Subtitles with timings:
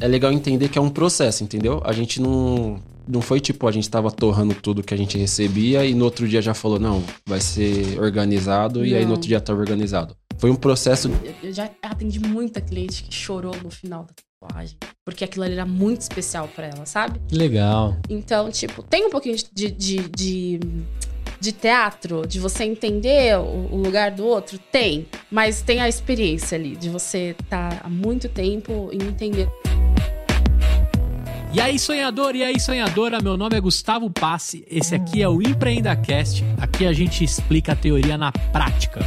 [0.00, 1.80] é legal entender que é um processo, entendeu?
[1.84, 2.80] A gente não.
[3.08, 6.28] Não foi tipo, a gente tava torrando tudo que a gente recebia e no outro
[6.28, 9.12] dia já falou, não, vai ser organizado e aí no Não.
[9.14, 10.14] outro dia tá organizado.
[10.38, 11.10] Foi um processo.
[11.42, 14.12] Eu- já atendi muita cliente que chorou no final da
[14.48, 14.76] tatuagem.
[15.04, 17.20] Porque aquilo ali era muito especial pra ela, sabe?
[17.32, 17.96] Legal.
[18.08, 20.60] Então, tipo, tem um pouquinho de, de, de,
[21.40, 24.56] de teatro, de você entender o, o lugar do outro?
[24.70, 25.04] Tem.
[25.32, 29.48] Mas tem a experiência ali, de você estar há muito tempo e entender.
[31.52, 35.42] E aí, sonhador, e aí, sonhadora, meu nome é Gustavo Passe, esse aqui é o
[35.42, 39.00] EmpreendaCast, aqui a gente explica a teoria na prática.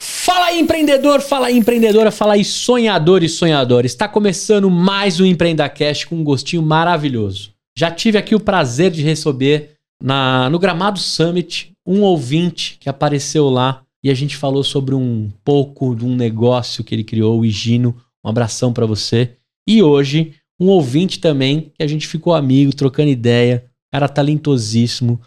[0.00, 3.86] Fala aí, empreendedor, fala aí, empreendedora, fala aí, sonhador e sonhadora.
[3.86, 7.52] Está começando mais um EmpreendaCast com um gostinho maravilhoso.
[7.78, 13.48] Já tive aqui o prazer de receber na, no Gramado Summit um ouvinte que apareceu
[13.48, 17.44] lá e a gente falou sobre um pouco de um negócio que ele criou, o
[17.44, 17.94] Higino.
[18.24, 19.36] Um abração para você.
[19.70, 23.66] E hoje, um ouvinte também, que a gente ficou amigo, trocando ideia.
[23.92, 25.20] Cara talentosíssimo.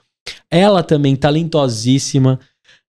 [0.52, 2.38] Ela também talentosíssima.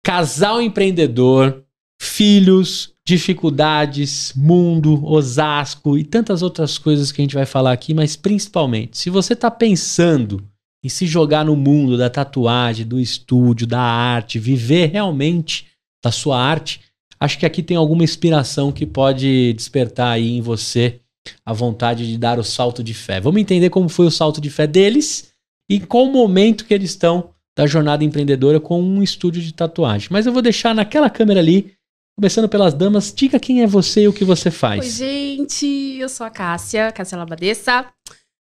[0.04, 1.64] Casal empreendedor,
[2.02, 8.18] filhos, dificuldades, mundo, Osasco e tantas outras coisas que a gente vai falar aqui, mas
[8.18, 10.46] principalmente, se você está pensando
[10.84, 15.66] em se jogar no mundo da tatuagem, do estúdio, da arte, viver realmente
[16.04, 16.82] da sua arte,
[17.18, 21.00] acho que aqui tem alguma inspiração que pode despertar aí em você
[21.46, 23.20] a vontade de dar o salto de fé.
[23.20, 25.32] Vamos entender como foi o salto de fé deles
[25.70, 30.10] e qual momento que eles estão da jornada empreendedora com um estúdio de tatuagem.
[30.12, 31.74] Mas eu vou deixar naquela câmera ali,
[32.16, 34.94] começando pelas damas, diga quem é você e o que você Oi, faz.
[34.94, 35.66] gente,
[36.00, 37.86] eu sou a Cássia, Cássia Labadessa.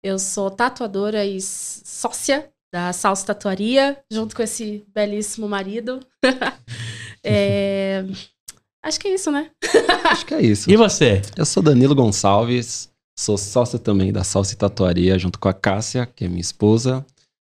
[0.03, 6.01] Eu sou tatuadora e sócia da Salsa Tatuaria, junto com esse belíssimo marido.
[7.25, 8.05] É,
[8.89, 9.51] Acho que é isso, né?
[10.11, 10.71] Acho que é isso.
[10.71, 11.21] E você?
[11.37, 16.07] Eu sou Danilo Gonçalves, sou sócio também da Salsa e Tatuaria, junto com a Cássia,
[16.07, 17.05] que é minha esposa.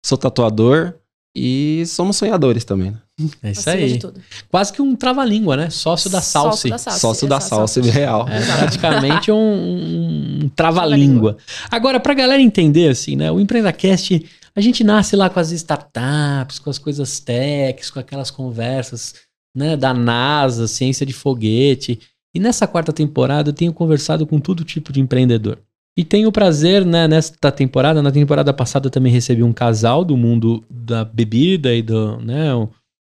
[0.04, 0.94] Sou tatuador
[1.36, 2.90] e somos sonhadores também.
[2.92, 2.98] né?
[3.42, 3.98] É isso Acima de aí.
[3.98, 4.20] tudo.
[4.48, 5.70] Quase que um trava-língua, né?
[5.70, 6.70] Sócio da Salsi.
[6.98, 7.80] Sócio da Salsi.
[7.82, 8.26] Real.
[8.28, 11.36] É praticamente um, um- um trava-língua.
[11.70, 13.30] Agora, pra galera entender, assim, né?
[13.30, 14.24] O EmpreendaCast,
[14.54, 19.14] a gente nasce lá com as startups, com as coisas techs, com aquelas conversas,
[19.54, 19.76] né?
[19.76, 22.00] Da NASA, ciência de foguete.
[22.34, 25.58] E nessa quarta temporada eu tenho conversado com todo tipo de empreendedor.
[25.96, 30.16] E tenho o prazer, né, nesta temporada, na temporada passada também recebi um casal do
[30.16, 32.50] mundo da bebida e do, né,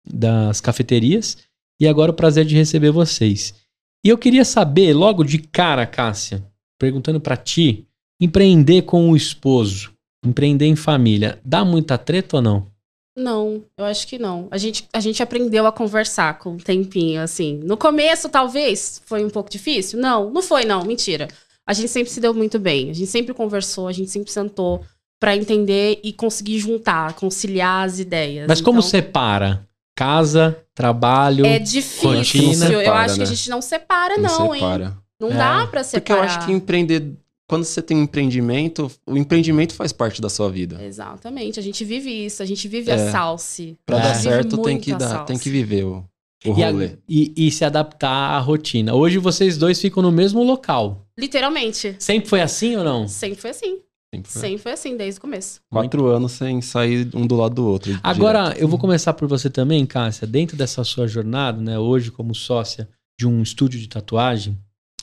[0.10, 1.38] das cafeterias.
[1.78, 3.54] E agora o prazer de receber vocês.
[4.02, 6.42] E eu queria saber, logo de cara, Cássia,
[6.80, 7.86] perguntando pra ti,
[8.22, 9.92] empreender com o esposo,
[10.26, 12.69] empreender em família, dá muita treta ou não?
[13.20, 14.48] Não, eu acho que não.
[14.50, 17.60] A gente, a gente aprendeu a conversar com um tempinho, assim.
[17.64, 20.00] No começo, talvez, foi um pouco difícil.
[20.00, 20.84] Não, não foi, não.
[20.86, 21.28] Mentira.
[21.68, 22.90] A gente sempre se deu muito bem.
[22.90, 24.84] A gente sempre conversou, a gente sempre sentou
[25.20, 28.48] pra entender e conseguir juntar, conciliar as ideias.
[28.48, 29.68] Mas como Então, separa?
[29.96, 31.46] Casa, trabalho.
[31.46, 32.10] É difícil.
[32.14, 32.66] rotina?
[32.72, 33.30] eu Separa, acho que a né?
[33.36, 34.62] gente não separa, não, hein?
[34.62, 34.98] separa.
[35.20, 35.34] Não É.
[35.34, 36.24] dá pra Porque eu separar.
[36.26, 37.14] acho que empreender.
[37.50, 40.80] Quando você tem um empreendimento, o empreendimento faz parte da sua vida.
[40.84, 41.60] Exatamente.
[41.60, 42.44] A gente vive isso.
[42.44, 42.94] A gente vive É.
[42.94, 43.76] a salse.
[43.88, 44.02] Pra É.
[44.02, 46.06] dar A gente vive certo, tem muito que, a dar, tem que viver o,
[46.46, 46.92] o E, a- rolê.
[47.10, 48.94] e- e se adaptar à rotina.
[48.94, 51.08] Hoje vocês dois ficam no mesmo local.
[51.18, 51.96] Literalmente.
[51.98, 53.08] Sempre foi assim ou não?
[53.08, 53.80] Sempre foi assim.
[54.14, 54.42] Sempre foi.
[54.42, 55.60] Sempre foi assim, desde o começo.
[55.72, 58.00] Quatro anos sem sair um do lado do outro.
[58.04, 60.28] Agora, eu vou começar por você também, Cássia.
[60.28, 62.88] Dentro dessa sua jornada, né, hoje como sócia
[63.20, 64.56] de um estúdio de tatuagem,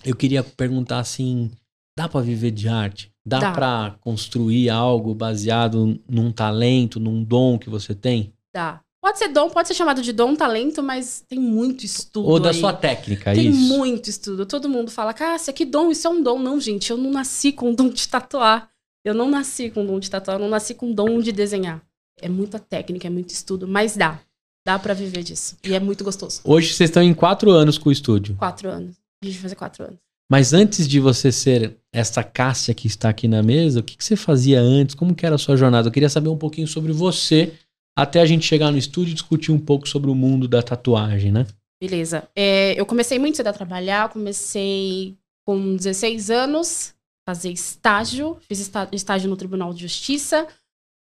[0.04, 1.50] eu queria perguntar assim:
[1.96, 3.10] dá pra viver de arte?
[3.24, 3.52] Dá, Dá.
[3.52, 8.32] pra construir algo baseado num talento, num dom que você tem?
[8.54, 8.80] Dá.
[9.02, 12.28] Pode ser dom, pode ser chamado de dom, talento, mas tem muito estudo.
[12.28, 12.54] Ou da aí.
[12.58, 13.58] sua técnica, Tem isso?
[13.60, 14.44] muito estudo.
[14.46, 16.38] Todo mundo fala, Cássia, que dom, isso é um dom.
[16.38, 18.68] Não, gente, eu não nasci com dom de tatuar.
[19.04, 21.80] Eu não nasci com dom de tatuar, eu não nasci com dom de desenhar.
[22.20, 24.18] É muita técnica, é muito estudo, mas dá.
[24.66, 25.56] Dá pra viver disso.
[25.62, 26.40] E é muito gostoso.
[26.42, 28.34] Hoje vocês estão em quatro anos com o estúdio.
[28.36, 28.96] Quatro anos.
[29.22, 29.98] A gente vai fazer quatro anos.
[30.30, 34.04] Mas antes de você ser essa Cássia que está aqui na mesa, o que, que
[34.04, 34.94] você fazia antes?
[34.94, 35.88] Como que era a sua jornada?
[35.88, 37.54] Eu queria saber um pouquinho sobre você,
[37.96, 41.30] até a gente chegar no estúdio e discutir um pouco sobre o mundo da tatuagem,
[41.30, 41.46] né?
[41.80, 42.28] Beleza.
[42.34, 46.94] É, eu comecei muito cedo a trabalhar, comecei com 16 anos,
[47.26, 50.46] fazer estágio, fiz estágio no Tribunal de Justiça,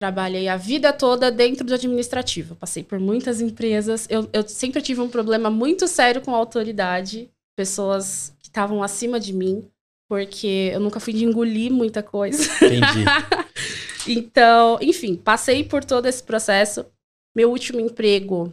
[0.00, 2.54] trabalhei a vida toda dentro do administrativo.
[2.56, 4.06] Passei por muitas empresas.
[4.10, 9.18] Eu, eu sempre tive um problema muito sério com a autoridade, pessoas que estavam acima
[9.18, 9.68] de mim,
[10.08, 12.44] porque eu nunca fui de engolir muita coisa.
[12.64, 13.04] Entendi.
[14.06, 16.84] Então, enfim, passei por todo esse processo.
[17.34, 18.52] Meu último emprego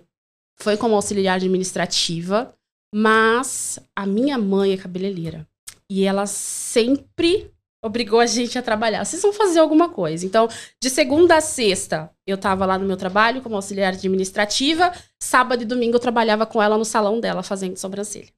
[0.61, 2.53] foi como auxiliar administrativa,
[2.93, 5.47] mas a minha mãe é cabeleireira.
[5.89, 7.51] E ela sempre
[7.83, 9.03] obrigou a gente a trabalhar.
[9.03, 10.25] Vocês vão fazer alguma coisa.
[10.25, 10.47] Então,
[10.81, 14.93] de segunda a sexta, eu tava lá no meu trabalho como auxiliar administrativa.
[15.19, 18.29] Sábado e domingo eu trabalhava com ela no salão dela fazendo sobrancelha.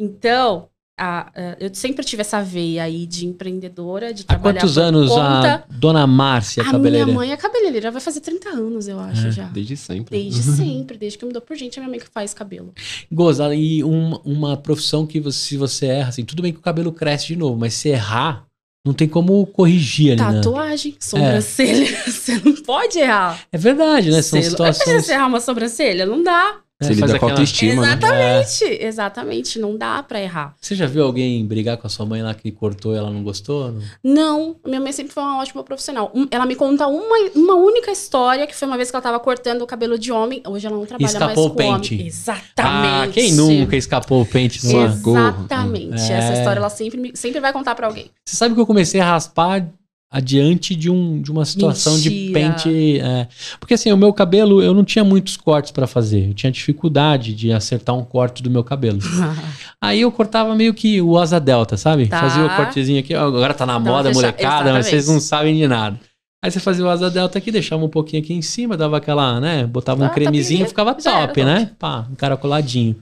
[0.00, 0.68] Então,
[0.98, 4.80] a- a- eu sempre tive essa veia aí de empreendedora, de Há trabalhar quantos por
[4.80, 5.54] anos conta.
[5.54, 9.30] a dona Márcia A minha mãe é cabeleireira, vai fazer 30 anos, eu acho, É,
[9.30, 9.44] já.
[9.44, 10.18] Desde sempre.
[10.18, 12.72] Desde sempre, desde que eu me dou por gente, é minha mãe que faz cabelo.
[13.10, 16.62] Goza, e uma, uma profissão que você, se você erra, assim, tudo bem que o
[16.62, 18.44] cabelo cresce de novo, mas se errar,
[18.86, 20.40] não tem como corrigir ali, né?
[20.40, 23.40] Tatuagem, sobrancelha, você não pode errar.
[23.52, 24.22] É verdade, né?
[24.22, 25.04] São Você- Imagina situações...
[25.06, 26.60] você errar uma sobrancelha, não dá.
[26.80, 27.88] Você É, faz lida com aquela- autoestima, né?
[27.88, 30.54] Exatamente, exatamente, não dá pra errar.
[30.60, 33.24] Você já viu alguém brigar com a sua mãe lá que cortou e ela não
[33.24, 33.72] gostou?
[33.72, 33.82] Não?
[34.04, 36.12] Não, minha mãe sempre foi uma ótima profissional.
[36.30, 39.62] Ela me conta uma, uma única história, que foi uma vez que ela tava cortando
[39.62, 40.40] o cabelo de homem.
[40.46, 41.94] Hoje ela não trabalha Escapou mais o com pente.
[41.94, 42.06] homem.
[42.06, 43.10] Exatamente.
[43.10, 44.84] Ah, quem nunca escapou o pente numa...
[44.84, 46.12] Exatamente.
[46.12, 46.14] É.
[46.16, 48.10] Essa história ela sempre, sempre vai contar pra alguém.
[48.24, 49.66] Você sabe que eu comecei a raspar
[50.10, 52.32] adiante de, um, de uma situação de Mentira.
[52.32, 52.98] pente.
[53.00, 53.28] é.
[53.60, 56.28] Porque assim, o meu cabelo, eu não tinha muitos cortes pra fazer.
[56.28, 58.98] Eu tinha dificuldade de acertar um corte do meu cabelo.
[59.80, 62.06] Aí eu cortava meio que o asa delta, sabe?
[62.06, 62.20] Tá.
[62.20, 66.00] Fazia o cortezinho aqui, agora tá na moda, molecada, mas vocês não sabem de nada.
[66.42, 69.40] Aí você fazia o asa delta aqui, deixava um pouquinho aqui em cima, dava aquela,
[69.40, 69.66] né?
[69.66, 71.72] Botava um Ah, cremezinho, tapinha, ficava top, né?
[71.78, 72.96] Pá, encaracoladinho.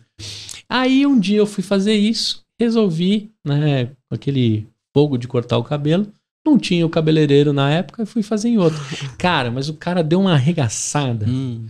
[0.69, 5.63] Aí um dia eu fui fazer isso, resolvi, né, com aquele fogo de cortar o
[5.65, 6.07] cabelo.
[6.47, 8.81] Não tinha o cabeleireiro na época e fui fazer em outro.
[9.19, 11.27] Cara, mas o cara deu uma arregaçada.
[11.29, 11.67] Hum.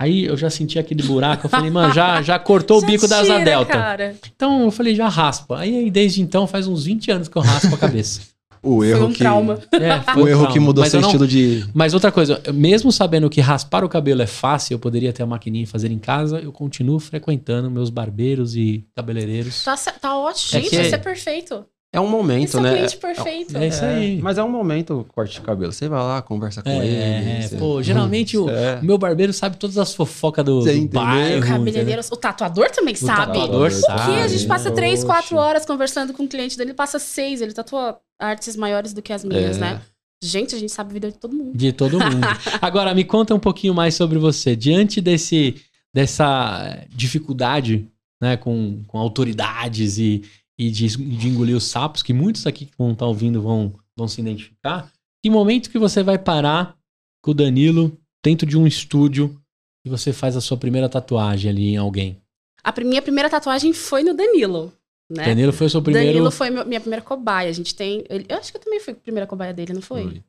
[0.00, 1.44] Aí eu já senti aquele buraco.
[1.46, 3.72] Eu falei, mano, já, já cortou o bico da asa tira, delta.
[3.72, 4.16] Cara.
[4.34, 5.58] Então eu falei, já raspa.
[5.58, 8.20] Aí, desde então faz uns 20 anos que eu raspo a cabeça.
[8.62, 9.18] O Foi erro um que.
[9.20, 9.58] trauma.
[9.72, 10.52] É, foi O um erro trauma.
[10.52, 11.64] que mudou Mas seu eu não- estilo de.
[11.72, 15.26] Mas outra coisa, mesmo sabendo que raspar o cabelo é fácil, eu poderia ter a
[15.26, 19.64] maquininha e fazer em casa, eu continuo frequentando meus barbeiros e cabeleireiros.
[19.64, 20.58] Tá, tá ótimo.
[20.58, 21.64] É Gente, que- isso é perfeito.
[21.92, 22.72] É um momento, Esse é o né?
[22.76, 23.56] cliente perfeito.
[23.58, 24.20] É isso aí.
[24.22, 25.72] Mas é um momento o corte de cabelo.
[25.72, 27.42] Você vai lá, conversa com É, ele.
[27.48, 28.78] você- pô, geralmente o- É.
[28.78, 31.44] O meu barbeiro sabe todas as fofocas do, do bairro.
[31.44, 33.26] O cabeleireiro, o tatuador também sabe.
[33.26, 34.04] tatuador o sabe.
[34.14, 34.20] que?
[34.22, 37.52] A gente passa três, quatro horas conversando com o cliente dele, ele passa seis, ele
[37.52, 39.60] tatua artes maiores do que as minhas, É.
[39.60, 39.80] né?
[40.22, 41.56] Gente, a gente sabe a vida de todo mundo.
[41.56, 42.20] De todo mundo.
[42.62, 44.54] Agora, me conta um pouquinho mais sobre você.
[44.54, 45.56] Diante desse,
[45.92, 47.88] dessa dificuldade
[48.22, 50.22] né, com, com autoridades e,
[50.60, 54.06] e de, de engolir os sapos, que muitos aqui que vão estar ouvindo vão, vão
[54.06, 54.92] se identificar,
[55.24, 56.76] que momento que você vai parar
[57.22, 59.40] com o Danilo dentro de um estúdio
[59.86, 62.20] e você faz a sua primeira tatuagem ali em alguém?
[62.62, 64.70] A minha primeira tatuagem foi no Danilo,
[65.10, 65.24] né?
[65.24, 66.08] Danilo foi o seu primeiro...
[66.08, 67.48] Danilo foi meu- minha primeira cobaia.
[67.48, 68.04] A gente tem.
[68.10, 70.02] ele- eu acho que eu também fui a primeira cobaia dele, não foi?
[70.02, 70.22] Foi.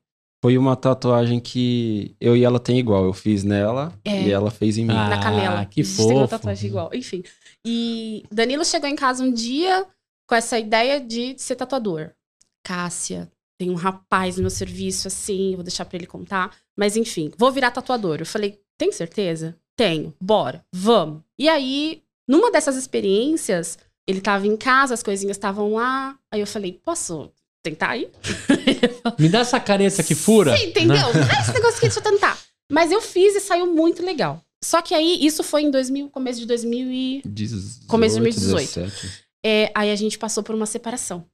[0.44, 3.04] Foi uma tatuagem que eu e ela tem igual.
[3.04, 4.24] Eu fiz nela É.
[4.28, 4.94] e ela fez em mim.
[4.96, 5.66] Ah, na canela.
[5.66, 6.30] que a gente tem uma fofo.
[6.30, 6.90] tatuagem igual.
[6.94, 7.22] Enfim.
[7.68, 9.86] E Danilo chegou em casa um dia
[10.32, 12.12] com essa ideia de ser tatuador.
[12.64, 13.30] Cássia,
[13.60, 16.56] tem um rapaz no meu serviço, assim, vou deixar pra ele contar.
[16.80, 18.20] Mas enfim, vou virar tatuador.
[18.20, 19.58] Eu falei, tem certeza?
[19.76, 20.14] Tenho.
[20.22, 21.22] Bora, vamos.
[21.38, 26.18] E aí, numa dessas experiências, ele tava em casa, as coisinhas estavam lá.
[26.32, 27.30] Aí eu falei, posso
[27.62, 28.10] tentar aí?
[29.20, 30.56] Me dá essa careta que fura.
[30.56, 30.96] Sim, entendeu?
[31.14, 31.28] né?
[31.30, 32.40] Ah, esse negócio aqui, deixa eu tentar.
[32.72, 34.42] Mas eu fiz e saiu muito legal.
[34.64, 37.22] Só que aí, isso foi em 2000, começo de 2000 e...
[37.26, 38.80] 18, Começo de 2018.
[38.80, 39.31] 17.
[39.46, 41.26] É, aí a gente passou por uma separação.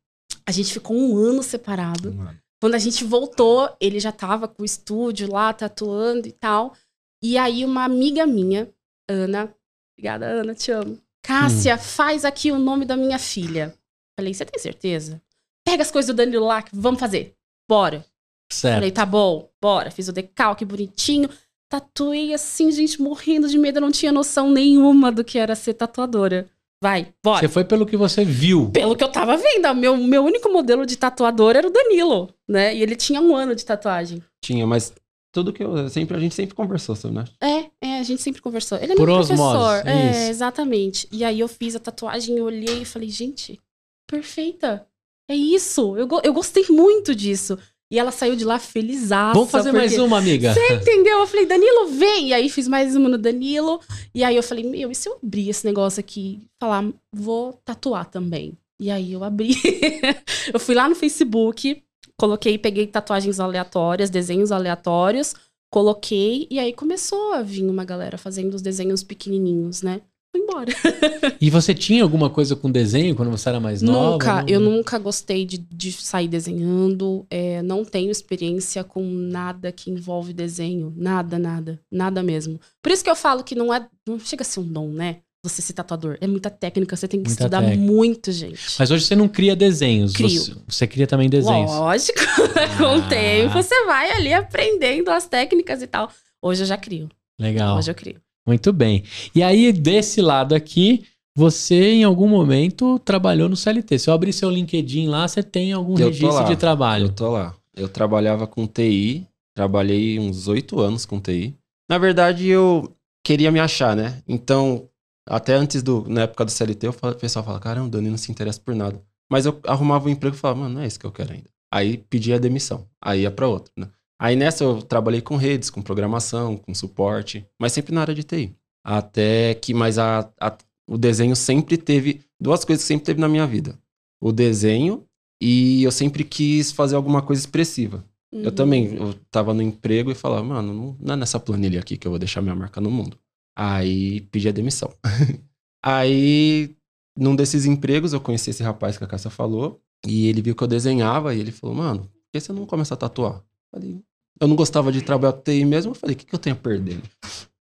[0.45, 2.15] A gente ficou um ano separado.
[2.62, 6.73] Quando a gente voltou, ele já tava com o estúdio lá, tatuando e tal.
[7.21, 8.69] E aí uma amiga minha,
[9.09, 9.54] Ana...
[9.97, 10.97] Obrigada, Ana, te amo.
[11.23, 11.80] Cássia, Hum.
[11.80, 13.73] faz aqui o nome da minha filha.
[14.18, 15.21] Falei, você tem certeza?
[15.66, 17.35] Pega as coisas do Danilo lá, que vamos fazer.
[17.68, 18.06] Bora.
[18.52, 18.76] Certo.
[18.76, 19.92] Falei, tá bom, bora.
[19.92, 21.30] Fiz o decalque bonitinho.
[21.69, 23.78] Tatuei assim, gente, morrendo de medo.
[23.78, 26.47] Eu não tinha noção nenhuma do que era ser tatuadora.
[26.81, 27.40] Vai, bora.
[27.40, 28.69] Você foi pelo que você viu.
[28.69, 32.30] Pelo que eu tava vendo, o meu, meu único modelo de tatuador era o Danilo,
[32.48, 32.76] né?
[32.76, 34.22] E ele tinha um ano de tatuagem.
[34.44, 34.94] Tinha, mas
[35.31, 35.90] tudo que eu.
[35.90, 37.26] Sempre, a gente sempre conversou sobre, né?
[37.42, 38.78] É, é, a gente sempre conversou.
[38.78, 39.78] Ele é Por meu osmose, professor.
[39.88, 40.19] isso.
[40.19, 41.07] É, exatamente.
[41.12, 43.60] E aí eu fiz a tatuagem, eu olhei e falei, gente,
[44.07, 44.88] perfeita.
[45.30, 45.98] É isso.
[45.98, 47.57] Eu, eu gostei muito disso.
[47.90, 49.34] E ela saiu de lá felizaça.
[49.34, 50.54] Vamos fazer mais porque- uma, amiga.
[50.74, 51.20] Entendeu?
[51.20, 52.30] Eu falei, Danilo, vem!
[52.30, 53.80] E aí fiz mais uma no Danilo.
[54.14, 56.42] E aí eu falei, meu, e se eu abrir esse negócio aqui?
[56.60, 58.58] Falar, vou tatuar também.
[58.80, 59.56] E aí eu abri.
[60.54, 61.82] eu fui lá no Facebook,
[62.20, 65.34] coloquei, peguei tatuagens aleatórias, desenhos aleatórios,
[65.72, 70.02] coloquei, e aí começou a vir uma galera fazendo os desenhos pequenininhos, né?
[70.31, 70.72] Fui embora.
[71.40, 74.12] E você tinha alguma coisa com desenho quando você era mais nova?
[74.14, 74.48] Nunca, Não?
[74.48, 77.26] eu nunca gostei de, de sair desenhando.
[77.30, 80.92] é, não tenho experiência com nada que envolve desenho.
[80.98, 81.80] Nada, nada.
[81.92, 82.60] Nada mesmo.
[82.81, 83.88] Por isso que eu falo que não é.
[84.07, 85.18] Não chega a ser um dom, né?
[85.44, 86.18] você ser tatuador.
[86.19, 87.81] É muita técnica, você tem que Muita estudar técnica.
[87.90, 88.60] muito, gente.
[88.78, 90.12] Mas hoje você não cria desenhos.
[90.12, 90.42] Crio.
[90.42, 91.72] Você, você cria também desenhos.
[91.72, 92.19] Lógico,
[92.78, 92.96] com Ah.
[92.98, 96.12] o tempo você vai ali aprendendo as técnicas e tal.
[96.42, 97.07] Hoje eu já crio.
[97.40, 97.78] Legal.
[97.78, 98.19] Hoje eu crio.
[98.47, 99.04] Muito bem.
[99.35, 101.04] E aí, desse lado aqui,
[101.35, 103.99] você em algum momento trabalhou no CLT.
[103.99, 107.11] Se eu abrir seu LinkedIn lá, você tem algum Eu registro de Eu trabalho.
[107.11, 107.54] tô lá.
[107.75, 111.54] Eu trabalhava com TI, trabalhei uns oito anos com TI.
[111.89, 114.23] Na verdade, eu queria me achar, né?
[114.27, 114.87] Então,
[115.27, 118.09] até antes do, na época do CLT, eu falo- o pessoal fala, caramba, o Dani
[118.09, 118.99] não se interessa por nada.
[119.30, 121.49] Mas eu arrumava um emprego e falava, mano, não é isso que eu quero ainda.
[121.71, 123.89] Aí pedia a demissão, aí ia pra outra, né?
[124.19, 128.24] Aí nessa eu trabalhei com redes, com programação, com suporte, mas sempre na área de
[128.24, 128.56] TI.
[128.83, 130.57] Até que, mas a, a-
[130.90, 133.78] o desenho sempre teve, duas coisas que sempre teve na minha vida.
[134.21, 135.06] O desenho
[135.42, 138.04] e eu sempre quis fazer alguma coisa expressiva.
[138.31, 138.52] Eu Uhum.
[138.56, 142.07] também, eu tava no emprego e falava, mano, não- não é nessa planilha aqui que
[142.07, 143.18] eu vou deixar minha marca no mundo.
[143.56, 144.92] Aí pedi a demissão.
[145.83, 146.76] Aí,
[147.18, 150.64] num desses empregos, eu conheci esse rapaz que a Cássia falou, e ele viu que
[150.64, 153.44] eu desenhava, e ele falou, mano, por que você não começa a tatuar?
[153.74, 154.00] Falei,
[154.40, 156.56] eu não gostava de trabalhar com TI mesmo, eu falei, o que, que eu tenho
[156.56, 157.02] a perder?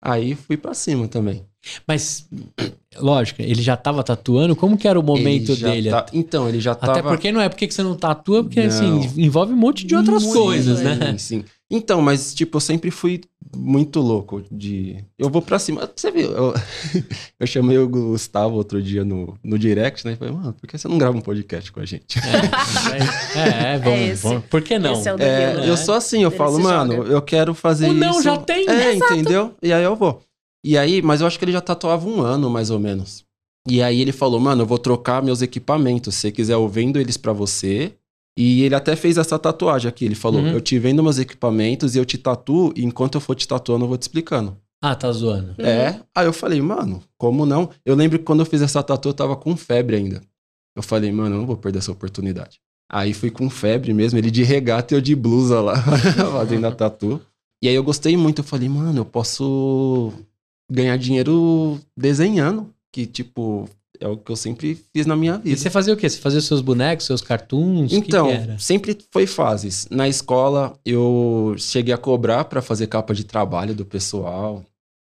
[0.03, 1.45] Aí fui pra cima também.
[1.87, 2.27] Mas,
[2.97, 4.55] lógico, ele já tava tatuando?
[4.55, 5.91] Como que era o momento dele?
[5.91, 6.93] tá- Então, ele já tava...
[6.93, 8.67] Até porque não é porque que você não tatua, porque Não.
[8.67, 10.95] assim, envolve um monte de outras Muito, coisas, é.
[10.95, 11.11] né?
[11.17, 11.45] Sim, sim.
[11.73, 13.21] Então, mas, tipo, eu sempre fui
[13.55, 14.97] muito louco de.
[15.17, 15.89] Eu vou pra cima.
[15.95, 16.29] Você viu?
[16.31, 16.53] Eu,
[17.39, 20.11] eu chamei o Gustavo outro dia no, no direct, né?
[20.11, 22.19] E falei, mano, por que você não grava um podcast com a gente?
[22.19, 24.23] É, é, é, vamos, É esse.
[24.23, 24.43] vamos.
[24.49, 24.93] Por que não?
[24.93, 27.09] Esse é o É, eu sou assim, eu Ele falo, mano, joga.
[27.09, 27.99] eu quero fazer O isso.
[27.99, 28.67] não já tem.
[28.69, 29.53] É, entendeu?
[29.63, 30.21] E aí eu vou.
[30.63, 33.23] E aí, mas eu acho que ele já tatuava um ano, mais ou menos.
[33.67, 36.15] E aí ele falou, mano, eu vou trocar meus equipamentos.
[36.15, 37.93] Se você quiser, eu vendo eles pra você.
[38.37, 40.05] E ele até fez essa tatuagem aqui.
[40.05, 40.49] Ele falou, Uhum.
[40.51, 42.71] eu te vendo meus equipamentos e eu te tatuo.
[42.75, 44.57] E enquanto eu for te tatuando, eu vou te explicando.
[44.81, 45.49] Ah, tá zoando.
[45.59, 45.65] Uhum.
[45.65, 46.01] É.
[46.15, 47.69] Aí eu falei, mano, como não?
[47.85, 50.21] Eu lembro que quando eu fiz essa tatu, eu tava com febre ainda.
[50.75, 52.59] Eu falei, mano, eu não vou perder essa oportunidade.
[52.91, 55.75] Aí fui com febre mesmo, ele de regata e eu de blusa lá,
[56.31, 57.21] fazendo a tatu.
[57.63, 60.11] E aí eu gostei muito, eu falei, mano, eu posso
[60.69, 63.69] ganhar dinheiro desenhando, que tipo,
[64.01, 65.57] é o que eu sempre fiz na minha E vida.
[65.61, 66.09] você fazia o quê?
[66.09, 67.93] Você fazia os seus bonecos, seus cartoons?
[67.93, 68.59] O que Então, que era?
[68.59, 69.87] sempre foi fases.
[69.91, 74.63] Na escola, eu cheguei a cobrar pra fazer capa de trabalho do pessoal.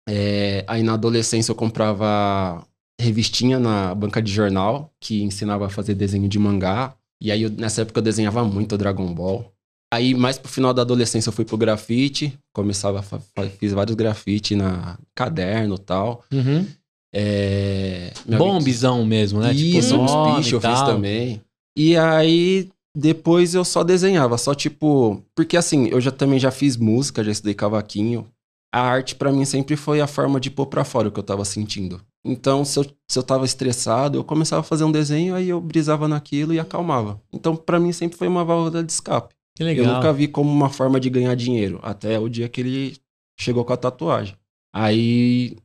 [0.09, 2.65] É, aí na adolescência eu comprava
[3.01, 6.95] revistinha na banca de jornal, que ensinava a fazer desenho de mangá.
[7.21, 9.53] E aí eu- nessa época eu desenhava muito Dragon Ball.
[9.93, 13.05] Aí mais pro final da adolescência eu fui pro grafite, começava
[13.59, 16.25] fiz vários grafite na caderno e tal.
[16.33, 16.67] Uhum.
[17.19, 19.51] É, Bombizão mesmo, né?
[19.55, 21.41] isso, uns nome e eu fiz também.
[21.75, 25.23] E aí, depois eu só desenhava, só tipo.
[25.35, 28.27] Porque assim, eu já também já fiz música, já estudei cavaquinho.
[28.75, 31.25] A arte pra mim sempre foi a forma de pôr pra fora o que eu
[31.25, 32.03] tava sentindo.
[32.23, 35.59] Então, se eu, se eu tava estressado, eu começava a fazer um desenho, aí eu
[35.59, 37.19] brisava naquilo e acalmava.
[37.33, 39.35] Então, pra mim sempre foi uma válvula de escape.
[39.57, 39.87] Que legal.
[39.87, 42.97] Eu nunca vi como uma forma de ganhar dinheiro, até o dia que ele
[43.39, 44.37] chegou com a tatuagem.
[44.75, 45.57] Aí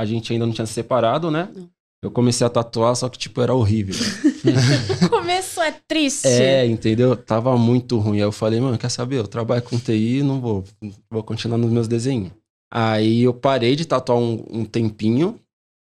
[0.00, 1.50] a gente ainda não tinha se separado, né?
[1.54, 1.68] Não.
[2.02, 3.94] Eu comecei a tatuar, só que tipo era horrível.
[5.10, 6.26] Começo é triste.
[6.26, 7.14] é, entendeu?
[7.14, 8.16] Tava muito ruim.
[8.16, 9.18] Aí eu falei, mano, quer saber?
[9.18, 10.64] Eu trabalho com TI, não vou,
[11.10, 12.32] vou continuar nos meus desenhos.
[12.72, 15.38] Aí eu parei de tatuar um, um tempinho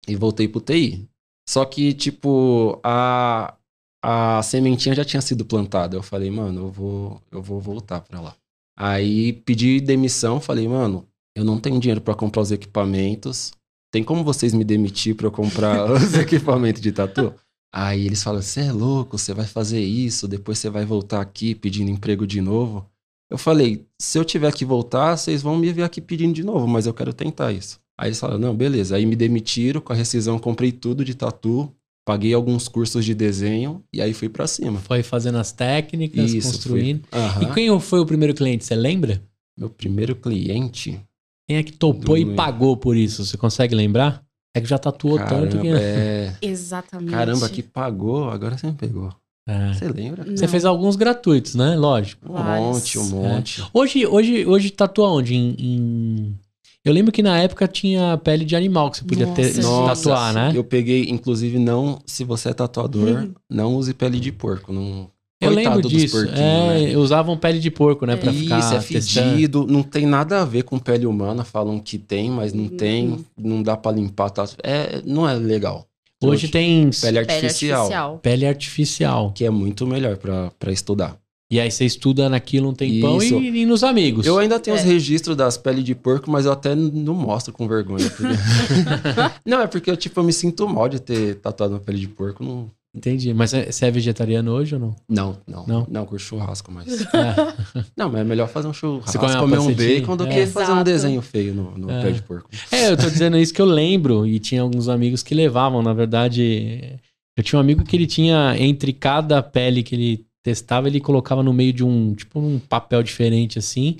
[0.07, 1.09] e voltei pro TI.
[1.49, 3.57] Só que, tipo, a,
[4.05, 5.97] a sementinha já tinha sido plantada.
[5.97, 8.37] Eu falei, mano, eu vou, eu vou voltar pra lá.
[8.79, 11.05] Aí pedi demissão, falei, mano,
[11.37, 13.53] eu não tenho dinheiro pra comprar os equipamentos.
[13.93, 17.35] Tem como vocês me demitir pra eu comprar os equipamentos de tatu?
[17.73, 21.55] Aí eles falam, você é louco, você vai fazer isso, depois você vai voltar aqui
[21.55, 22.88] pedindo emprego de novo.
[23.31, 26.66] Eu falei, se eu tiver que voltar, vocês vão me ver aqui pedindo de novo,
[26.66, 27.81] mas eu quero tentar isso.
[27.99, 28.97] Aí eles falaram, não, beleza.
[28.97, 31.73] Aí me demitiram, com a rescisão comprei tudo de tatu,
[32.07, 34.78] paguei alguns cursos de desenho e aí fui pra cima.
[34.78, 37.02] Foi fazendo as técnicas, Isso, construindo.
[37.43, 38.64] E quem foi o primeiro cliente?
[38.64, 39.21] Você lembra?
[39.59, 41.00] Meu primeiro cliente.
[41.49, 43.25] Quem é que topou e pagou por isso?
[43.25, 44.23] Você consegue lembrar?
[44.55, 45.69] É que já tatuou tanto Caramba, que.
[45.79, 46.35] é...
[46.43, 47.11] Exatamente.
[47.11, 49.12] Caramba, que pagou, agora você me pegou.
[49.49, 49.73] É.
[49.73, 50.25] Você lembra?
[50.25, 50.37] Não.
[50.37, 51.76] Você fez alguns gratuitos, né?
[51.76, 52.29] Lógico.
[52.29, 52.67] Um Vários.
[52.67, 53.65] monte, um monte.
[53.73, 55.37] Hoje, hoje, hoje tatua onde?
[55.37, 56.38] Em, em-
[56.85, 60.03] Eu lembro que na época tinha pele de animal que você podia ter, Nossa, Nossa,
[60.03, 60.53] tatuar, né?
[60.53, 64.73] Eu peguei, inclusive, não, se você é tatuador, não use pele de porco.
[64.73, 65.09] Não...
[65.40, 66.16] Eu Coitado lembro dos disso.
[66.16, 66.97] porquinhos, É, né?
[66.97, 68.16] usavam pele de porco, né?
[68.16, 68.35] Pra É.
[68.35, 69.31] ficar Isso, é testando.
[69.33, 71.45] fedido, não tem nada a ver com pele humana.
[71.45, 72.69] Falam que tem, mas não Uhum.
[72.71, 74.31] tem, não dá pra limpar.
[74.31, 74.47] Tá?
[74.62, 75.87] É, não é legal.
[76.25, 78.19] Hoje tem Pele Pele artificial, artificial.
[78.23, 79.33] pele artificial.
[79.35, 81.19] que é muito melhor pra, pra estudar.
[81.52, 83.37] E aí você estuda naquilo um tempão Isso.
[83.38, 84.26] e, e nos amigos.
[84.26, 84.87] Eu ainda tenho os É.
[84.87, 88.09] registros das peles de porco, mas eu até não mostro com vergonha.
[88.11, 88.23] porque-
[89.45, 92.09] não, é porque eu, tipo, eu me sinto mal de ter tatuado uma pele de
[92.09, 92.43] porco.
[92.43, 93.35] Não, Entendi.
[93.35, 94.97] Mas é- você é vegetariano hoje ou não?
[95.09, 95.67] não, não.
[95.67, 95.87] Não?
[95.91, 96.87] Não, curto churrasco, mas...
[97.03, 97.85] É.
[97.97, 100.29] Não, mas é melhor fazer um churrasco, Você come uma comer um bacon do É.
[100.29, 100.85] que fazer um Exato.
[100.85, 102.03] desenho feio no, no É.
[102.03, 102.49] pé de porco.
[102.73, 104.26] É, eu tô dizendo isso que eu lembro.
[104.26, 105.83] E tinha alguns amigos que levavam.
[105.83, 106.99] Na verdade,
[107.37, 111.43] eu tinha um amigo que ele tinha, entre cada pele que ele testava, ele colocava
[111.43, 113.97] no meio de um, tipo, um papel diferente assim.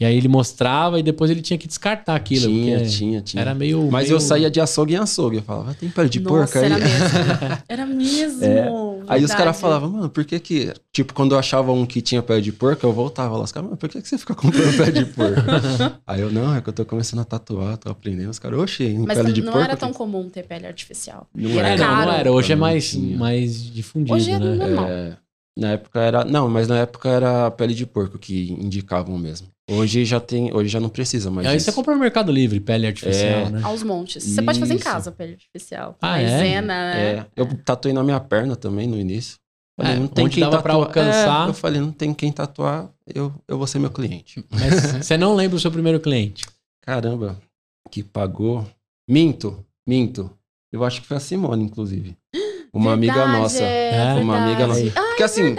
[0.00, 2.46] E aí ele mostrava e depois ele tinha que descartar aquilo.
[2.46, 3.40] tinha, tinha, tinha.
[3.42, 3.86] Era meio.
[3.90, 5.36] Mas meio- eu saía de açougue em açougue.
[5.36, 6.64] Eu falava, tem pele de Nossa, porco aí?
[6.64, 7.58] era mesmo.
[7.68, 8.44] Era mesmo.
[8.44, 8.68] É.
[9.08, 10.72] Aí os caras falavam, mano, por que que...
[10.90, 13.44] Tipo, quando eu achava um que tinha pele de porco, eu voltava lá.
[13.44, 15.40] Os caras, mano, por que que você fica comprando pele de porco?
[16.06, 18.30] Aí eu, não, é que eu tô começando a tatuar, tô aprendendo.
[18.30, 19.64] Os caras, oxe, em Mas pele de não porco?
[19.68, 21.26] era tão aqui?" comum ter pele artificial.
[21.34, 22.10] Não E É, era não, não caro.
[22.12, 22.32] era.
[22.32, 24.54] Hoje é Não mais, mais difundido, Hoje é né?
[24.54, 24.86] normal.
[24.88, 25.16] É,
[25.60, 26.24] na época era...
[26.24, 29.48] Não, mas na época era pele de porco que indicavam mesmo.
[29.70, 30.52] Hoje já tem...
[30.52, 31.66] Hoje já não precisa mais Aí disso.
[31.66, 33.50] você compra no Mercado Livre, pele artificial, É.
[33.50, 33.60] né?
[33.62, 34.24] Aos montes.
[34.24, 34.84] Você pode fazer em Isso.
[34.84, 35.96] casa pele artificial.
[36.02, 36.28] Ah, é?
[36.28, 37.00] Maisena, né?
[37.18, 39.36] É, eu tatuei na minha perna também no início.
[39.78, 40.88] Falei, É, não tem onde quem dava pra tatuar.
[40.88, 41.46] alcançar.
[41.46, 44.44] É, eu falei, não tem quem tatuar, eu, eu vou ser meu cliente.
[44.50, 46.44] Mas você não lembra o seu primeiro cliente.
[46.82, 47.40] Caramba,
[47.90, 48.66] que pagou.
[49.08, 50.30] Minto, minto.
[50.72, 52.16] Eu acho que foi a Simone, inclusive.
[52.72, 53.62] Uma amiga Verdade, nossa.
[53.64, 54.84] É, Uma amiga verdade.
[54.86, 55.00] nossa.
[55.00, 55.54] Ah, Porque é assim,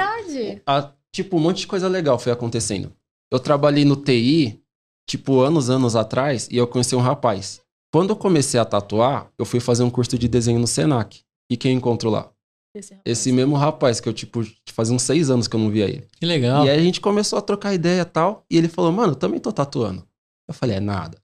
[0.65, 2.91] a- tipo, um monte de coisa legal foi acontecendo.
[3.31, 4.61] Eu trabalhei no TI,
[5.09, 7.61] tipo, anos, anos atrás, e eu conheci um rapaz.
[7.93, 11.19] Quando eu comecei a tatuar, eu fui fazer um curso de desenho no Senac.
[11.49, 12.29] E quem encontrou lá?
[12.73, 13.01] Esse, rapaz.
[13.05, 14.41] Esse mesmo rapaz, que eu, tipo,
[14.71, 16.07] fazia uns seis anos que eu não via ele.
[16.17, 16.65] Que legal.
[16.65, 18.45] E aí a gente começou a trocar ideia e tal.
[18.49, 20.07] E ele falou, mano, eu também tô tatuando.
[20.47, 21.17] Eu falei, é nada.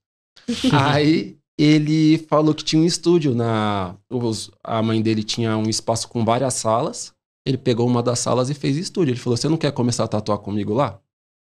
[0.74, 3.96] aí ele falou que tinha um estúdio na.
[4.10, 7.14] os- a mãe dele tinha um espaço com várias salas.
[7.46, 9.12] Ele pegou uma das salas e fez estúdio.
[9.14, 11.00] Ele falou: Você não quer começar a tatuar comigo lá?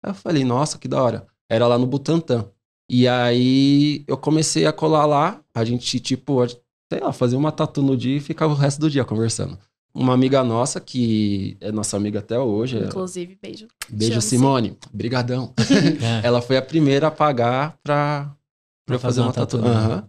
[0.02, 1.26] Aí eu falei: Nossa, que da hora.
[1.48, 2.46] Era lá no Butantã.
[2.88, 5.40] E aí eu comecei a colar lá.
[5.54, 8.80] A gente, tipo, a- sei lá, fazer uma tatu no dia e ficar o resto
[8.80, 9.58] do dia conversando.
[9.92, 12.78] Uma amiga nossa, que é nossa amiga até hoje.
[12.78, 13.66] Inclusive, beijo.
[13.88, 14.76] Beijo, Simone.
[14.92, 15.52] Brigadão.
[16.02, 16.26] É.
[16.26, 18.32] Ela foi a primeira a pagar pra,
[18.90, 19.56] pra Pra fazer uma tatu.
[19.58, 20.04] Aham.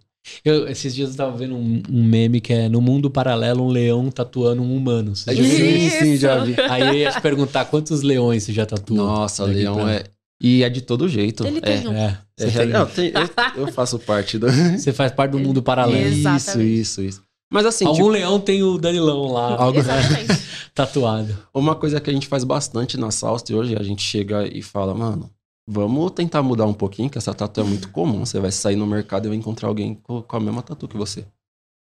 [0.46, 3.70] Eu, esses dias eu tava vendo um, um meme que é no mundo paralelo um
[3.70, 5.16] leão tatuando um humano.
[5.16, 6.56] Você já Sim, sim, já vi.
[6.70, 8.98] Aí eu ia te perguntar quantos leões você já tatuou.
[9.00, 10.04] Nossa, leão pra- é.
[10.44, 11.46] E é de todo jeito.
[11.46, 11.94] Ele é, tem um.
[11.94, 13.12] É, é tem- não, tem-
[13.56, 14.48] eu, eu faço parte do.
[14.78, 16.08] você faz parte do mundo paralelo.
[16.08, 16.18] Isso.
[16.20, 16.80] Isso, Exatamente.
[16.82, 17.22] isso, isso.
[17.52, 20.40] Mas assim, Algum tipo, leão tem o Danilão lá Algo- Exatamente.
[20.74, 21.36] tatuado.
[21.54, 24.94] uma coisa que a gente faz bastante na Salst hoje, a gente chega e fala,
[24.94, 25.30] mano,
[25.68, 28.26] vamos tentar mudar um pouquinho, que essa tatu é muito comum.
[28.26, 31.26] Você vai sair no mercado e vai encontrar alguém com, a mesma tatu que você.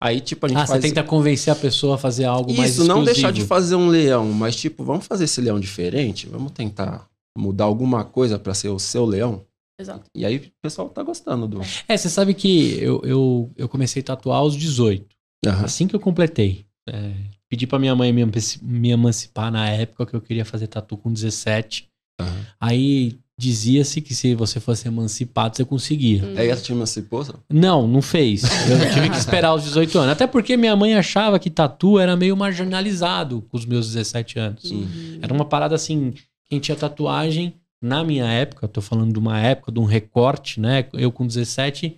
[0.01, 0.85] Aí, tipo, a gente Ah, você faz.
[0.85, 4.33] tenta convencer a pessoa a fazer algo mais Isso, não deixar de fazer um leão,
[4.33, 6.29] mas tipo, vamos fazer esse leão diferente?
[6.29, 9.45] Vamos tentar mudar alguma coisa pra ser o seu leão?
[9.81, 10.05] Exato.
[10.14, 11.61] E aí o pessoal tá gostando do.
[11.88, 15.07] É, você sabe que eu, eu, eu comecei a tatuar aos 18.
[15.47, 15.64] Aham.
[15.64, 16.64] Assim que eu completei.
[16.88, 17.14] É,
[17.49, 18.25] pedi pra minha mãe me,
[18.62, 21.88] me emancipar na época que eu queria fazer tatu com 17.
[22.21, 22.47] Aham.
[22.61, 26.24] Aí dizia-se que se você fosse emancipado, você conseguia.
[26.24, 26.35] Hum.
[26.37, 27.24] Aí tinha emancipou?
[27.48, 28.42] Não, não fez.
[28.42, 30.12] Eu tive que esperar os 18 anos.
[30.12, 34.64] Até porque minha mãe achava que tatu era meio marginalizado com os meus 17 anos.
[34.70, 35.20] Uhum.
[35.22, 36.12] Era uma parada assim,
[36.51, 40.85] quem tinha tatuagem, na minha época, tô falando de uma época, de um recorte, né?
[40.92, 41.90] Eu com 17,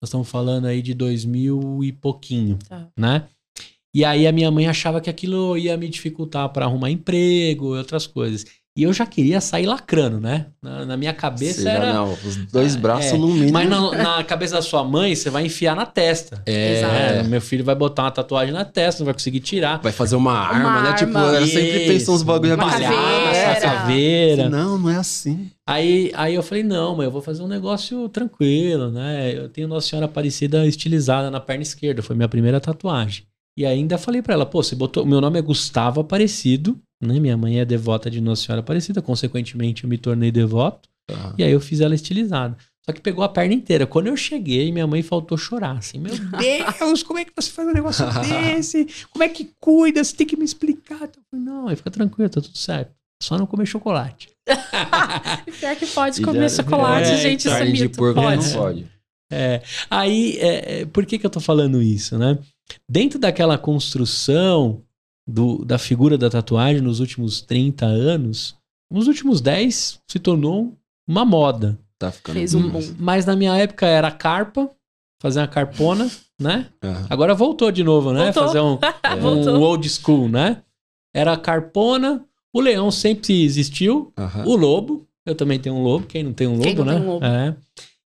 [0.00, 2.86] nós estamos falando aí de 2000 e pouquinho, Tá.
[2.96, 3.24] né?
[3.92, 7.78] E aí a minha mãe achava que aquilo ia me dificultar para arrumar emprego e
[7.78, 8.44] outras coisas.
[8.76, 10.46] E eu já queria sair lacrando, né?
[10.60, 11.92] Na, na minha cabeça era.
[11.92, 13.16] não, os dois Ah, braços é.
[13.16, 13.52] no mínimo.
[13.52, 16.42] Mas na, na cabeça da sua mãe, você vai enfiar na testa.
[16.44, 19.78] É, É, meu filho vai botar uma tatuagem na testa, não vai conseguir tirar.
[19.80, 20.92] vai fazer uma arma, né?
[20.94, 21.36] Tipo, arma.
[21.36, 22.82] ela sempre pensa uns bagulho Uma absurdo.
[22.84, 23.36] caveira.
[23.36, 24.48] Essa caveira.
[24.50, 25.50] Não, não é assim.
[25.64, 29.32] Aí, aí eu falei, não, mas eu vou fazer um negócio tranquilo, né?
[29.36, 33.22] Eu tenho Nossa Senhora Aparecida estilizada na perna esquerda, foi minha primeira tatuagem.
[33.56, 35.06] E ainda falei pra ela, pô, você botou.
[35.06, 37.20] Meu nome é Gustavo Aparecido, né?
[37.20, 40.88] Minha mãe é devota de Nossa Senhora Aparecida, consequentemente eu me tornei devoto.
[41.10, 41.34] Aham.
[41.38, 42.56] E aí eu fiz ela estilizada.
[42.84, 43.86] Só que pegou a perna inteira.
[43.86, 45.78] Quando eu cheguei, minha mãe faltou chorar.
[45.78, 48.86] Assim, meu Deus, como é que você faz um negócio desse?
[49.10, 50.02] Como é que cuida?
[50.02, 51.02] Você tem que me explicar.
[51.02, 52.92] Eu falei, não, aí fica tranquilo, tá tudo certo.
[53.22, 54.28] Só não comer chocolate.
[55.60, 57.96] Pior que pode comer já- chocolate, É, gente, isso é de mito.
[57.96, 58.46] porco Pode.
[58.46, 58.86] não pode.
[59.32, 62.38] É, aí, é, é, por que, que eu tô falando isso, né?
[62.88, 64.82] Dentro daquela construção
[65.26, 68.56] do, da figura da tatuagem nos últimos 30 anos,
[68.90, 70.76] nos últimos 10 se tornou
[71.08, 71.78] uma moda.
[71.98, 72.34] Tá ficando.
[72.36, 72.80] Fez um bom.
[72.98, 74.68] Mas na minha época era carpa,
[75.20, 76.68] fazer uma carpona, né?
[76.82, 77.06] Aham.
[77.08, 78.24] Agora voltou de novo, né?
[78.32, 78.42] Voltou.
[78.46, 79.50] Fazer um, É.
[79.50, 80.62] um old school, né?
[81.14, 84.12] Era carpona, O leão sempre existiu.
[84.18, 84.44] Aham.
[84.46, 85.06] O lobo.
[85.26, 86.06] Eu também tenho um lobo.
[86.06, 86.92] Quem não tem um lobo, Quem não né?
[86.94, 87.24] tem um lobo?
[87.24, 87.56] É.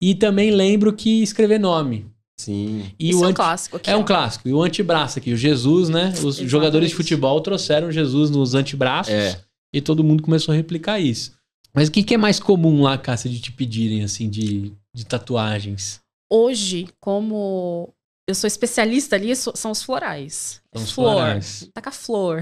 [0.01, 2.05] E também lembro que escrever nome.
[2.39, 2.91] Sim.
[2.99, 3.89] E Isso o é um clássico aqui.
[3.89, 4.03] É um ó.
[4.03, 4.47] clássico.
[4.49, 6.09] E o antebraço aqui, o Jesus, né?
[6.09, 6.47] Os Exatamente.
[6.49, 9.39] jogadores de futebol trouxeram Jesus nos antebraços É.
[9.73, 11.33] e todo mundo começou a replicar isso.
[11.73, 15.05] Mas o que, que é mais comum lá, Cássia, de te pedirem, assim, de, de
[15.05, 15.99] tatuagens?
[16.31, 17.93] Hoje, como
[18.27, 20.61] eu sou especialista nisso, são os florais.
[20.73, 21.11] São os flor.
[21.13, 21.69] florais.
[21.73, 22.41] Taca flor.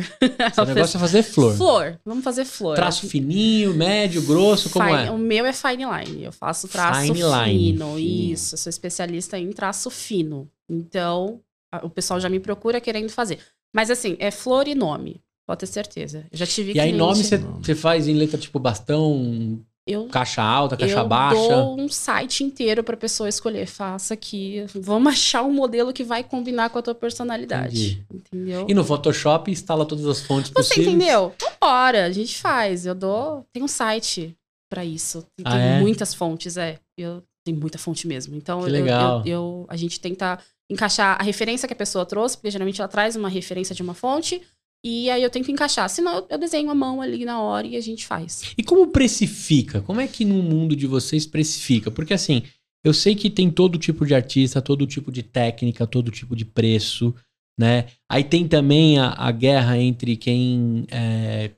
[0.58, 1.56] O negócio é fazer flor.
[1.58, 2.00] Flor.
[2.06, 2.76] Vamos fazer flor.
[2.76, 5.12] Traço fininho, médio, grosso, como Fine- é?
[5.12, 6.24] O meu é fine line.
[6.24, 7.96] Eu faço traço Fine line, fino.
[7.96, 8.00] fino.
[8.00, 8.54] Isso.
[8.56, 10.48] Eu sou especialista em traço fino.
[10.70, 11.42] Então,
[11.72, 13.40] a- o pessoal já me procura querendo fazer.
[13.76, 15.22] Mas assim, é flor e nome.
[15.48, 16.26] Pode ter certeza.
[16.32, 20.78] Eu já tive E aí, nome você faz em letra tipo bastão, Eu caixa alta,
[20.78, 21.36] caixa eu baixa.
[21.48, 23.66] dou um site inteiro pra pessoa escolher.
[23.66, 24.64] Faça aqui.
[24.76, 28.06] Vamos achar um modelo que vai combinar com a tua personalidade.
[28.14, 28.66] Entendeu?
[28.70, 30.88] E no Photoshop instala todas as fontes Você possíveis.
[30.88, 31.34] entendeu?
[31.42, 32.86] Vambora, a gente faz.
[32.86, 33.44] Eu dou.
[33.52, 34.36] Tem um site
[34.72, 35.26] pra isso.
[35.36, 35.80] Tem, Ah, tem é?
[35.80, 36.78] muitas fontes, é.
[36.98, 38.36] Eu tem muita fonte mesmo.
[38.36, 38.86] Então Que eu-.
[38.88, 40.38] Eu, eu- a gente tenta
[40.70, 43.96] encaixar a referência que a pessoa trouxe, porque geralmente ela traz uma referência de uma
[43.96, 44.42] fonte.
[44.84, 45.88] E aí eu tento encaixar.
[45.90, 48.54] Senão eu- desenho a mão ali na hora e a gente faz.
[48.58, 49.82] E como precifica?
[49.82, 51.92] Como é que no mundo de vocês precifica?
[51.92, 52.44] Porque assim,
[52.84, 56.46] eu sei que tem todo tipo de artista, todo tipo de técnica, todo tipo de
[56.46, 57.14] preço,
[57.60, 57.86] né?
[58.10, 61.52] Aí tem também a, a guerra entre quem é,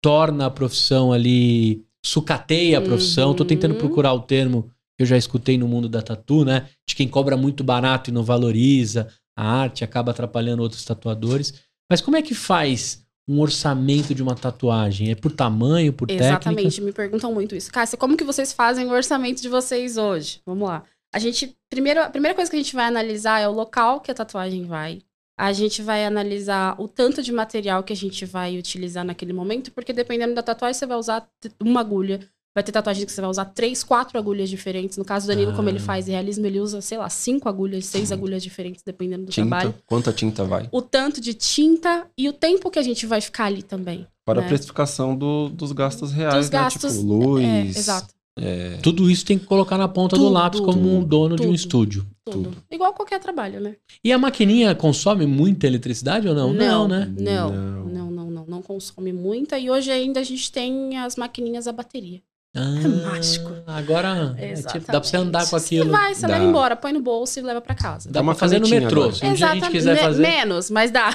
[0.00, 3.34] torna a profissão ali, sucateia a profissão.
[3.34, 3.78] Tô tentando Uhum.
[3.80, 6.68] procurar o termo que eu já escutei no mundo da tatu, né?
[6.88, 11.54] De quem cobra muito barato e não valoriza a arte, acaba atrapalhando outros tatuadores.
[11.90, 15.10] Mas como é que faz um orçamento de uma tatuagem?
[15.10, 16.28] É por tamanho, por técnica?
[16.28, 17.72] Exatamente, me perguntam muito isso.
[17.72, 20.40] Cássia, como que vocês fazem o orçamento de vocês hoje?
[20.44, 20.84] Vamos lá.
[21.12, 24.10] A gente, primeiro, a primeira coisa que a gente vai analisar é o local que
[24.10, 25.00] a tatuagem vai.
[25.38, 29.70] A gente vai analisar o tanto de material que a gente vai utilizar naquele momento,
[29.70, 31.28] porque dependendo da tatuagem, você vai usar
[31.60, 32.20] uma agulha.
[32.58, 34.98] Vai ter tatuagem que você vai usar três, quatro agulhas diferentes.
[34.98, 35.82] No caso do Danilo, como ele Ah.
[35.82, 39.46] faz realismo, ele usa, sei lá, cinco agulhas, seis agulhas diferentes, dependendo do Tinta.
[39.48, 39.74] trabalho.
[39.86, 40.68] Quanta tinta vai?
[40.72, 44.08] O tanto de tinta e o tempo que a gente vai ficar ali também.
[44.24, 44.46] Para né?
[44.46, 46.58] a precificação do- dos gastos reais, Dos né?
[46.58, 46.94] gastos.
[46.96, 47.44] Tipo, luz.
[47.44, 48.12] É, exato.
[48.36, 51.42] é, Tudo isso tem que colocar na ponta do Tudo, lápis como um dono de
[51.42, 51.54] um tudo.
[51.54, 52.06] estúdio.
[52.24, 52.42] Tudo.
[52.50, 52.56] Tudo.
[52.72, 53.76] Igual qualquer trabalho, né?
[54.02, 56.52] E a maquininha consome muita eletricidade ou não?
[56.52, 57.08] Não, né?
[57.18, 57.84] Não, Não.
[57.84, 58.46] não, não, não.
[58.48, 59.58] Não consome muita.
[59.58, 62.20] E hoje ainda a gente tem as maquininhas a bateria.
[62.58, 63.52] Ah, mágico.
[63.66, 65.84] Agora, é, tipo, dá pra você andar com aquilo.
[65.86, 66.32] Você vai, você Dá.
[66.34, 68.08] leva embora, põe no bolso e leva pra casa.
[68.08, 69.02] Dá Dá uma pra fazer no metrô.
[69.02, 69.14] agora.
[69.14, 70.22] Se um dia a gente quiser fazer.
[70.22, 71.10] Menos, mas dá.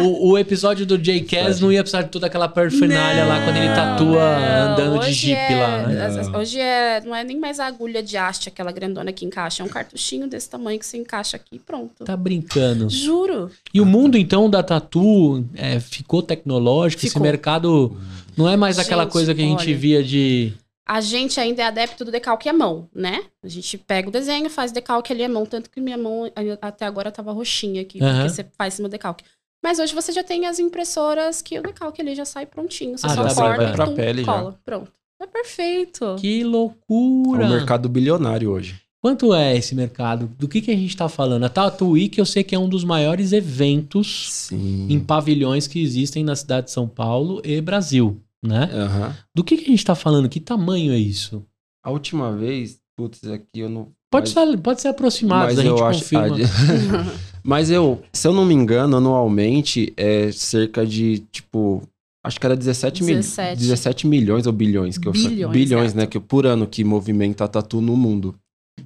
[0.00, 1.60] O, o- o episódio do J.K.S.
[1.62, 5.34] não ia precisar de toda aquela perfinalha lá quando ele tatua Não, andando de jipe
[5.40, 6.08] é- lá, né?
[6.30, 6.40] Não.
[6.40, 9.62] Hoje é, não é nem mais a agulha de haste, aquela grandona que encaixa.
[9.62, 12.04] É um cartuchinho desse tamanho que você encaixa aqui e pronto.
[12.04, 12.88] Tá brincando.
[12.90, 13.50] Juro.
[13.72, 17.00] E o mundo, então, da tatu é, ficou tecnológico?
[17.00, 17.22] Esse Ficou.
[17.22, 17.96] mercado
[18.36, 19.76] não é mais aquela Gente, coisa que a gente olha.
[19.76, 20.52] via de.
[20.88, 23.24] A gente ainda é adepto do decalque à mão, né?
[23.42, 26.30] A gente pega o desenho, faz decalque ali à mão, tanto que minha mão
[26.62, 28.14] até agora tava roxinha aqui, Aham.
[28.20, 29.24] porque você faz cima do decalque.
[29.64, 32.96] Mas hoje você já tem as impressoras que o decalque ali já sai prontinho.
[32.96, 34.32] Você Ah, só já corta vai e pra tum, pele já.
[34.32, 34.60] cola.
[34.64, 34.92] Pronto.
[35.20, 36.16] É perfeito.
[36.20, 37.46] Que É loucura!
[37.46, 38.80] um mercado bilionário hoje.
[39.02, 40.26] Quanto é esse mercado?
[40.38, 41.44] Do que, que a gente tá falando?
[41.44, 44.86] A Tatu Week eu sei que é um dos maiores eventos Sim.
[44.90, 48.70] em pavilhões que existem na cidade de São Paulo e Brasil, né?
[48.72, 49.16] Aham.
[49.34, 50.28] Do que, que a gente tá falando?
[50.28, 51.44] Que tamanho é isso?
[51.84, 53.92] A última vez, putz, aqui eu não.
[54.10, 56.00] Pode, mas- ser, pode ser aproximado, mas a gente eu acho.
[56.00, 56.36] confirma.
[57.44, 61.82] mas eu, se eu não me engano, anualmente é cerca de, tipo.
[62.24, 63.60] Acho que era 17, mil- 17.
[63.60, 67.48] 17 milhões ou bilhões que eu Bilhões, bilhões, né, que por ano que movimenta a
[67.48, 68.34] tatu no mundo.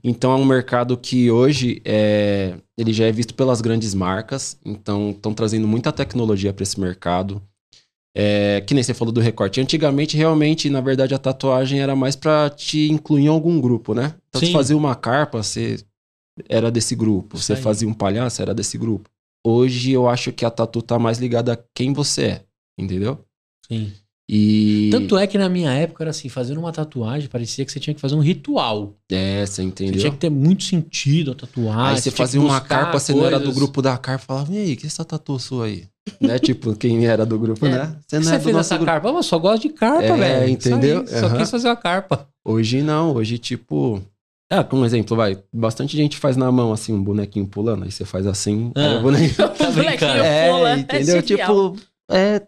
[0.04, 5.10] Então é um mercado que hoje é, ele já é visto pelas grandes marcas, então
[5.10, 7.40] estão trazendo muita tecnologia para esse mercado.
[8.16, 9.61] É, que nem você falou do recorte.
[9.61, 14.14] Antigamente, realmente, na verdade, a tatuagem era mais para te incluir em algum grupo, né?
[14.29, 14.46] Então, Sim.
[14.46, 15.79] você fazia uma carpa, você
[16.49, 17.38] era desse grupo.
[17.38, 19.09] Você fazia um palhaço, era desse grupo.
[19.46, 22.44] Hoje, eu acho que a tatu tá mais ligada a quem você é,
[22.79, 23.25] entendeu?
[23.66, 23.92] Sim.
[24.33, 24.90] E...
[24.92, 27.92] Tanto é que na minha época era assim, fazendo uma tatuagem parecia que você tinha
[27.92, 28.94] que fazer um ritual.
[29.11, 30.01] É, você Você entendeu?
[30.01, 31.96] tinha que ter muito sentido a tatuagem.
[31.96, 33.57] Aí você que fazia uma carpa, você não era do coisas.
[33.57, 35.85] grupo da carpa, falava, e aí, que essa tatu sua aí?
[36.20, 36.38] Né?
[36.38, 37.70] Tipo, quem era do grupo, É.
[37.70, 37.96] né?
[38.09, 38.90] Que não você é fez essa grupo.
[38.90, 39.09] carpa?
[39.09, 40.49] Eu só gosto de carpa, É, velho.
[40.51, 41.01] Entendeu?
[41.01, 41.37] aí, Só Aham.
[41.38, 42.29] quis fazer uma carpa.
[42.44, 44.01] Hoje não, hoje tipo.
[44.53, 45.38] Ah, como exemplo, vai.
[45.53, 48.99] Bastante gente faz na mão assim, um bonequinho pulando, aí você faz assim, aí Ah.
[48.99, 49.35] o bonequinho.
[49.57, 49.77] Tá brincando.
[49.77, 51.16] Molequinho É, pula, entendeu?
[51.18, 51.77] é tipo,
[52.11, 52.42] é.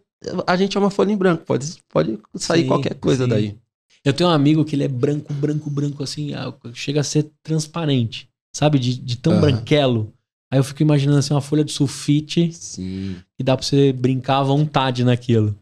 [0.47, 3.31] A gente é uma folha em branco, pode, pode sair Sim, qualquer coisa sim.
[3.31, 3.57] daí.
[4.05, 7.31] Eu tenho um amigo que ele é branco, branco, branco, assim, ah, chega a ser
[7.43, 8.79] transparente, sabe?
[8.79, 9.41] De, de tão Aham.
[9.41, 10.13] branquelo.
[10.53, 13.17] Aí eu fico imaginando assim, uma folha de sulfite Sim.
[13.39, 15.57] que dá pra você brincar à vontade naquilo.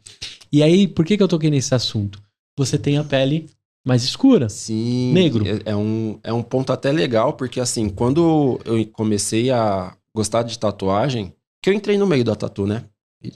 [0.52, 2.20] E aí, por que, que eu toquei nesse assunto?
[2.58, 3.48] Você tem a pele
[3.86, 4.48] mais escura.
[4.48, 5.12] Sim.
[5.12, 5.46] Negro.
[5.46, 10.42] É, é um, é um ponto até legal, porque assim, quando eu comecei a gostar
[10.42, 12.82] de tatuagem, que eu entrei no meio da tatu, né?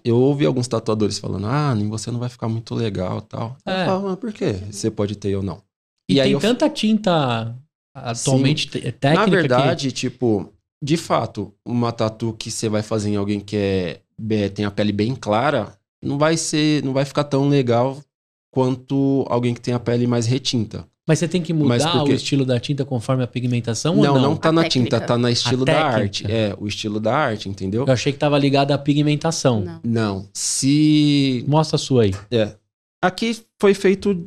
[0.05, 3.57] Eu ouvi alguns tatuadores falando, ah, nem você não vai ficar muito legal tal.
[3.65, 3.83] É.
[3.83, 4.55] Eu falava, mas por quê?
[4.73, 5.63] Você pode ter ou não.
[6.11, 7.55] E, E tem eu- tanta tinta
[7.95, 13.11] atualmente te- técnica Na que- verdade, tipo, de fato, uma tatu que você vai fazer
[13.11, 14.01] em alguém que é,
[14.51, 17.99] tem a pele bem clara, não vai ser, não vai ficar tão legal
[18.53, 20.87] quanto alguém que tem a pele mais retinta.
[21.07, 24.21] Mas você tem que mudar porque- o estilo da tinta conforme a pigmentação não, ou
[24.21, 24.37] não, não?
[24.37, 24.97] tá A na técnica.
[24.97, 26.25] tinta, tá na estilo da arte.
[26.31, 27.85] É, o estilo da arte, entendeu?
[27.87, 29.61] Eu achei que tava ligado à pigmentação.
[29.61, 29.81] Não.
[29.85, 30.29] Não.
[30.33, 32.15] Se Mostra a sua aí.
[32.31, 32.55] É.
[33.03, 34.27] Aqui foi feito,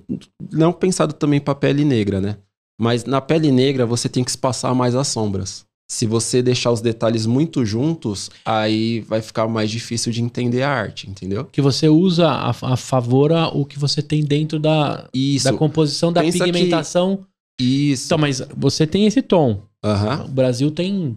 [0.51, 2.37] não pensado também para pele negra, né?
[2.79, 5.65] Mas na pele negra você tem que espaçar mais as sombras.
[5.89, 10.69] Se você deixar os detalhes muito juntos, aí vai ficar mais difícil de entender a
[10.69, 11.45] arte, entendeu?
[11.45, 15.45] Que você usa a, a favor a- o que você tem dentro da, Isso.
[15.45, 17.25] da composição da Pensa que- pigmentação.
[17.59, 18.05] Isso.
[18.07, 19.61] Então, mas você tem esse tom.
[19.83, 20.25] Aham.
[20.25, 21.15] O Brasil tem,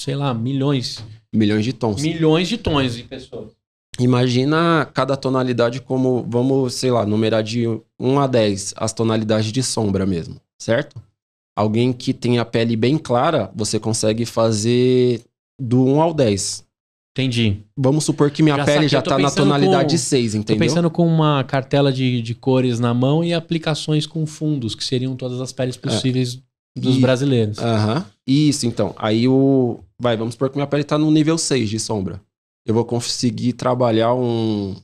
[0.00, 2.00] sei lá, milhões, Milhões de tons.
[2.00, 3.50] milhões de tons de pessoas.
[3.98, 7.66] Imagina cada tonalidade como, vamos, sei lá, numerar de
[7.98, 11.00] 1 a 10 as tonalidades de sombra mesmo, certo?
[11.56, 15.22] Alguém que tem a pele bem clara, você consegue fazer
[15.60, 16.64] do 1 ao 10.
[17.16, 17.58] Entendi.
[17.76, 20.38] Vamos supor que minha Já pele saquei, já tô tá na tonalidade com- 6, Tô
[20.38, 20.66] entendeu?
[20.66, 25.14] pensando com uma cartela de, de cores na mão e aplicações com fundos, que seriam
[25.14, 26.40] todas as peles possíveis
[26.76, 26.98] dos É.
[26.98, 27.58] E- brasileiros.
[27.58, 28.04] Aham.
[28.26, 28.92] Isso, então.
[28.98, 29.78] Aí o.
[30.00, 32.20] Vai, vamos supor que minha pele tá no nível 6 de sombra.
[32.66, 34.74] Eu vou conseguir trabalhar um...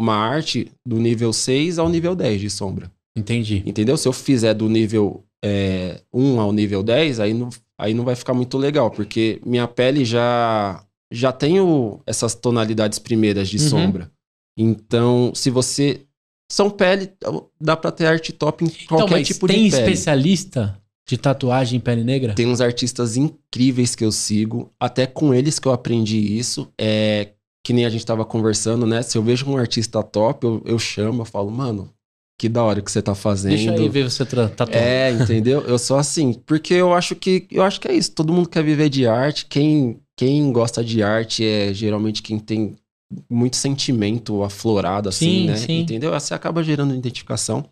[0.00, 2.90] uma arte do nível 6 ao nível 10 de sombra.
[3.14, 3.62] Entendi.
[3.66, 3.98] Entendeu?
[3.98, 8.16] Se eu fizer do nível é, 1 ao nível 10, aí não, aí não vai
[8.16, 13.68] ficar muito legal, porque minha pele já, já tem o- essas tonalidades primeiras de Uhum.
[13.68, 14.10] sombra.
[14.58, 16.00] Então, se você.
[16.50, 17.10] São pele,
[17.60, 19.82] dá pra ter arte top em qualquer então, tipo tem de pele.
[19.82, 20.78] especialista
[21.08, 22.34] de tatuagem em pele negra?
[22.34, 26.68] Tem uns artistas incríveis que eu sigo, até com eles que eu aprendi isso.
[26.80, 27.30] É
[27.66, 29.00] que nem a gente tava conversando, né?
[29.02, 31.90] Se eu vejo um artista top, eu, eu chamo, eu falo, mano,
[32.38, 33.50] que da hora que você tá fazendo.
[33.56, 34.82] Deixa aí ver você tra- tatuar.
[34.82, 35.60] É, entendeu?
[35.62, 38.12] Eu sou assim, porque eu acho que eu acho que é isso.
[38.12, 39.46] Todo mundo quer viver de arte.
[39.46, 42.76] Quem quem gosta de arte é geralmente quem tem
[43.30, 45.56] muito sentimento aflorado assim, Sim, né?
[45.56, 45.80] sim.
[45.80, 46.10] Entendeu?
[46.12, 47.64] Você acaba gerando identificação.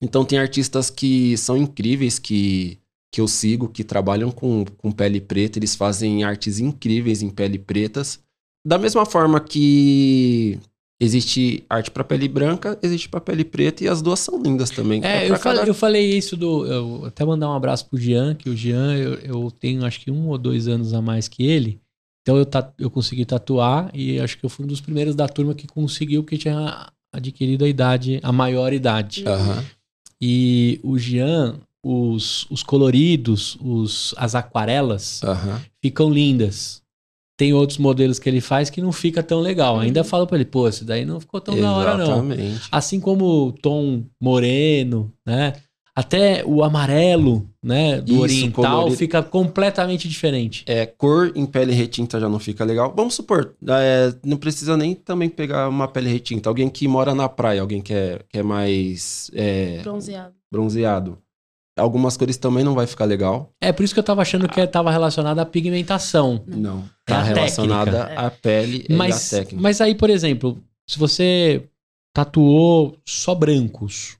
[0.00, 2.78] Então tem artistas que são incríveis que
[3.12, 7.58] que eu sigo, que trabalham com, com pele preta, eles fazem artes incríveis em pele
[7.58, 8.20] pretas.
[8.66, 10.58] Da mesma forma que
[11.00, 15.00] existe arte para pele branca, existe para pele preta e as duas são lindas também.
[15.04, 16.66] É, pra eu, falei, cada- eu falei isso do.
[16.66, 20.10] Eu até mandar um abraço pro Jean, que o Jean, eu, eu tenho acho que
[20.10, 21.80] um ou dois anos a mais que ele.
[22.22, 22.46] Então eu,
[22.78, 26.22] eu consegui tatuar e acho que eu fui um dos primeiros da turma que conseguiu,
[26.24, 29.24] porque tinha adquirido a idade, a maior idade.
[29.26, 29.64] Aham.
[30.20, 35.60] E o Jean, os, os coloridos, os, as aquarelas, Aham.
[35.80, 36.82] ficam lindas.
[37.36, 39.78] Tem outros modelos que ele faz que não fica tão legal.
[39.78, 42.04] Ainda falo pra ele, pô, esse daí não ficou tão da hora, não.
[42.30, 42.68] Exatamente.
[42.72, 45.52] Assim como o tom moreno, né?
[45.94, 48.00] Até o amarelo, né?
[48.02, 48.96] Do Isso, oriental colorido.
[48.98, 50.62] fica completamente diferente.
[50.66, 52.92] É, cor em pele retinta já não fica legal.
[52.94, 56.50] Vamos supor, é, não precisa nem também pegar uma pele retinta.
[56.50, 60.34] Alguém que mora na praia, alguém que é, que é mais é, Bronzeado.
[60.52, 61.18] bronzeado.
[61.78, 63.52] Algumas cores também não vai ficar legal.
[63.60, 66.42] É por isso que eu tava achando que tava relacionado à pigmentação.
[66.46, 66.78] Não.
[67.08, 68.20] É a Tá relacionada técnica.
[68.26, 69.62] à pele Mas, e à técnica.
[69.62, 70.58] mas aí, por exemplo,
[70.88, 71.62] se você
[72.14, 74.16] tatuou só brancos,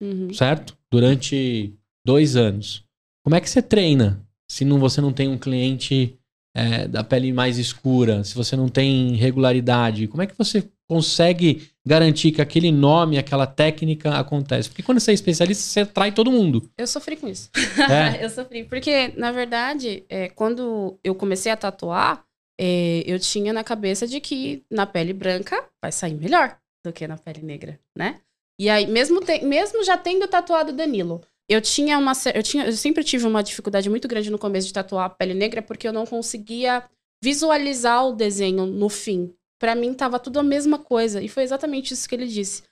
[0.00, 0.32] Uhum.
[0.32, 0.76] certo?
[0.90, 1.74] Durante
[2.06, 2.84] dois anos.
[3.24, 6.16] Como é que você treina se não, você não tem um cliente
[6.56, 10.06] é, da pele mais escura, se você não tem regularidade?
[10.06, 14.68] Como é que você consegue garantir que aquele nome, aquela técnica acontece?
[14.68, 16.70] Porque quando você é especialista, você atrai todo mundo.
[16.78, 17.50] Eu sofri com isso.
[17.90, 18.22] É.
[18.24, 18.64] eu sofri.
[18.64, 22.24] Porque, na verdade, é, quando eu comecei a tatuar,
[22.60, 27.06] é, eu tinha na cabeça de que na pele branca vai sair melhor do que
[27.06, 28.20] na pele negra, né?
[28.58, 32.12] E aí, mesmo, te- mesmo já tendo tatuado Danilo, eu tinha uma.
[32.34, 35.32] Eu, tinha, eu sempre tive uma dificuldade muito grande no começo de tatuar a pele
[35.34, 36.84] negra, porque eu não conseguia
[37.24, 39.34] visualizar o desenho no fim.
[39.60, 41.22] Pra mim, tava tudo a mesma coisa.
[41.22, 42.62] E foi exatamente isso que ele disse.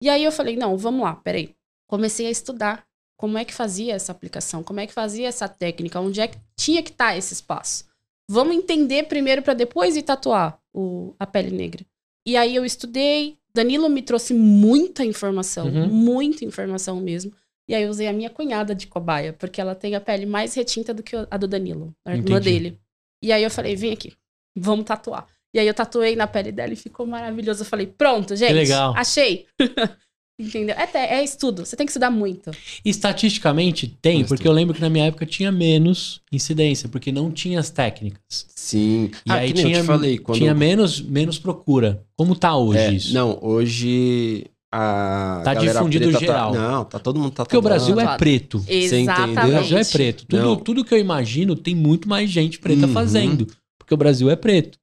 [0.00, 1.54] E aí eu falei, não, vamos lá, peraí.
[1.88, 2.86] Comecei a estudar
[3.18, 6.38] como é que fazia essa aplicação, como é que fazia essa técnica, onde é que
[6.56, 7.84] tinha que estar esse espaço.
[8.30, 11.84] Vamos entender primeiro para depois ir tatuar o, a pele negra.
[12.26, 15.88] E aí eu estudei, Danilo me trouxe muita informação, Uhum.
[15.88, 17.32] muita informação mesmo.
[17.68, 20.54] E aí eu usei a minha cunhada de cobaia, porque ela tem a pele mais
[20.54, 22.44] retinta do que a do Danilo, a irmã Entendi.
[22.50, 22.78] dele.
[23.22, 24.12] E aí eu falei, vem aqui,
[24.56, 25.26] vamos tatuar.
[25.54, 27.62] E aí eu tatuei na pele dela e ficou maravilhoso.
[27.62, 28.52] Eu falei, pronto, gente.
[28.52, 28.94] legal.
[28.96, 29.46] Achei.
[30.38, 30.76] Entendeu?
[30.76, 31.64] É, é estudo.
[31.64, 32.50] Você tem que estudar muito.
[32.84, 34.50] Estatisticamente tem, Mas porque tem.
[34.50, 38.46] eu lembro que na minha época tinha menos incidência, porque não tinha as técnicas.
[38.54, 39.10] Sim.
[39.24, 40.18] E ah, aí que nem tinha, eu te falei.
[40.18, 40.36] Quando...
[40.36, 42.04] tinha menos, menos procura.
[42.14, 43.14] Como tá hoje É, isso?
[43.14, 46.52] Não, hoje a Tá difundido preta geral.
[46.52, 46.58] Tá...
[46.58, 48.62] Não, tá todo mundo tá Porque o Brasil é preto.
[48.68, 49.38] Exatamente.
[49.38, 50.26] O Brasil é preto.
[50.26, 50.56] Tudo, Não.
[50.56, 52.92] tudo que eu imagino tem muito mais gente preta Uhum.
[52.92, 53.46] fazendo.
[53.78, 54.78] Porque o Brasil é preto.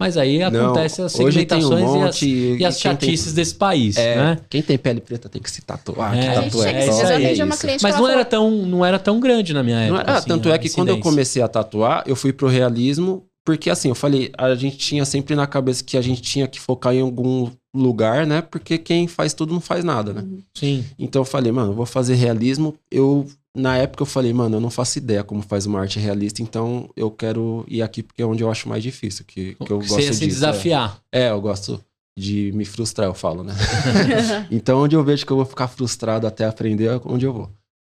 [0.00, 2.26] Mas aí acontece as hoje tem um segmentações e as, monte,
[2.60, 4.38] e as quem tem- chatices desse país, É, né?
[4.48, 6.16] quem tem pele preta tem que se tatuar.
[6.16, 8.98] É, que a gente tatu chega- é é cliente Mas não era, tão, não era
[8.98, 10.10] tão grande na minha Não época.
[10.10, 11.10] é- ah, assim, tanto é que quando eu incidência.
[11.10, 15.34] comecei a tatuar, eu fui pro realismo, porque assim, eu falei, a gente tinha sempre
[15.34, 18.40] na cabeça que a gente tinha que focar em algum lugar, né?
[18.40, 20.24] Porque quem faz tudo não faz nada, né?
[20.54, 20.84] Sim.
[20.96, 22.74] Então eu falei, mano, eu vou fazer realismo.
[22.90, 23.26] Eu,
[23.58, 26.88] na época, eu falei, mano, eu não faço ideia como faz uma arte realista, então
[26.96, 29.88] eu quero ir aqui porque é onde eu acho mais difícil, que, que eu Você
[29.88, 30.40] gosto ia se disso.
[30.40, 31.00] desafiar.
[31.12, 31.24] É.
[31.24, 31.84] é, eu gosto
[32.16, 33.54] de me frustrar, eu falo, né?
[34.50, 37.50] Então, onde eu vejo que eu vou ficar frustrado até aprender, é onde eu vou.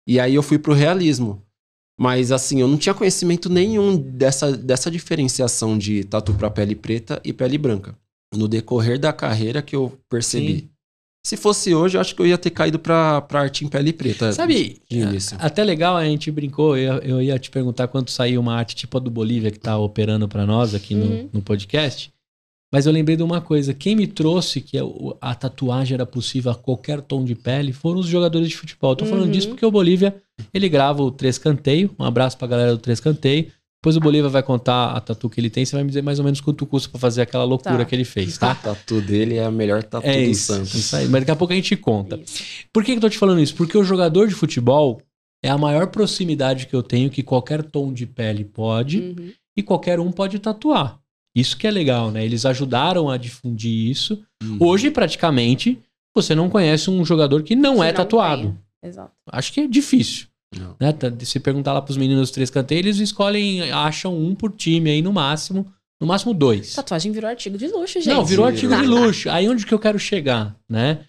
[0.08, 1.42] E aí eu fui pro realismo.
[2.00, 7.22] Mas assim, eu não tinha conhecimento nenhum dessa, dessa diferenciação de tatu pra pele preta
[7.24, 7.96] e pele branca.
[8.34, 10.60] No decorrer da carreira que eu percebi.
[10.62, 10.70] Sim.
[11.24, 13.94] Se fosse hoje, eu acho que eu ia ter caído pra, pra arte em pele
[13.94, 14.32] preta.
[14.34, 15.38] Sabe, de início.
[15.40, 18.98] até legal, a gente brincou, eu, eu ia te perguntar quando saiu uma arte tipo
[18.98, 21.30] a do Bolívia que tá operando pra nós aqui no, Uhum.
[21.34, 22.12] no podcast.
[22.74, 26.52] Mas eu lembrei de uma coisa, quem me trouxe que o- a tatuagem era possível
[26.54, 28.96] a qualquer tom de pele foram os jogadores de futebol.
[28.96, 29.32] Tô falando Uhum.
[29.32, 30.16] disso porque o Bolívia,
[30.54, 33.48] ele grava o Três Canteio, um abraço pra galera do Três Canteio.
[33.82, 36.20] Depois o Bolívia vai contar a tatu que ele tem, você vai me dizer mais
[36.20, 37.86] ou menos quanto custa pra fazer aquela loucura Tá.
[37.86, 38.56] que ele fez, A tá?
[38.56, 40.76] tatu dele é a melhor tatu É do isso, Santos.
[40.76, 41.08] isso aí.
[41.08, 42.20] Mas daqui a pouco a gente conta.
[42.24, 42.44] Isso.
[42.72, 43.56] Por que, que eu tô te falando isso?
[43.56, 45.02] Porque o jogador de futebol
[45.44, 49.32] é a maior proximidade que eu tenho que qualquer tom de pele pode Uhum.
[49.58, 51.00] e qualquer um pode tatuar.
[51.36, 52.24] Isso que é legal, né?
[52.24, 54.22] Eles ajudaram a difundir isso.
[54.44, 54.58] Hum.
[54.60, 55.80] Hoje, praticamente,
[56.16, 58.42] você não conhece um jogador que não Que é não tatuado.
[58.44, 58.62] tenha.
[58.84, 59.12] Exato.
[59.32, 60.28] Acho que é difícil.
[60.58, 60.76] Não.
[60.80, 60.92] Né?
[60.92, 64.90] Tá- Se perguntar lá pros meninos dos três canteiros, eles escolhem, acham um por time
[64.90, 65.66] aí no máximo.
[66.00, 66.74] No máximo dois.
[66.74, 68.08] Tatuagem virou artigo de luxo, gente.
[68.14, 69.30] Não, virou artigo de luxo.
[69.30, 71.06] Aí onde que eu quero chegar, né?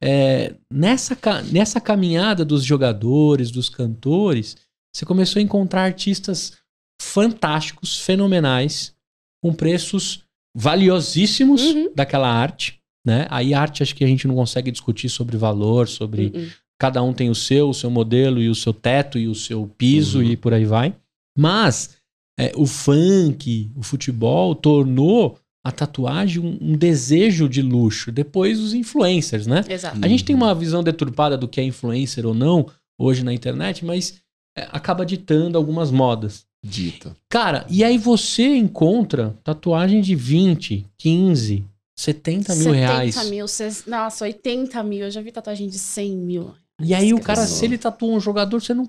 [0.00, 1.16] É, nessa,
[1.50, 4.56] nessa caminhada dos jogadores, dos cantores,
[4.94, 6.52] você começou a encontrar artistas
[7.00, 8.94] fantásticos, fenomenais,
[9.42, 10.24] com preços
[10.56, 11.92] valiosíssimos Uhum.
[11.94, 13.26] daquela arte, né?
[13.30, 16.50] Aí arte acho que a gente não consegue discutir sobre valor, sobre Uhum.
[16.82, 19.70] Cada um tem o seu, o seu modelo e o seu teto e o seu
[19.78, 20.24] piso Uhum.
[20.24, 20.92] e por aí vai.
[21.38, 21.90] Mas
[22.36, 28.10] é, o funk, o futebol tornou a tatuagem um, um desejo de luxo.
[28.10, 29.62] Depois os influencers, né?
[29.68, 29.98] Exato.
[30.02, 32.66] A gente tem uma visão deturpada do que é influencer ou não
[32.98, 34.20] hoje na internet, mas
[34.58, 36.44] é, acaba ditando algumas modas.
[36.64, 37.14] Dito.
[37.28, 41.64] Cara, e aí você encontra tatuagem de 20, 15,
[41.96, 43.30] 70 mil 70 reais.
[43.30, 45.04] mil, ses- nossa, 80 mil.
[45.04, 46.50] Eu já vi tatuagem de 100 mil.
[46.82, 48.88] E aí o cara, se ele tatua um jogador, você não.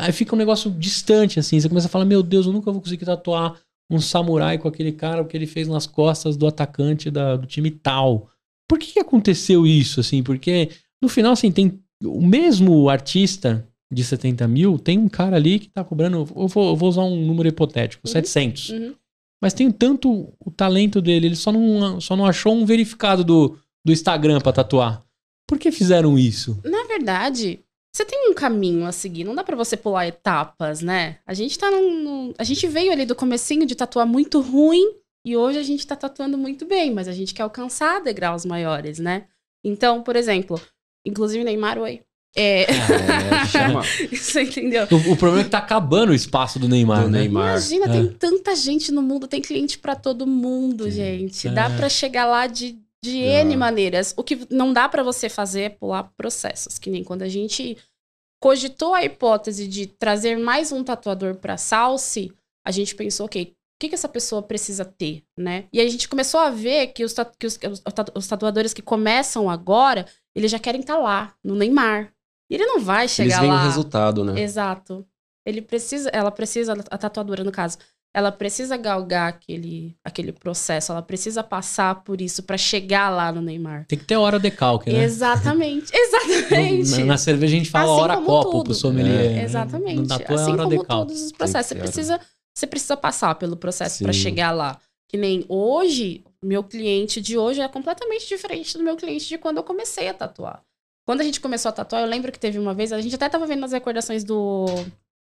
[0.00, 1.60] Aí fica um negócio distante, assim.
[1.60, 3.58] Você começa a falar, meu Deus, eu nunca vou conseguir tatuar
[3.90, 7.46] um samurai com aquele cara, o que ele fez nas costas do atacante da- do
[7.46, 8.28] time tal.
[8.68, 10.22] Por que, que aconteceu isso, assim?
[10.22, 10.70] Porque
[11.02, 15.68] no final, assim, tem o mesmo artista de 70 mil, tem um cara ali que
[15.68, 16.26] tá cobrando.
[16.34, 18.12] Eu vou, eu vou usar um número hipotético, Uhum.
[18.12, 18.70] 700.
[18.70, 18.94] Uhum.
[19.42, 23.58] Mas tem tanto o talento dele, ele só não, só não achou um verificado do,
[23.84, 25.03] do Instagram pra tatuar.
[25.46, 26.58] Por que fizeram isso?
[26.64, 27.60] Na verdade,
[27.94, 29.24] você tem um caminho a seguir.
[29.24, 31.18] Não dá pra você pular etapas, né?
[31.26, 34.94] A gente tá num, num- A gente veio ali do comecinho de tatuar muito ruim
[35.24, 38.98] e hoje a gente tá tatuando muito bem, mas a gente quer alcançar degraus maiores,
[38.98, 39.24] né?
[39.64, 40.60] Então, por exemplo,
[41.06, 42.00] inclusive Neymar, oi.
[42.36, 42.66] É, É,
[43.46, 44.88] chama você entendeu?
[44.90, 47.20] O, o problema é que tá acabando o espaço do Neymar, do né?
[47.20, 47.50] Neymar.
[47.52, 47.88] Imagina, É.
[47.90, 51.48] tem tanta gente no mundo, tem cliente pra todo mundo, gente.
[51.50, 51.76] Dá É.
[51.76, 52.76] pra chegar lá de,
[53.12, 53.18] de.
[53.18, 54.14] N maneiras.
[54.16, 57.76] O que não dá pra você fazer é pular processos, que nem quando a gente
[58.42, 62.32] cogitou a hipótese de trazer mais um tatuador pra Salsi,
[62.66, 65.64] a gente pensou, ok, o que, que essa pessoa precisa ter, né?
[65.72, 68.82] E a gente começou a ver que os, ta- que os, os tatu- tatuadores que
[68.82, 72.12] começam agora, eles já querem estar lá, no Neymar.
[72.50, 73.60] E ele não vai Eles chegar veem lá.
[73.62, 74.40] o resultado, né?
[74.40, 75.06] Exato.
[75.46, 77.78] Ele precisa, ela precisa, a tatuadora no caso,
[78.14, 83.42] ela precisa galgar aquele, aquele processo, ela precisa passar por isso pra chegar lá no
[83.42, 83.86] Neymar.
[83.88, 85.02] Tem que ter hora de calque, né?
[85.02, 86.90] Exatamente, exatamente.
[87.00, 88.64] Na, na cerveja a gente fala Assim hora copo tudo.
[88.66, 89.32] pro sommelier.
[89.32, 89.42] né?
[89.42, 90.00] Exatamente.
[90.00, 91.08] No tatu é assim hora de como calque.
[91.08, 92.20] todos os processos, você precisa,
[92.56, 94.20] você precisa passar pelo processo pra Sim.
[94.20, 94.78] chegar lá.
[95.10, 99.56] Que nem hoje, meu cliente de hoje é completamente diferente do meu cliente de quando
[99.56, 100.62] eu comecei a tatuar.
[101.04, 103.28] Quando a gente começou a tatuar, eu lembro que teve uma vez, a gente até
[103.28, 104.66] tava vendo nas recordações do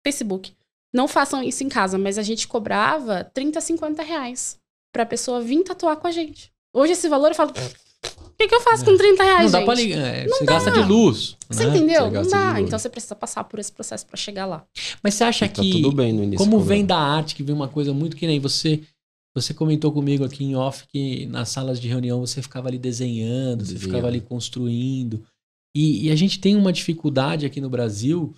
[0.06, 0.54] Facebook.
[0.94, 4.58] Não façam isso em casa, mas a gente cobrava 30, 50 reais
[4.94, 6.52] pra pessoa vir tatuar com a gente.
[6.76, 9.58] Hoje esse valor eu falo, o que, que eu faço com 30 reais, Não dá
[9.60, 9.66] gente?
[9.66, 9.98] pra ligar.
[10.00, 11.36] é, Você gasta de luz.
[11.50, 11.76] Você né?
[11.76, 12.10] entendeu?
[12.12, 12.62] Você Não dá.
[12.62, 14.66] Então você precisa passar por esse processo pra chegar lá.
[15.02, 15.72] Mas você acha Tá que.
[15.72, 16.44] tudo bem no início.
[16.46, 18.82] Como vem da arte, que vem uma coisa muito que nem você.
[19.36, 23.66] Você comentou comigo aqui em off que nas salas de reunião você ficava ali desenhando,
[23.66, 23.82] você Desenhando.
[23.96, 25.26] ficava ali construindo.
[25.76, 28.36] E, e a gente tem uma dificuldade aqui no Brasil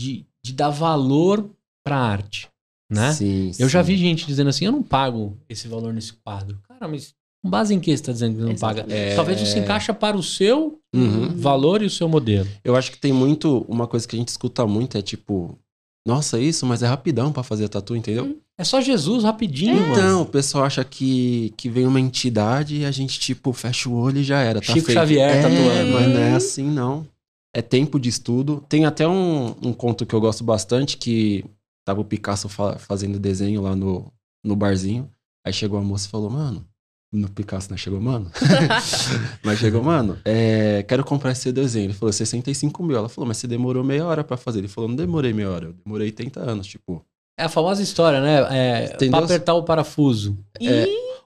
[0.00, 1.50] de, de dar valor
[1.88, 2.48] pra arte,
[2.90, 3.12] né?
[3.12, 3.92] Sim, Eu já sim.
[3.92, 6.58] vi gente dizendo assim, eu não pago esse valor nesse quadro.
[6.68, 8.80] Cara, mas com base em que você tá dizendo que não paga?
[8.82, 9.16] Exatamente.
[9.16, 11.28] Talvez isso se encaixa para o seu Uhum.
[11.36, 12.48] valor e o seu modelo.
[12.64, 13.64] Eu acho que tem muito.
[13.68, 15.58] Uma coisa que a gente escuta muito é tipo.
[16.06, 18.38] Nossa, isso, mas é rapidão pra fazer tatu, entendeu?
[18.56, 19.92] É só Jesus rapidinho, mano.
[19.92, 23.94] Então, o pessoal acha que, que vem uma entidade e a gente, tipo, fecha o
[23.94, 24.60] olho e já era.
[24.60, 24.98] Tá Chico feito.
[24.98, 25.92] Xavier é, tatuando.
[25.92, 27.06] Mas não é assim, não.
[27.54, 28.64] É tempo de estudo.
[28.68, 31.44] Tem até um, um conto que eu gosto bastante, que
[31.88, 34.12] tava o Picasso fa- fazendo desenho lá no,
[34.44, 35.10] no barzinho.
[35.46, 36.62] Aí chegou a moça e falou, mano.
[37.10, 37.78] No Picasso, né?
[37.78, 38.30] Chegou, mano.
[39.42, 41.86] mas chegou, mano, é, quero comprar esse desenho.
[41.86, 42.94] Ele falou, 65 mil.
[42.94, 44.58] Ela falou, mas você demorou meia hora pra fazer.
[44.58, 47.02] Ele falou, não demorei meia hora, eu demorei 30 anos, tipo.
[47.38, 48.46] É a famosa história, né?
[48.50, 50.36] É, pra apertar o parafuso.
[50.60, 50.84] É.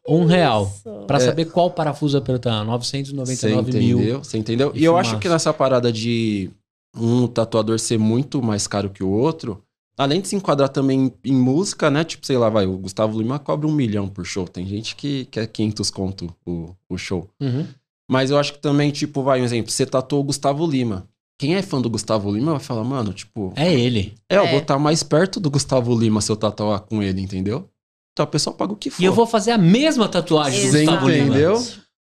[0.09, 0.73] Um real.
[1.09, 1.21] Pra É.
[1.21, 2.65] saber qual parafuso apertar.
[2.65, 3.99] Você 999 mil.
[3.99, 4.19] entendeu?
[4.23, 4.73] Você entendeu?
[4.73, 6.49] de E eu acho que nessa parada de
[6.97, 9.61] um tatuador ser muito mais caro que o outro,
[9.97, 12.05] além de se enquadrar também em música, né?
[12.05, 14.47] Tipo, sei lá, vai, o Gustavo Lima cobra um milhão por show.
[14.47, 17.29] Tem gente que quer 500 conto o, o show.
[17.41, 17.67] Uhum.
[18.11, 21.09] Mas eu acho que também, tipo, vai, um exemplo, você tatuou o Gustavo Lima.
[21.39, 24.15] Quem é fã do Gustavo Lima vai falar, mano, tipo, É ele.
[24.29, 24.51] é, eu É.
[24.51, 27.69] vou estar mais perto do Gustavo Lima se eu tatuar com ele, entendeu?
[28.13, 29.03] Então a pessoa paga o que for.
[29.03, 31.27] E eu vou fazer a mesma tatuagem do Gustavo Lima.
[31.29, 31.67] entendeu?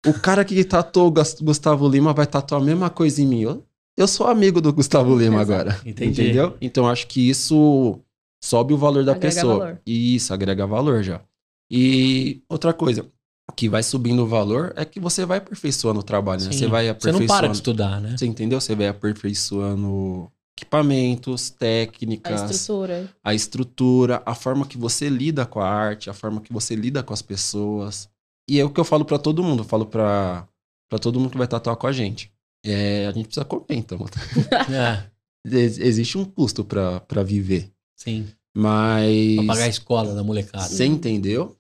[0.07, 3.41] O cara que tatuou o Gus- Gustavo Lima vai tatuar a mesma coisa em mim.
[3.43, 3.65] Eu,
[3.97, 5.61] eu sou amigo do Gustavo Lima Exato.
[5.71, 5.81] agora.
[5.87, 6.23] Entendi.
[6.23, 6.57] Entendeu?
[6.61, 7.99] Então acho que isso
[8.43, 9.59] sobe o valor da Agrega pessoa.
[9.59, 9.81] valor.
[9.87, 11.21] E isso agrega valor já.
[11.71, 13.07] E outra coisa
[13.57, 16.53] que vai subindo o valor é que você vai aperfeiçoando o trabalho, né?
[16.53, 16.59] Sim.
[16.59, 17.21] Você vai Você aperfeiçoando.
[17.21, 18.17] não para de estudar, né?
[18.17, 18.61] Você entendeu?
[18.61, 23.09] Você vai aperfeiçoando equipamentos, A técnicas, estrutura.
[23.25, 27.03] a estrutura, a forma que você lida com a arte, a forma que você lida
[27.03, 28.09] com as pessoas.
[28.49, 30.47] E é o que eu falo pra todo mundo, eu falo pra
[31.01, 32.31] todo mundo que vai tatuar com a gente.
[32.65, 33.99] É, a gente precisa comer, então.
[34.73, 35.05] É,
[35.47, 37.71] Ex- Existe um custo pra pra viver.
[37.97, 38.27] sim.
[38.57, 39.37] Mas.
[39.37, 40.65] Pra pagar a escola da molecada.
[40.69, 41.57] Você entendeu?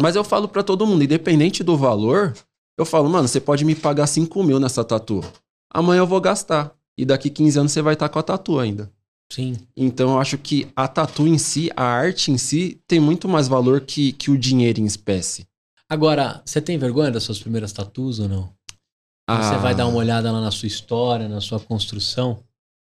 [0.00, 2.34] Mas eu falo pra todo mundo, independente do valor,
[2.76, 5.22] eu falo, mano, você pode me pagar 5 mil nessa tatu.
[5.72, 6.74] Amanhã eu vou gastar.
[6.98, 8.90] E daqui 15 anos você vai estar com a tatu ainda.
[9.32, 9.56] Sim.
[9.76, 13.46] Então eu acho que a tatu em si, a arte em si, tem muito mais
[13.48, 15.46] valor que, que o dinheiro em espécie.
[15.88, 18.50] Agora, você tem vergonha das suas primeiras tatus ou não?
[19.36, 22.40] Você Ah, vai dar uma olhada lá na sua história, na sua construção?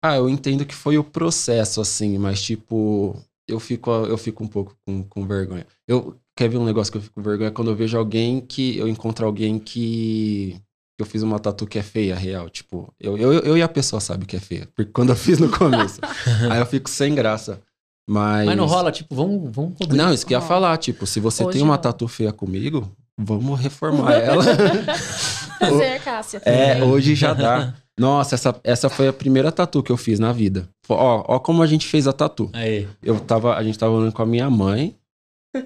[0.03, 3.15] Ah, eu entendo que foi o processo, assim, mas tipo,
[3.47, 5.65] eu fico, eu fico um pouco com, com vergonha.
[5.87, 8.77] Eu quer ver um negócio que eu fico com vergonha quando eu vejo alguém que
[8.77, 10.59] eu encontro alguém que
[10.99, 12.49] eu fiz uma tatu que é feia, real.
[12.49, 14.67] Tipo, eu, eu, eu e a pessoa sabe que é feia.
[14.75, 15.99] Porque quando eu fiz no começo,
[16.51, 17.61] aí eu fico sem graça.
[18.09, 18.45] Mas.
[18.45, 19.95] Mas não rola, tipo, vamos, vamos cobrir.
[19.97, 21.81] Não, isso que eu ia falar, tipo, se você Hoje tem uma não.
[21.81, 24.43] tatu feia comigo, vamos reformar ela.
[25.69, 26.41] Fazer, Cássia.
[26.45, 27.73] É, hoje já dá.
[27.97, 30.67] Nossa, essa, essa foi a primeira tatu que eu fiz na vida.
[30.89, 32.49] Ó, ó como a gente fez a tatu.
[32.53, 32.87] Aí.
[33.01, 34.95] Eu tava, a gente tava andando com a minha mãe.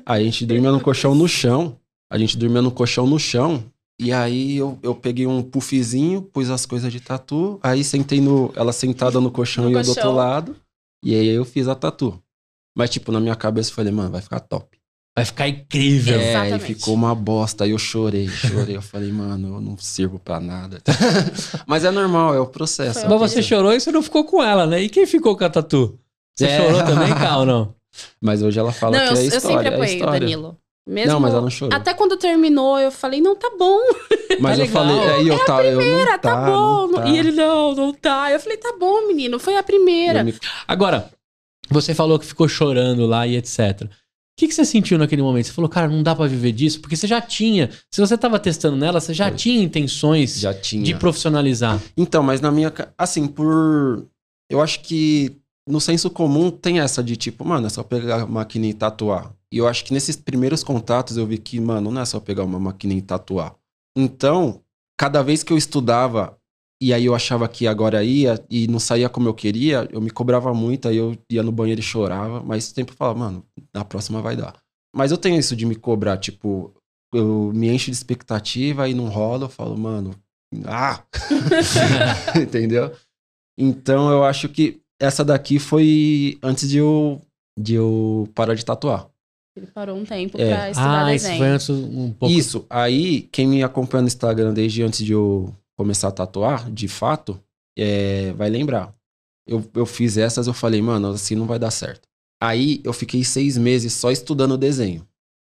[0.05, 1.77] Aí a gente dormia no colchão no chão.
[2.11, 3.63] A gente dormia no colchão no chão.
[3.99, 7.59] E aí eu, eu peguei um puffzinho, pus as coisas de tatu.
[7.63, 8.51] Aí sentei no.
[8.55, 10.15] Ela sentada no colchão No e eu do outro colchão.
[10.15, 10.55] lado.
[11.03, 12.21] E aí eu fiz a tatu.
[12.77, 14.76] Mas, tipo, na minha cabeça eu falei, mano, vai ficar top.
[15.17, 16.19] Vai ficar incrível.
[16.19, 16.51] É.
[16.51, 17.63] É, e ficou uma bosta.
[17.63, 18.77] Aí eu chorei, chorei.
[18.77, 20.79] Eu falei, mano, eu não sirvo pra nada.
[21.65, 22.99] Mas é normal, é o processo.
[23.01, 24.79] Foi Mas você chorou e você não ficou com ela, né?
[24.79, 25.97] E quem ficou com a tatu?
[26.37, 26.57] Você É.
[26.61, 27.73] chorou também, Cal, ou não?
[28.21, 29.41] Mas hoje ela fala Não, que eu, é eu história.
[29.41, 30.19] sempre é apoiei o história.
[30.19, 30.57] Danilo.
[30.87, 31.75] Mesmo, Não, mas ela não chorou.
[31.75, 33.77] Até quando terminou, eu falei, não, tá bom,
[34.39, 34.85] Mas Tá eu legal.
[34.85, 35.63] falei, aí eu tava.
[35.65, 36.87] eu não tá, tá, bom.
[36.87, 37.07] não tá.
[37.09, 38.31] E ele, não, não tá.
[38.31, 40.19] Eu falei, tá bom, menino, foi a primeira.
[40.19, 41.09] Eu me- Agora,
[41.69, 43.89] você falou que ficou chorando lá e etc.
[44.37, 45.47] O que, que você sentiu naquele momento?
[45.47, 46.79] Você falou, cara, não dá pra viver disso?
[46.79, 47.71] Porque você já tinha.
[47.91, 49.35] Se você tava testando nela, você já Foi.
[49.37, 50.83] tinha intenções Já tinha.
[50.83, 51.81] de profissionalizar.
[51.97, 52.71] Então, mas na minha.
[52.95, 54.05] Assim, por.
[54.47, 55.35] Eu acho que
[55.67, 59.33] no senso comum tem essa de tipo, mano, é só pegar a máquina e tatuar.
[59.51, 62.43] E eu acho que nesses primeiros contatos eu vi que, mano, não é só pegar
[62.43, 63.55] uma máquina e tatuar.
[63.97, 64.61] Então,
[64.95, 66.36] cada vez que eu estudava
[66.81, 70.09] e aí eu achava que agora ia e não saía como eu queria, eu me
[70.09, 74.21] cobrava muito, aí eu ia no banheiro e chorava, mas sempre falava, mano, na próxima
[74.21, 74.55] vai dar.
[74.95, 76.71] Mas eu tenho isso de me cobrar, tipo,
[77.13, 80.11] eu me encho de expectativa e não rola, eu falo, mano,
[80.65, 81.03] ah!
[82.39, 82.91] Entendeu?
[83.57, 87.21] Então eu acho que essa daqui foi antes de eu,
[87.59, 89.07] de eu parar de tatuar.
[89.55, 90.53] Ele parou um tempo É.
[90.53, 91.39] pra estudar Ah, isso desenho.
[91.39, 92.33] foi antes um pouco.
[92.35, 92.65] Isso.
[92.69, 97.39] Aí, quem me acompanha no Instagram desde antes de eu começar a tatuar, de fato,
[97.77, 98.93] é, vai lembrar.
[99.47, 102.07] Eu, eu fiz essas, eu falei, mano, assim não vai dar certo.
[102.41, 105.07] Aí eu fiquei seis meses só estudando desenho.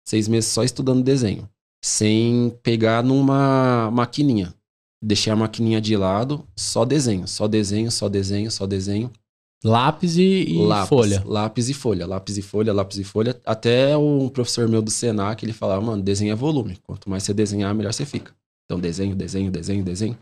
[0.08, 1.48] Seis meses só estudando desenho.
[1.84, 4.54] Sem pegar numa maquininha.
[5.02, 9.12] Deixei a maquininha de lado, só desenho, só desenho, só desenho, só desenho.
[9.64, 11.24] Lápis e, lápis, folha.
[11.26, 13.42] Lápis e folha, lápis e folha, lápis e folha.
[13.46, 16.78] Até um professor meu do Senac, ele falava, mano, desenho é volume.
[16.84, 18.34] Quanto mais você desenhar, melhor você fica.
[18.66, 20.18] Então, desenho, desenho, desenho, desenho.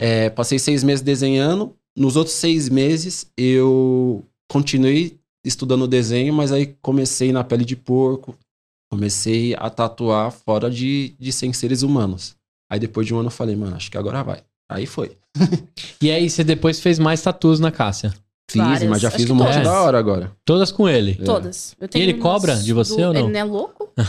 [0.00, 1.74] É, passei seis meses desenhando.
[1.96, 8.34] Nos outros seis meses, eu continuei estudando desenho, mas aí comecei na pele de porco.
[8.90, 12.34] Comecei a tatuar fora de, de sem seres humanos.
[12.70, 14.42] Aí depois de um ano eu falei, mano, acho que agora vai.
[14.70, 15.16] Aí foi.
[16.00, 18.12] E aí você depois fez mais tatus na Cássia.
[18.50, 18.90] Fiz, Várias.
[18.90, 19.64] mas já Acho fiz um monte todas.
[19.64, 20.32] da hora agora.
[20.44, 21.16] Todas com ele.
[21.20, 21.24] É.
[21.24, 21.76] Todas.
[21.80, 23.20] Eu ele cobra de você ou não?
[23.20, 23.92] Ele não é louco?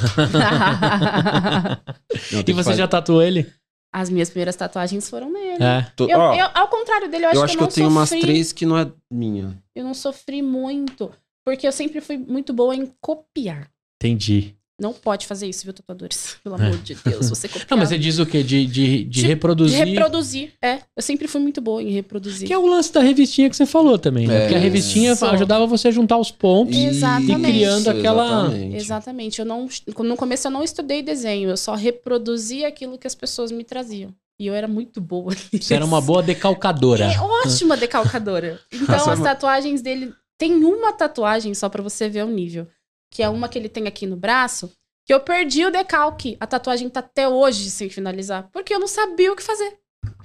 [2.31, 3.45] Não, E você fazer- já tatuou ele?
[3.94, 5.64] As minhas primeiras tatuagens foram nele.
[5.64, 5.84] É.
[5.96, 7.68] Tô- Eu, ó, eu- ao contrário dele, eu acho, eu acho que que eu eu
[7.68, 9.64] não tenho umas três que não é minha.
[9.76, 11.12] Eu não sofri muito.
[11.46, 13.70] Porque eu sempre fui muito boa em copiar.
[14.02, 14.56] Entendi.
[14.80, 16.36] Não pode fazer isso, viu, tatuadores?
[16.43, 16.65] Pelo É.
[16.65, 17.67] amor de Deus, você copiar.
[17.69, 18.41] Não, mas você diz o quê?
[18.41, 19.86] De, de, de, De- reproduzir.
[19.86, 20.53] De reproduzir.
[20.61, 22.47] É, eu sempre fui muito boa em reproduzir.
[22.47, 24.36] Que é o lance da revistinha que você falou também, né?
[24.36, 24.39] É.
[24.41, 25.26] Porque a revistinha Isso.
[25.26, 26.76] ajudava você a juntar os pontos.
[26.76, 27.49] Exatamente.
[27.49, 28.76] E criando aquela- exatamente.
[28.76, 29.39] Exatamente.
[29.39, 29.69] Eu não,
[29.99, 34.13] no começo eu não estudei desenho, eu só reproduzia aquilo que as pessoas me traziam.
[34.39, 35.32] E eu era muito boa.
[35.53, 37.05] Você era uma boa decalcadora.
[37.05, 38.59] É ótima decalcadora.
[38.74, 42.67] Então Nossa, as tatuagens dele tem uma tatuagem só pra você ver o nível,
[43.14, 44.72] que é uma que ele tem aqui no braço,
[45.05, 46.36] que eu perdi o decalque.
[46.39, 49.74] A tatuagem tá até hoje sem finalizar, porque eu não sabia o que fazer.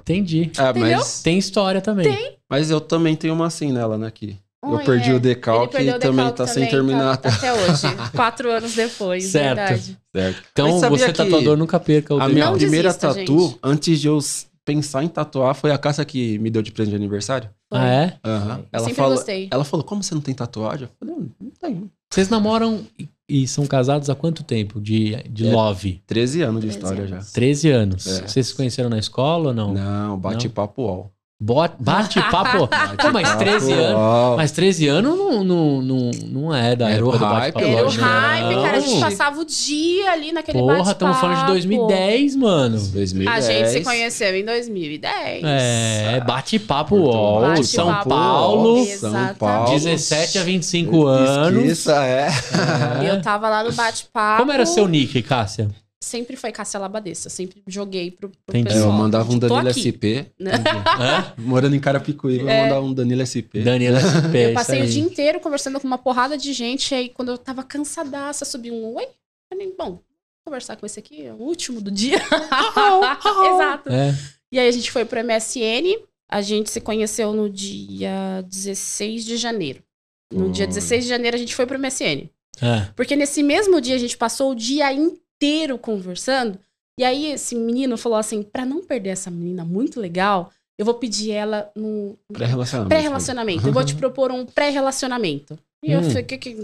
[0.00, 0.50] Entendi.
[0.56, 0.98] Ah, Entendeu?
[0.98, 2.38] mas, Tem história também.
[2.48, 4.10] mas eu também tenho uma assim nela, né?
[4.10, 5.14] Que eu perdi é.
[5.14, 7.16] o decalque e o também decalque tá sem também, terminar.
[7.18, 7.82] tá- até hoje.
[8.16, 9.56] Quatro anos depois, Certo.
[9.56, 9.98] verdade.
[10.16, 10.42] Certo.
[10.52, 13.58] Então você, tatuador, nunca perca o A minha primeira desista, tatu, gente.
[13.62, 14.18] antes de eu
[14.64, 17.50] pensar em tatuar, foi a caça que me deu de presente de aniversário.
[17.70, 17.78] Foi.
[17.78, 18.18] Ah, é?
[18.24, 18.64] Aham.
[18.72, 19.48] Ela Sempre falou, gostei.
[19.50, 20.88] ela falou, como você não tem tatuagem?
[20.88, 21.90] Eu falei, não, não tenho.
[22.10, 25.52] Vocês namoram e- e são casados há quanto tempo de, de É.
[25.52, 26.02] love?
[26.06, 27.14] 13 anos de 13 história já.
[27.16, 27.32] anos.
[27.32, 28.06] 13 anos.
[28.06, 28.26] É.
[28.26, 29.74] Vocês se conheceram na escola ou não?
[29.74, 31.12] Não, bate-papo UOL.
[31.40, 32.66] Bate-papo.
[32.98, 34.36] Pô, mas 13 anos.
[34.36, 37.78] Mas 13 anos não, não, não, não é da Era o época do hype, bate-papo.
[37.78, 38.62] Era o hype, não.
[38.62, 38.76] cara.
[38.76, 40.92] A gente passava o dia ali naquele Porra, bate-papo.
[40.92, 42.78] estamos falando de 2010, mano.
[42.80, 43.28] 2010.
[43.28, 45.44] A gente se conheceu em 2010.
[45.44, 48.84] É, bate-papo UOL, Bate-papo São Paulo.
[48.86, 49.34] São.
[49.38, 49.70] Paulo.
[49.70, 51.86] 17 a 25 anos.
[51.86, 52.28] É.
[53.00, 53.10] É.
[53.10, 54.40] Eu tava lá no bate-papo.
[54.40, 55.70] Como era seu nick, Cássia?
[56.08, 57.28] Sempre foi Cássia Labadessa.
[57.28, 58.68] Sempre joguei pro, pro Entendi.
[58.68, 58.90] É, pessoal.
[58.92, 59.74] eu mandava um Tô Danilo.
[59.76, 60.26] SP.
[60.40, 61.34] Hã?
[61.36, 62.62] Morando em Carapicuíba, eu É.
[62.62, 63.60] mandava um Danilo SP.
[63.62, 64.34] Daniela SP.
[64.36, 66.94] Eu isso passei o dia inteiro conversando com uma porrada de gente.
[66.94, 69.06] Aí, quando eu tava cansadaça, subi um oi.
[69.52, 70.02] Falei, bom, vou
[70.46, 72.18] conversar com esse aqui, é o último do dia.
[73.54, 73.90] Exato.
[73.90, 74.14] É.
[74.50, 75.98] E aí a gente foi pro MSN.
[76.30, 79.82] A gente se conheceu no dia 16 de janeiro.
[80.32, 80.74] No dia Olha.
[80.74, 82.28] 16 de janeiro a gente foi pro MSN.
[82.60, 82.88] É.
[82.96, 85.18] Porque nesse mesmo dia a gente passou o dia inteiro
[85.78, 86.58] conversando.
[86.98, 90.94] E aí esse menino falou assim: pra não perder essa menina muito legal, eu vou
[90.94, 92.88] pedir ela num Pré-relacionamento.
[92.88, 93.66] pré-relacionamento.
[93.68, 95.58] Eu vou te propor um pré-relacionamento.
[95.84, 96.04] E eu Hum.
[96.08, 96.54] falei: que, que...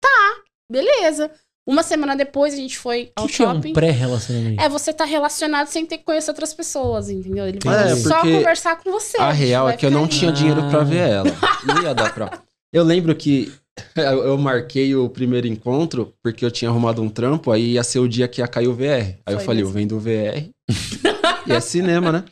[0.00, 0.36] tá,
[0.70, 1.30] beleza.
[1.68, 3.72] Uma semana depois a gente foi ao que, que é um shopping.
[3.72, 4.62] pré-relacionamento?
[4.62, 7.44] É, você tá relacionado sem ter que conhecer outras pessoas, entendeu?
[7.44, 9.16] Ele É, vai só porque conversar com você.
[9.18, 10.10] A real é que eu não ali.
[10.12, 10.84] tinha dinheiro pra Ah.
[10.84, 11.26] ver ela.
[11.66, 12.40] Não ia dar pra.
[12.72, 13.52] Eu lembro que
[13.96, 17.98] eu eu marquei o primeiro encontro porque eu tinha arrumado um trampo, aí ia ser
[17.98, 19.16] o dia que ia cair o VR.
[19.26, 19.78] Aí eu Foi falei, mesmo.
[19.78, 20.48] eu vendo o VR.
[21.46, 22.24] e é cinema, né?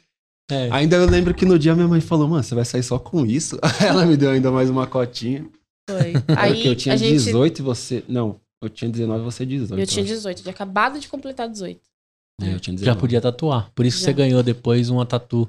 [0.51, 0.69] É.
[0.73, 3.25] Ainda eu lembro que no dia minha mãe falou, mano, você vai sair só com
[3.25, 3.59] isso?
[3.81, 5.47] Ela me deu ainda mais uma cotinha.
[5.89, 6.15] Foi.
[6.29, 7.13] Aí, Aí porque eu tinha gente...
[7.13, 8.05] 18 e você.
[8.09, 9.81] Não, eu tinha 19 e você 18.
[9.81, 10.15] Eu tinha acho.
[10.15, 11.81] 18, eu tinha acabado de completar 18.
[12.43, 12.85] É, eu tinha 19.
[12.85, 13.71] Já podia tatuar.
[13.75, 14.11] Por isso que Já.
[14.11, 15.49] você ganhou depois uma tatu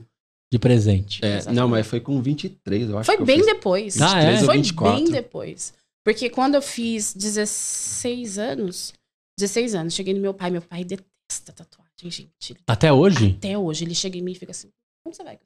[0.52, 1.20] de presente.
[1.26, 3.06] É, não, mas foi com 23, eu acho.
[3.08, 3.46] Foi que eu bem fiz.
[3.46, 4.02] depois.
[4.02, 4.32] Ah, é?
[4.38, 4.96] 23 ou Foi 24.
[4.96, 5.74] bem depois.
[6.06, 8.93] Porque quando eu fiz 16 anos,
[9.39, 12.51] 16 anos, cheguei no meu pai, meu pai detesta tatuagem, gente.
[12.51, 13.36] Ele- Até hoje?
[13.38, 14.70] Até hoje, ele chega em mim e fica assim,
[15.03, 15.43] como você vai com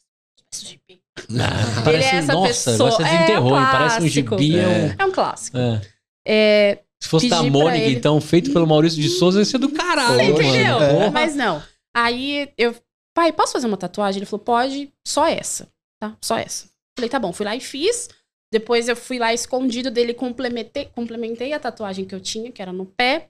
[0.65, 1.01] gibi?
[1.39, 2.91] Ah, parece, é essa nossa, pessoa.
[2.91, 3.67] você É, desenterrou, é um hein?
[3.71, 4.55] Parece um gibi.
[4.57, 4.61] É.
[4.63, 4.67] É.
[4.67, 5.57] um- É um clássico.
[5.57, 5.81] é.
[6.27, 7.95] É, Se fosse da Mônica, ele.
[7.95, 10.77] então, feito pelo Maurício de Souza, ia ser do caralho, Você entendeu?
[10.79, 11.11] Porra.
[11.11, 11.63] Mas não.
[11.95, 12.75] Aí eu,
[13.15, 14.19] pai, posso fazer uma tatuagem?
[14.19, 15.67] Ele falou, pode, só essa,
[16.01, 16.17] tá?
[16.21, 16.67] Só essa.
[16.97, 18.09] Falei, tá bom, fui lá e fiz.
[18.51, 22.73] Depois eu fui lá escondido dele, complementei, complementei a tatuagem que eu tinha, que era
[22.73, 23.29] no pé.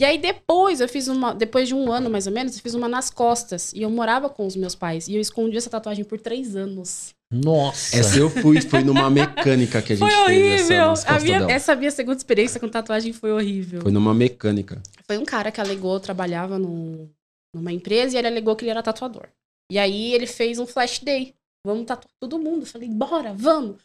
[0.00, 2.74] E aí depois eu fiz uma, depois de um ano mais ou menos, eu fiz
[2.74, 3.72] uma nas costas.
[3.72, 5.08] E eu morava com os meus pais.
[5.08, 7.10] E eu escondi essa tatuagem por três anos.
[7.32, 7.96] Nossa.
[7.98, 11.04] Essa eu fui, foi numa mecânica que a gente Foi fez essa, horrível.
[11.16, 11.52] A minha, dela.
[11.52, 13.80] essa minha segunda experiência com tatuagem foi horrível.
[13.82, 14.80] Foi numa mecânica.
[15.06, 17.08] Foi um cara que alegou, trabalhava num-
[17.54, 19.28] numa empresa e ele alegou que ele era tatuador.
[19.70, 21.34] E aí ele fez um flash day.
[21.68, 22.62] Vamos tatuar todo mundo.
[22.62, 23.76] Eu falei, bora, vamos.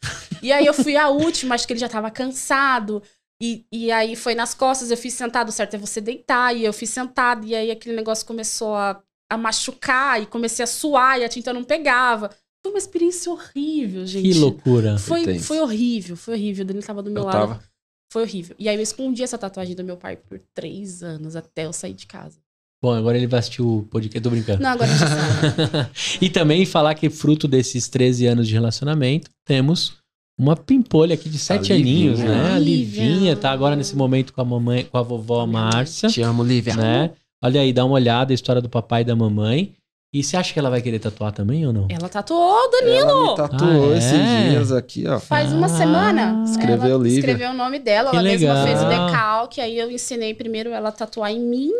[0.42, 3.02] E aí eu fui a última, acho que ele já tava cansado.
[3.42, 6.56] E, e aí foi nas costas, eu fiz sentado, o certo é você deitar.
[6.56, 10.68] E eu fiz sentado, e aí aquele negócio começou a, a machucar, e comecei a
[10.68, 12.30] suar, e a tinta não pegava.
[12.66, 14.32] Foi uma experiência horrível, gente.
[14.32, 14.98] Que loucura.
[14.98, 16.64] Foi, foi horrível, foi horrível.
[16.64, 17.38] O Danilo tava do meu Eu lado.
[17.38, 17.64] tava.
[18.12, 18.56] Foi horrível.
[18.60, 21.94] E aí eu escondi essa tatuagem do meu pai por três anos até eu sair
[21.94, 22.40] de casa.
[22.84, 24.20] Bom, agora ele vai assistir o podcast.
[24.22, 24.62] Tô brincando.
[24.62, 25.90] Não, agora a gente sabe.
[26.20, 29.94] e também falar que fruto desses 13 anos de relacionamento, temos
[30.38, 32.44] uma pimpolha aqui de 7 A aninhos, Livinha.
[32.44, 32.54] né?
[32.56, 33.04] A Lívia.
[33.06, 36.76] Livinha tá agora nesse momento com a mamãe, com a vovó Márcia, Te amo, Lívia.
[36.76, 37.12] né?
[37.42, 39.74] Olha aí, dá uma olhada a história do papai e da mamãe.
[40.14, 41.88] E você acha que ela vai querer tatuar também ou não?
[41.90, 43.10] Ela tatuou o Danilo.
[43.10, 43.98] Ela me tatuou Ah, é?
[43.98, 45.20] esses dias aqui, ó.
[45.20, 46.44] Faz uma Ah, semana.
[46.48, 47.20] escreveu ela Lívia.
[47.20, 48.68] Escreveu o nome dela, Que ela mesma legal.
[48.68, 49.62] fez o decalque.
[49.62, 51.72] Aí eu ensinei primeiro ela a tatuar em mim,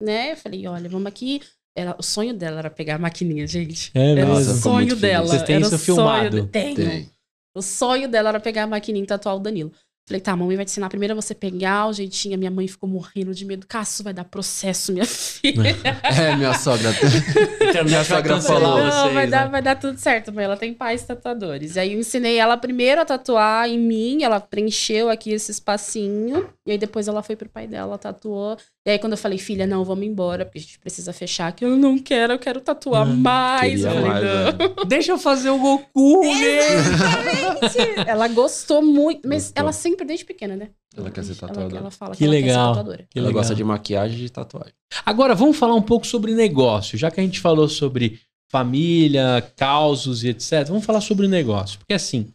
[0.00, 0.32] né?
[0.32, 1.40] Eu falei, olha, vamos aqui.
[1.74, 3.90] Ela, o sonho dela era pegar a maquininha, gente.
[3.94, 5.26] É Era Nossa, o sonho dela.
[5.26, 6.42] Vocês têm era isso filmado?
[6.42, 6.74] de- Tenho.
[6.76, 7.10] Tem.
[7.54, 9.72] O sonho dela era pegar a maquininha e tatuar o Danilo.
[10.08, 12.34] Falei, tá, a mamãe vai te ensinar primeiro a você pegar o jeitinho.
[12.36, 13.66] A minha mãe ficou morrendo de medo.
[13.66, 15.62] Cássio, vai dar processo, minha filha.
[16.04, 16.90] É, minha sogra.
[17.60, 18.78] Internet Minha sogra falou.
[18.78, 19.50] Não, vocês, vai, dar, né?
[19.50, 20.44] vai dar tudo certo, mãe.
[20.44, 21.76] Ela tem pais tatuadores.
[21.76, 26.48] Aí eu ensinei ela primeiro a tatuar em mim, ela preencheu aqui esse espacinho.
[26.64, 28.56] E aí depois ela foi pro pai dela, tatuou.
[28.86, 31.64] E aí quando eu falei, filha, não, vamos embora, porque a gente precisa fechar aqui.
[31.64, 33.82] Eu não quero, eu quero tatuar Ah, mais.
[33.82, 34.30] Eu falei, mais, não.
[34.58, 34.74] velho.
[34.86, 36.58] Deixa eu fazer o Goku, né?
[36.78, 37.78] Exatamente.
[38.08, 39.60] ela gostou muito, mas Gostou.
[39.62, 40.68] ela sempre, desde pequena, né?
[40.96, 41.76] Ela quer ser Ela, tatuadora.
[41.78, 42.54] ela fala Que que, ela quer legal.
[42.74, 43.06] ser tatuadora.
[43.10, 43.40] Que Ela legal.
[43.42, 44.72] gosta de maquiagem e de tatuagem.
[45.04, 46.96] Agora, vamos falar um pouco sobre negócio.
[46.96, 48.20] Já que a gente falou sobre
[48.50, 50.64] família, causos e etc.
[50.68, 51.78] Vamos falar sobre negócio.
[51.80, 52.28] Porque assim,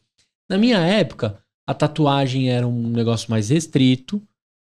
[0.49, 4.21] na minha época, a tatuagem era um negócio mais restrito.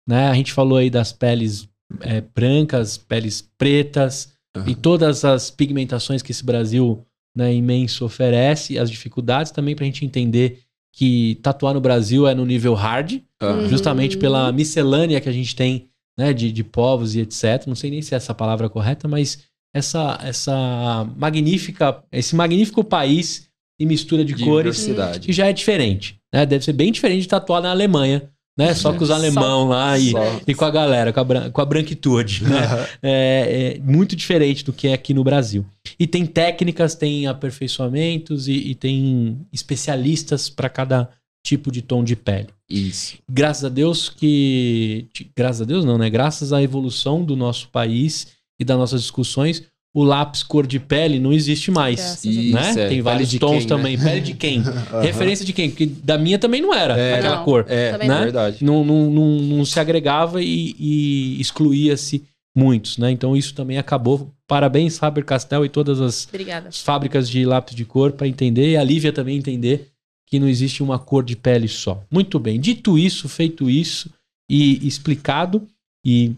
[0.07, 0.27] Né?
[0.29, 1.67] A gente falou aí das peles
[2.01, 4.69] é, brancas, peles pretas Aham.
[4.69, 9.87] e todas as pigmentações que esse Brasil né, imenso oferece, as dificuldades também para a
[9.87, 10.59] gente entender
[10.93, 13.21] que tatuar no Brasil é no nível hard.
[13.41, 13.67] Uhum.
[13.67, 17.65] justamente pela miscelânea que a gente tem né, de, de povos e etc.
[17.65, 19.39] Não sei nem se é essa a palavra correta, mas
[19.73, 24.87] essa, essa magnífica, esse magnífico país e mistura de, cores
[25.21, 26.19] que já é diferente.
[26.31, 26.45] Né?
[26.45, 28.73] Deve ser bem diferente de tatuar na Alemanha, né?
[28.73, 31.61] Só com os Só- alemão lá e, Só- e com a galera, com a, com
[31.61, 32.57] a branquitude, né?
[32.59, 32.87] Aham.
[33.01, 35.65] é, é muito diferente do que é aqui no Brasil.
[35.99, 41.09] E tem técnicas, tem aperfeiçoamentos e, e tem especialistas para cada
[41.45, 42.49] tipo de tom de pele.
[42.69, 43.17] Isso.
[43.29, 45.07] Graças a Deus que.
[45.35, 46.09] Graças a Deus não, né?
[46.09, 48.27] Graças à evolução do nosso país
[48.59, 51.99] e das nossas discussões, o lápis cor de pele não existe mais.
[52.25, 52.71] A Isso, Né?
[52.77, 52.87] é.
[52.87, 53.97] Tem vários tons quem, também.
[53.97, 54.03] né?
[54.05, 54.59] Pele de quem?
[54.63, 55.01] Aham.
[55.01, 55.69] Referência de quem?
[55.69, 57.15] Porque da minha também não era É.
[57.15, 57.43] aquela Não.
[57.43, 57.65] cor.
[57.67, 58.19] É, Também não.
[58.21, 58.63] verdade.
[58.63, 62.23] Não, não, não, não se agregava e, e excluía-se
[62.55, 63.11] muitos, né?
[63.11, 64.31] Então isso também acabou.
[64.47, 66.69] Parabéns, Faber Castell e todas as Obrigada.
[66.69, 69.87] as fábricas de lápis de cor para entender e a Lívia também entender
[70.27, 72.01] que não existe uma cor de pele só.
[72.09, 72.59] Muito bem.
[72.59, 74.09] Dito isso, feito isso
[74.49, 75.65] e explicado
[76.05, 76.33] e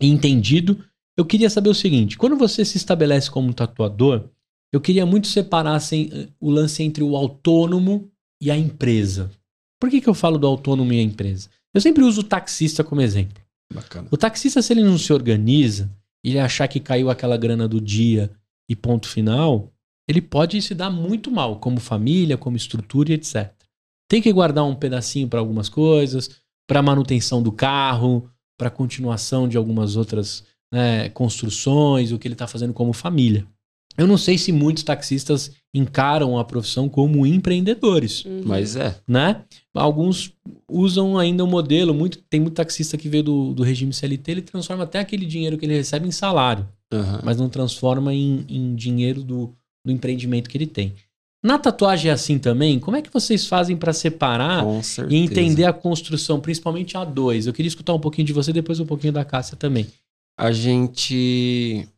[0.00, 0.78] entendido,
[1.16, 4.28] eu queria saber o seguinte: quando você se estabelece como tatuador,
[4.72, 8.10] eu queria muito separar assim, o lance entre o autônomo
[8.40, 9.30] e a empresa.
[9.80, 11.48] Por que, que eu falo do autônomo e a empresa?
[11.72, 13.42] Eu sempre uso o taxista como exemplo.
[13.72, 14.08] Bacana.
[14.10, 15.90] O taxista, se ele não se organiza,
[16.22, 18.30] ele achar que caiu aquela grana do dia
[18.68, 19.72] e ponto final,
[20.08, 23.52] ele pode se dar muito mal, como família, como estrutura e etc.
[24.08, 26.30] Tem que guardar um pedacinho para algumas coisas,
[26.66, 30.44] para manutenção do carro, para continuação de algumas outras
[30.74, 33.46] né, construções, o que ele está fazendo como família.
[33.96, 38.42] Eu não sei se muitos taxistas encaram a profissão como empreendedores Uhum.
[38.44, 38.96] Mas é.
[39.06, 39.42] né?
[39.72, 40.32] Alguns
[40.68, 44.42] usam ainda o modelo, muito, tem muito taxista que veio do, do regime CLT, ele
[44.42, 47.20] transforma até aquele dinheiro que ele recebe em salário, Aham.
[47.22, 49.54] mas não transforma em, em dinheiro do,
[49.84, 50.92] do empreendimento que ele tem.
[51.44, 52.80] Na tatuagem é assim também?
[52.80, 54.64] Como é que vocês fazem para separar
[55.10, 57.46] e entender a construção, principalmente a dois?
[57.46, 59.86] Eu queria escutar um pouquinho de você, depois um pouquinho da Cássia também.
[60.38, 61.88] A gente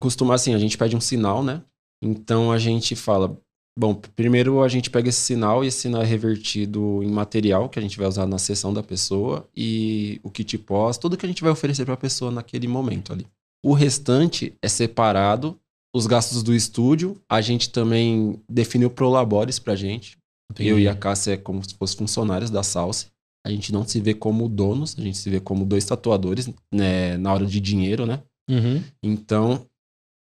[0.00, 1.62] costuma assim, a gente pede um sinal, né?
[2.02, 3.38] Então a gente fala,
[3.78, 7.78] bom, primeiro a gente pega esse sinal e esse sinal é revertido em material que
[7.78, 11.28] a gente vai usar na sessão da pessoa e o kit pós, tudo que a
[11.28, 13.26] gente vai oferecer para a pessoa naquele momento ali.
[13.64, 15.58] O restante é separado,
[15.94, 20.18] os gastos do estúdio, a gente também definiu prolabores pra gente.
[20.58, 23.06] Eu e a Cássia é como se fossem funcionários da Salsa.
[23.46, 27.16] A gente não se vê como donos, a gente se vê como dois tatuadores, né,
[27.18, 28.22] na hora de dinheiro, né?
[28.48, 28.82] Uhum.
[29.02, 29.66] Então,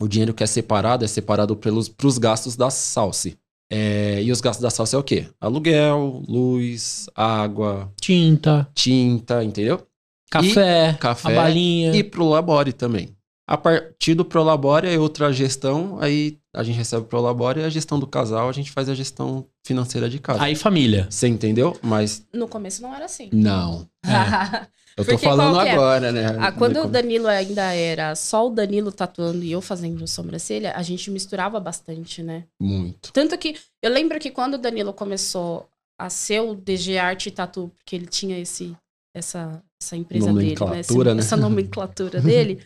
[0.00, 3.38] o dinheiro que é separado é separado pelos pros gastos da Salsi.
[3.70, 5.28] É, e os gastos da Salsa é o quê?
[5.40, 9.86] Aluguel, luz, água, Tinta, tinta, entendeu?
[10.30, 11.94] café, café a balinha.
[11.94, 13.14] E pro Labore também.
[13.46, 17.68] A partir do Prolabore é outra gestão, aí a gente recebe o Prolabore e a
[17.70, 20.42] gestão do casal, a gente faz a gestão financeira de casa.
[20.42, 21.06] Aí família.
[21.10, 21.78] Você entendeu?
[21.82, 23.28] Mas No começo não era assim.
[23.32, 23.86] não.
[24.94, 25.70] Eu tô Porque falando é?
[25.70, 26.36] agora, né?
[26.38, 30.82] Ah, quando o Danilo ainda era só o Danilo tatuando e eu fazendo sobrancelha, a
[30.82, 32.44] gente misturava bastante, né?
[32.60, 33.10] Muito.
[33.10, 35.66] Tanto que eu lembro que quando o Danilo começou
[35.98, 38.76] a ser o DG Arte e Tatu, porque ele tinha esse,
[39.16, 40.56] essa, essa empresa dele, né?
[40.58, 41.20] Nomenclatura, né?
[41.20, 42.60] Essa nomenclatura dele.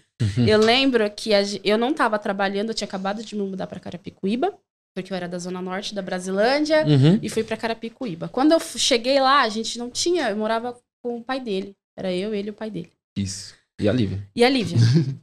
[0.48, 3.80] Eu lembro que a eu não tava trabalhando, eu tinha acabado de me mudar pra
[3.80, 4.56] Carapicuíba,
[4.94, 7.18] porque eu era da zona norte da Brasilândia, Uhum.
[7.22, 8.28] e fui pra Carapicuíba.
[8.28, 11.74] Quando eu cheguei lá, a gente não tinha, eu morava com o pai dele.
[11.98, 12.90] Era eu, ele e o pai dele.
[13.16, 13.54] Isso.
[13.80, 14.26] E a Lívia?
[14.34, 14.76] E a Lívia.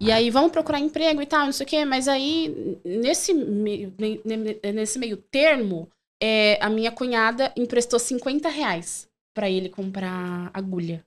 [0.00, 1.84] e aí, vamos procurar emprego e tal, não sei o quê.
[1.84, 5.88] Mas aí, nesse meio, ne- ne- nesse meio termo,
[6.22, 11.04] é, a minha cunhada emprestou 50 reais pra ele comprar agulha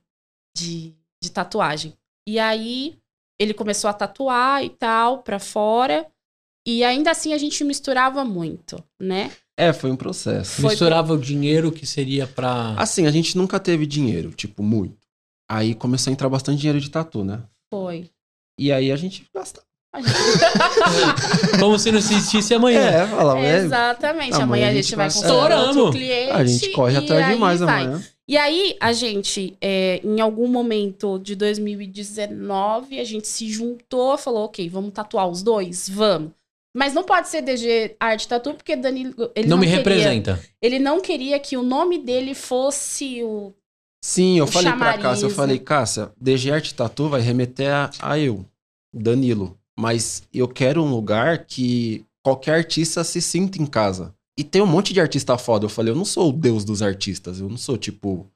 [0.56, 1.92] de, de tatuagem.
[2.28, 2.96] E aí,
[3.38, 6.06] ele começou a tatuar e tal, pra fora.
[6.66, 9.30] E ainda assim, a gente misturava muito, né?
[9.58, 10.60] É, foi um processo.
[10.62, 12.74] Foi- Misturava o dinheiro que seria pra.
[12.76, 14.98] Assim, a gente nunca teve dinheiro, tipo, muito.
[15.48, 17.42] Aí começou a entrar bastante dinheiro de tatu, né?
[17.72, 18.10] Foi.
[18.58, 19.62] E aí a gente gasta.
[21.58, 22.80] Como se não existisse amanhã.
[22.80, 24.34] É, falava, é, Exatamente.
[24.34, 26.30] amanhã Amanhã a gente vai com outro cliente.
[26.30, 27.84] a gente corre atrás demais vai.
[27.84, 28.02] amanhã.
[28.28, 34.46] E aí, a gente, é, em algum momento de 2019, a gente se juntou, falou,
[34.46, 35.88] ok, vamos tatuar os dois?
[35.88, 36.32] Vamos.
[36.76, 40.40] Mas não pode ser DG Arte Tatu, porque Danilo, ele não, não, me queria, representa.
[40.60, 43.54] Ele não queria que o nome dele fosse o...
[44.04, 45.34] Sim, eu O falei pra Cássia, eu né?
[45.34, 48.44] falei, Cássia, DG Arte Tatu vai remeter a, a eu,
[48.92, 49.56] Danilo.
[49.78, 54.14] Mas eu quero um lugar que qualquer artista se sinta em casa.
[54.38, 55.64] E tem um monte de artista foda.
[55.64, 57.40] Eu falei, eu não sou o deus dos artistas.
[57.40, 58.30] Eu não sou, tipo,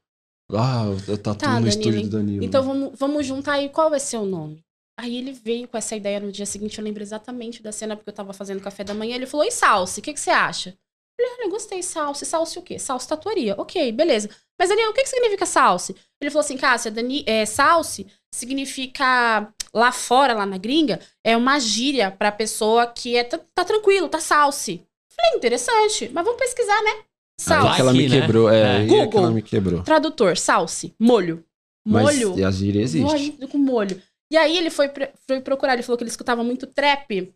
[0.51, 2.43] ah, eu tatuo Tá, no Danilo, estúdio do Danilo.
[2.43, 4.63] Então vamos, vamos juntar aí, qual vai ser o nome?
[4.99, 8.09] Aí ele veio com essa ideia no dia seguinte, eu lembro exatamente da cena, porque
[8.09, 9.15] eu tava fazendo café da manhã.
[9.15, 10.69] Ele falou: E Salsi, o que, que você acha?
[10.69, 12.25] Eu falei: Olha, eu gostei, Salsi.
[12.25, 12.77] Salsi o quê?
[12.77, 13.55] Salsi tatuaria.
[13.57, 14.29] Ok, beleza.
[14.59, 15.95] Mas, Daniel, o que, que significa Salsi?
[16.21, 21.59] Ele falou assim: Cássia, Dani, é, Salsi significa lá fora, lá na gringa, é uma
[21.59, 24.85] gíria pra pessoa que é, tá, tá tranquilo, tá Salsi.
[25.15, 26.91] Falei: Interessante, mas vamos pesquisar, né?
[26.91, 27.05] Aí
[27.39, 27.75] Salsi.
[27.75, 28.21] que ela me né?
[28.21, 28.49] quebrou.
[28.49, 28.65] É, É.
[28.77, 29.21] aí é que Google.
[29.23, 29.83] ela me quebrou.
[29.83, 31.43] Tradutor, Salsi, molho.
[31.87, 32.37] Molho.
[32.37, 33.03] e a gíria existe.
[33.33, 34.01] Molho com molho.
[34.31, 34.89] E aí ele foi,
[35.27, 37.33] foi procurar, ele falou que ele escutava muito trap.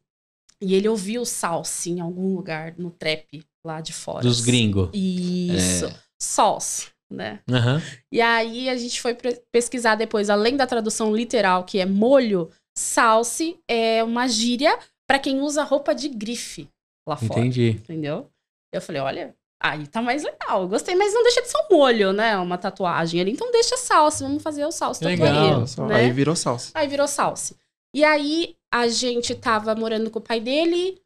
[0.61, 4.21] E ele ouviu salsa em algum lugar no trap lá de fora.
[4.21, 4.89] Dos gringos.
[4.93, 5.85] Isso.
[5.87, 5.95] É.
[6.17, 7.39] Sauce, né?
[7.49, 7.81] Aham.
[8.11, 9.15] E aí a gente foi
[9.51, 14.77] pesquisar depois, além da tradução literal, que é molho, salse é uma gíria
[15.07, 16.67] pra quem usa roupa de grife
[17.07, 17.39] lá fora.
[17.41, 17.69] Entendi.
[17.71, 18.29] Entendeu?
[18.73, 20.63] Eu falei, olha, aí tá mais legal.
[20.63, 22.37] Eu gostei, mas não deixa de ser um molho, né?
[22.37, 23.31] Uma tatuagem ali.
[23.31, 25.27] Então deixa salsa, vamos fazer o salsa Legal.
[25.27, 25.67] tatuaria.
[25.67, 25.95] Só- né?
[25.95, 26.71] Aí virou salsa.
[26.73, 27.55] Aí virou salsa.
[27.95, 30.99] E aí a gente tava morando com o pai dele,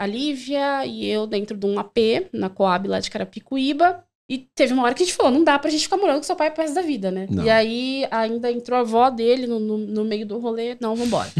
[0.00, 4.04] a Lívia e eu dentro de um AP na Coab lá de Carapicuíba.
[4.32, 6.22] E teve uma hora que a gente falou, não dá pra gente ficar morando com
[6.22, 7.26] seu pai pro resto da vida, né?
[7.28, 7.44] Não.
[7.44, 11.30] E aí ainda entrou a avó dele no, no, no meio do rolê, não, vambora.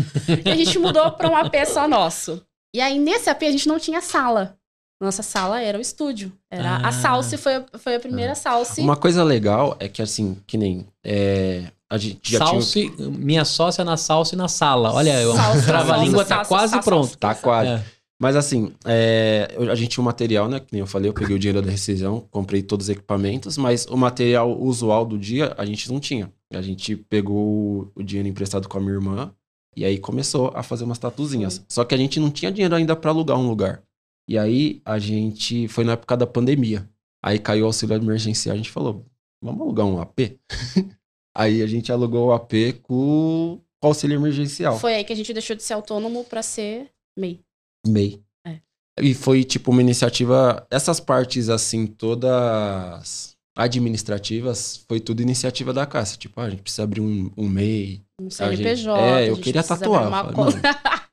[0.45, 2.43] e a gente mudou pra um AP só nosso.
[2.75, 4.57] E aí nesse AP a gente não tinha sala.
[5.03, 6.33] Nossa sala era o estúdio.
[6.51, 6.89] Era Ah.
[6.89, 8.83] a Salsi foi, a- foi a primeira Salsi.
[8.83, 10.87] Uma coisa legal é que, assim, que nem.
[11.05, 12.61] é, a gente já tinha.
[12.61, 14.93] Salsi, minha sócia na salsa e na sala.
[14.93, 17.17] Olha, o Salsa, trava-língua tá salsa, quase salsa, pronto.
[17.19, 17.71] Tá quase.
[17.71, 17.83] É.
[18.23, 20.61] Mas assim, é, a gente tinha um material, né?
[20.61, 23.85] Que nem eu falei, eu peguei o dinheiro da rescisão, comprei todos os equipamentos, mas
[23.87, 26.33] o material usual do dia a gente não tinha.
[26.55, 29.35] A gente pegou o dinheiro emprestado com a minha irmã
[29.77, 31.65] e aí começou a fazer umas tatuzinhas.
[31.69, 33.83] Só que a gente não tinha dinheiro ainda pra alugar um lugar.
[34.29, 36.89] E aí a gente foi na época da pandemia.
[37.25, 39.05] Aí caiu o auxílio emergencial, a gente falou,
[39.43, 40.39] vamos alugar um AP?
[41.37, 42.53] aí a gente alugou o AP
[42.85, 44.79] com o auxílio emergencial.
[44.79, 47.41] Foi aí que a gente deixou de ser autônomo pra ser MEI.
[47.87, 48.21] MEI.
[48.47, 48.59] É.
[49.01, 50.67] E foi tipo uma iniciativa.
[50.71, 56.17] Essas partes, assim, todas administrativas, foi tudo iniciativa da Cássia.
[56.19, 58.03] Tipo, ah, a gente precisa abrir um, um MEI.
[58.21, 58.75] Um A CNPJ.
[58.77, 60.11] gente- é, eu a gente queria tatuar.
[60.11, 60.57] Falei, conta.
[60.63, 60.63] mano,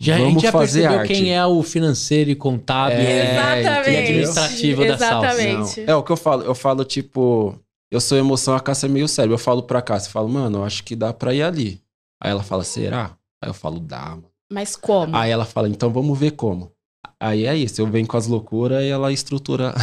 [0.00, 1.12] Já, a gente já fazer percebeu arte.
[1.14, 2.98] quem é o financeiro e contábil.
[2.98, 3.32] É,
[3.62, 3.90] Exatamente.
[3.90, 5.52] e administrativo da salsa.
[5.52, 5.84] Não.
[5.86, 6.42] É o que eu falo.
[6.44, 7.58] Eu falo, tipo,
[7.90, 9.32] eu sou emoção, a Cássia é meio sério.
[9.32, 11.80] Eu falo pra Cássia, eu falo, mano, eu acho que dá pra ir ali.
[12.22, 13.16] Aí ela fala, será?
[13.42, 14.24] Aí eu falo, dá, mano.
[14.50, 15.14] Mas como?
[15.16, 16.72] Aí ela fala, então vamos ver como.
[17.20, 19.74] Aí é isso, eu venho com as loucuras e ela estrutura.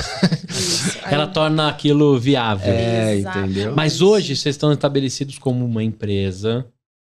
[0.49, 0.97] Isso.
[1.05, 2.73] Aí- Ela torna aquilo viável.
[2.73, 3.39] É, Exato.
[3.39, 3.75] entendeu?
[3.75, 6.65] Mas hoje vocês estão estabelecidos como uma empresa,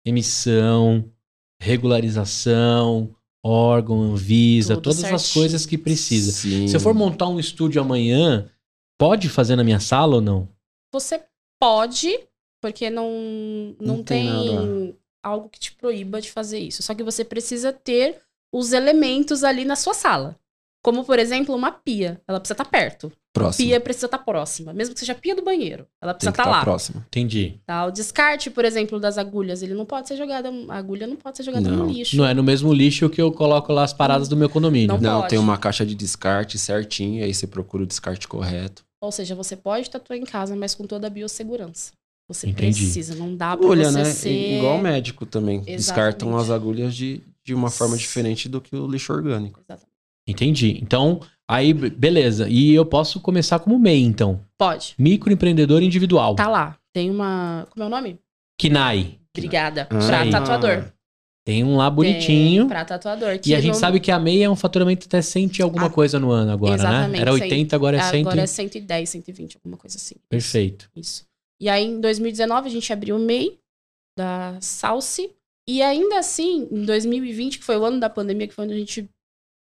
[0.06, 1.06] emissão,
[1.62, 3.10] regularização,
[3.44, 6.32] órgão, Anvisa, Tudo todas as coisas que precisa.
[6.32, 6.68] Sim.
[6.68, 8.50] Se eu for montar um estúdio amanhã,
[9.00, 10.48] pode fazer na minha sala ou não?
[10.94, 11.22] Você
[11.60, 12.20] pode,
[12.62, 13.10] porque não,
[13.80, 16.82] não, Não tem tem, algo que te proíba de fazer isso.
[16.84, 18.22] Só que você precisa ter
[18.54, 20.36] os elementos ali na sua sala.
[20.82, 22.22] Como, por exemplo, uma pia.
[22.28, 23.12] Ela precisa estar perto.
[23.34, 23.68] próximo.
[23.68, 24.72] Pia precisa estar próxima.
[24.74, 25.86] Mesmo que seja a pia do banheiro.
[26.02, 26.64] Ela precisa estar estar lá.
[26.64, 27.04] próximo.
[27.08, 27.60] Entendi.
[27.66, 27.86] Tá?
[27.86, 30.48] O descarte, por exemplo, das agulhas, ele não pode ser jogado.
[30.70, 31.88] A agulha não pode ser jogada no Não.
[31.88, 32.16] lixo.
[32.16, 34.88] Não é no mesmo lixo que eu coloco lá as paradas do meu condomínio.
[34.96, 35.32] Não Não, pode.
[35.32, 38.84] tem uma caixa de descarte certinho, aí você procura o descarte correto.
[39.02, 41.92] Ou seja, você pode tatuar em casa, mas com toda a biossegurança.
[42.30, 42.80] Você Entendi.
[42.84, 44.06] precisa, não dá pra Olha, você né?
[44.06, 44.58] ser...
[44.60, 45.56] Igual o médico também.
[45.58, 45.78] Exatamente.
[45.78, 49.60] Descartam as agulhas de, de uma forma diferente do que o lixo orgânico.
[49.60, 49.90] Exatamente.
[50.28, 50.78] Entendi.
[50.82, 51.20] Então,
[51.50, 52.48] aí, be- beleza.
[52.48, 54.40] E eu posso começar como MEI, então.
[54.58, 54.94] Pode.
[54.98, 56.36] Microempreendedor individual.
[56.36, 56.78] Tá lá.
[56.94, 57.66] Tem uma...
[57.72, 58.20] Como é o nome?
[58.60, 59.18] KINAI.
[59.36, 59.88] Obrigada.
[59.90, 60.30] Ah, pra aí.
[60.30, 60.86] tatuador.
[61.46, 62.62] Tem um lá bonitinho.
[62.64, 63.40] Tem pra tatuador.
[63.44, 65.88] E a gente não- sabe que a MEI é um faturamento até 100 e alguma
[65.88, 67.18] Ah, coisa no ano agora, né?
[67.20, 67.42] Era cem.
[67.44, 68.22] 80, agora é 100.
[68.22, 70.16] Agora é 110, 120, alguma coisa assim.
[70.30, 70.90] Perfeito.
[70.96, 71.26] Isso.
[71.62, 73.60] E aí, em 2019, a gente abriu o MEI
[74.18, 75.36] da Salsi.
[75.68, 78.78] E ainda assim, em 2020, que foi o ano da pandemia, que foi onde a
[78.78, 79.10] gente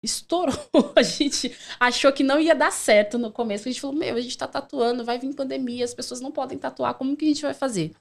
[0.03, 0.55] estourou,
[0.95, 3.67] a gente achou que não ia dar certo no começo.
[3.67, 6.57] A gente falou, meu, a gente tá tatuando, vai vir pandemia, as pessoas não podem
[6.57, 7.91] tatuar, como que a gente vai fazer?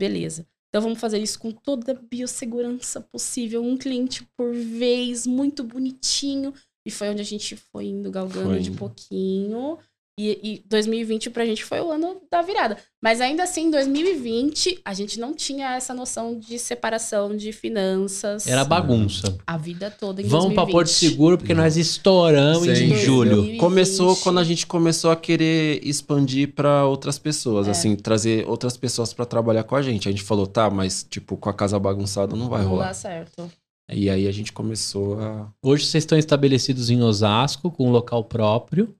[0.00, 0.46] Beleza.
[0.68, 6.52] Então vamos fazer isso com toda a biossegurança possível, um cliente por vez, muito bonitinho.
[6.84, 9.78] E foi onde a gente foi indo galgando Foi de pouquinho.
[10.18, 12.78] E, e 2020 pra gente foi o ano da virada.
[13.02, 18.46] Mas ainda assim, em 2020, a gente não tinha essa noção de separação de finanças.
[18.46, 19.36] Era bagunça.
[19.46, 20.72] a vida toda em Vamos pra 2020.
[20.72, 22.84] Porto Seguro, porque nós estouramos Sim.
[22.84, 23.30] em julho.
[23.36, 23.60] 2020.
[23.60, 27.72] Começou quando a gente começou a querer expandir pra outras pessoas, É.
[27.72, 30.08] assim, trazer outras pessoas pra trabalhar com a gente.
[30.08, 32.86] A gente falou, tá, mas tipo, com a casa bagunçada não vai Não rolar.
[32.88, 33.50] dá certo.
[33.92, 35.48] E aí a gente começou a.
[35.62, 38.94] Hoje vocês estão estabelecidos em Osasco, com um local próprio.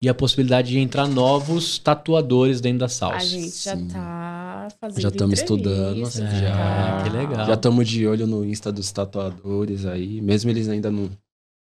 [0.00, 3.16] E a possibilidade de entrar novos tatuadores dentro da salsa.
[3.16, 3.88] A gente já Sim.
[3.88, 7.02] tá fazendo Já tamo estudando, assim, já.
[7.02, 7.46] que legal.
[7.46, 10.20] Já estamos de olho no Insta dos tatuadores aí.
[10.20, 11.10] Mesmo eles ainda não, não,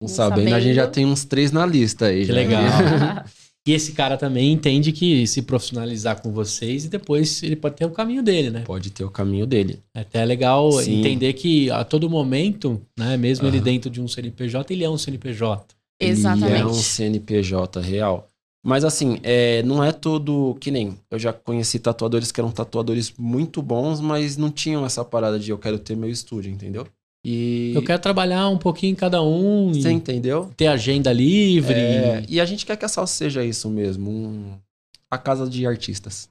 [0.02, 0.94] Não sabendo, a gente já sabendo.
[0.94, 2.20] tem uns três na lista aí.
[2.22, 2.34] Que já.
[2.34, 2.62] legal.
[3.66, 7.86] E esse cara também entende que se profissionalizar com vocês e depois ele pode ter
[7.86, 8.60] o caminho dele, né?
[8.60, 9.82] Pode ter o caminho dele.
[9.94, 11.00] É até legal Sim.
[11.00, 13.64] entender que a todo momento, né, mesmo ele Aham.
[13.64, 15.73] dentro de um CNPJ, ele é um CNPJ.
[16.00, 16.50] Exatamente.
[16.52, 18.28] Ele é um CNPJ real.
[18.66, 20.98] Mas assim, é, não é todo que nem.
[21.10, 25.50] Eu já conheci tatuadores que eram tatuadores muito bons, mas não tinham essa parada de
[25.50, 26.86] eu quero ter meu estúdio, entendeu?
[27.22, 27.72] E.
[27.74, 30.50] Eu quero trabalhar um pouquinho em cada um Você entendeu?
[30.56, 31.74] ter agenda livre.
[31.74, 34.10] É, e a gente quer que a salsa seja isso mesmo.
[34.10, 34.52] um-
[35.10, 36.28] a casa de artistas.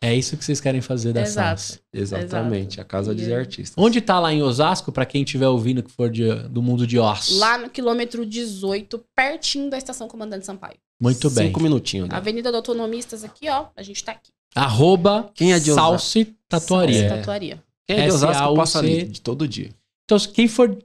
[0.00, 1.60] É isso que vocês querem fazer da Exato.
[1.62, 1.80] salsa.
[1.92, 3.74] Exatamente, a casa de E- artistas.
[3.82, 6.98] Onde tá lá em Osasco, pra quem estiver ouvindo que for de- do mundo de
[6.98, 7.38] Os?
[7.38, 10.76] Lá no quilômetro 18, pertinho da estação Comandante Sampaio.
[11.00, 11.46] Muito bem.
[11.48, 12.08] Cinco minutinhos.
[12.08, 12.14] né?
[12.16, 13.66] Avenida do Autonomistas aqui, ó.
[13.76, 14.30] A gente tá aqui.
[14.54, 15.88] Arroba Quem é de Osasco?
[15.90, 17.00] Salse Tatuaria.
[17.00, 17.18] Salsa É.
[17.18, 17.62] Tatuaria.
[17.86, 19.70] Quem é de Osasco passa ali de todo dia.
[20.04, 20.78] Então, quem for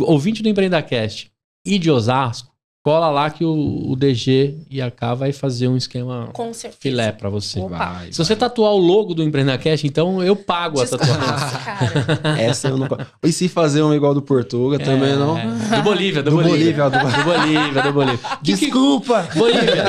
[0.00, 1.30] ouvinte do EmpreendaCast
[1.66, 2.53] e de Osasco,
[2.84, 6.80] cola lá que o, o DG e a K vai fazer um esquema Com certeza.
[6.82, 7.58] filé pra você.
[7.58, 7.76] Opa.
[7.78, 11.58] Vai, Se você tatuar o logo do EmpreendaCast, então eu pago a Desculpa, tatuagem.
[11.64, 12.40] cara.
[12.42, 12.86] Essa eu não.
[13.24, 15.34] E se fazer um igual do Portuga também É, não.
[15.34, 16.84] Do Bolívia, do, Do Bolívia.
[16.84, 18.18] Bolívia, do- Do Bolívia, do Bolívia.
[18.44, 19.28] Que que- Desculpa!
[19.34, 19.84] Bolívia.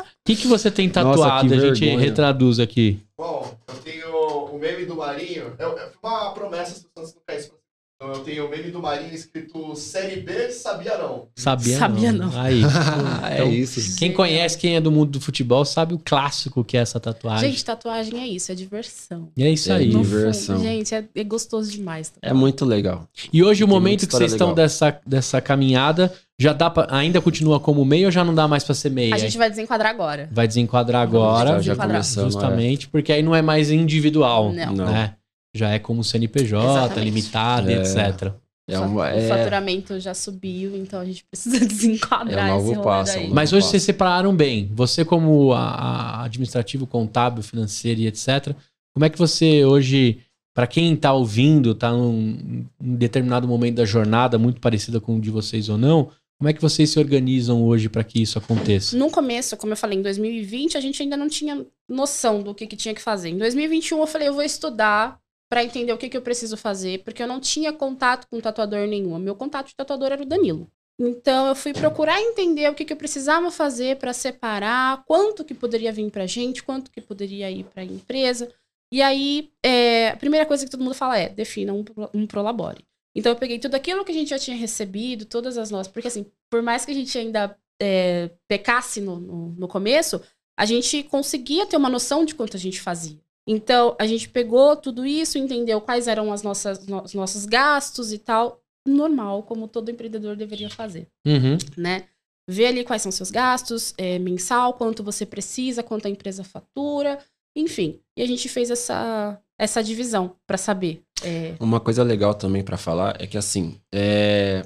[0.00, 1.48] O que, que você tem Nossa, tatuado?
[1.48, 3.00] que a gente retraduz aqui.
[3.18, 4.06] Bom, eu tenho
[4.54, 5.52] o meme do Marinho.
[5.58, 7.54] É é uma promessa o Santos não cima.
[8.02, 11.28] Então eu tenho o meme do Marinho escrito Série B, sabia não.
[11.36, 12.30] Sabia, Sabia não.
[12.32, 12.40] não.
[12.40, 12.60] Aí.
[13.30, 13.96] é Então, isso.
[13.96, 17.50] Quem conhece, quem é do mundo do futebol, sabe o clássico que é essa tatuagem.
[17.50, 19.28] Gente, tatuagem é isso, é diversão.
[19.36, 19.88] e é isso É aí.
[19.90, 20.56] Diversão.
[20.56, 22.12] fundo, gente, é, é gostoso demais.
[22.20, 23.06] É muito legal.
[23.32, 24.64] E hoje o Tem momento muita que vocês história estão legal.
[24.64, 28.64] dessa, dessa caminhada, já dá pra, ainda continua como meio ou já não dá mais
[28.64, 29.14] pra ser meio?
[29.14, 30.28] A gente vai desenquadrar agora.
[30.32, 32.32] Vai desenquadrar agora, Já, já começamos.
[32.34, 34.72] justamente, porque aí não é mais individual, Não.
[34.74, 35.21] Não.
[35.54, 37.04] Já é como CNPJ, Exatamente.
[37.04, 37.74] limitado, É.
[37.74, 38.32] etc.
[38.68, 42.72] É, um, é, O faturamento já subiu, então a gente precisa desenquadrar É o novo
[42.72, 44.70] esse passo, é Mas hoje vocês separaram bem.
[44.72, 48.54] Você como a, a administrativo, contábil, financeiro e etc.
[48.94, 50.20] Como é que você hoje,
[50.54, 55.20] para quem tá ouvindo, tá num, num determinado momento da jornada muito parecida com o
[55.20, 58.96] de vocês ou não, como é que vocês se organizam hoje para que isso aconteça?
[58.96, 62.66] No começo, como eu falei, em 2020, a gente ainda não tinha noção do que,
[62.66, 63.28] que tinha que fazer.
[63.30, 65.20] Em 2021, eu falei, eu vou estudar
[65.52, 68.86] pra entender o que, que eu preciso fazer, porque eu não tinha contato com tatuador
[68.86, 69.18] nenhum.
[69.18, 70.66] Meu contato de tatuador era o Danilo.
[70.98, 75.52] Então, eu fui procurar entender o que, que eu precisava fazer pra separar, quanto que
[75.52, 78.50] poderia vir pra gente, quanto que poderia ir pra empresa.
[78.90, 81.84] E aí, é, a primeira coisa que todo mundo fala é, defina um,
[82.14, 82.86] um prolabore.
[83.14, 85.92] Então eu peguei tudo aquilo que a gente já tinha recebido, todas as nossas.
[85.92, 90.18] Porque assim, por mais que a gente ainda é, pecasse no, no, no começo,
[90.58, 93.20] a gente conseguia ter uma noção de quanto a gente fazia.
[93.46, 98.12] Então, a gente pegou tudo isso, entendeu quais eram as nossas, no- os nossos gastos
[98.12, 98.60] e tal.
[98.86, 101.56] Normal, como todo empreendedor deveria fazer, Uhum.
[101.76, 102.04] né?
[102.48, 107.18] Ver ali quais são seus gastos, é, mensal, quanto você precisa, quanto a empresa fatura,
[107.56, 108.00] enfim.
[108.16, 111.02] E a gente fez essa, essa divisão para saber.
[111.24, 114.64] é, Uma coisa legal também pra falar é que assim, é...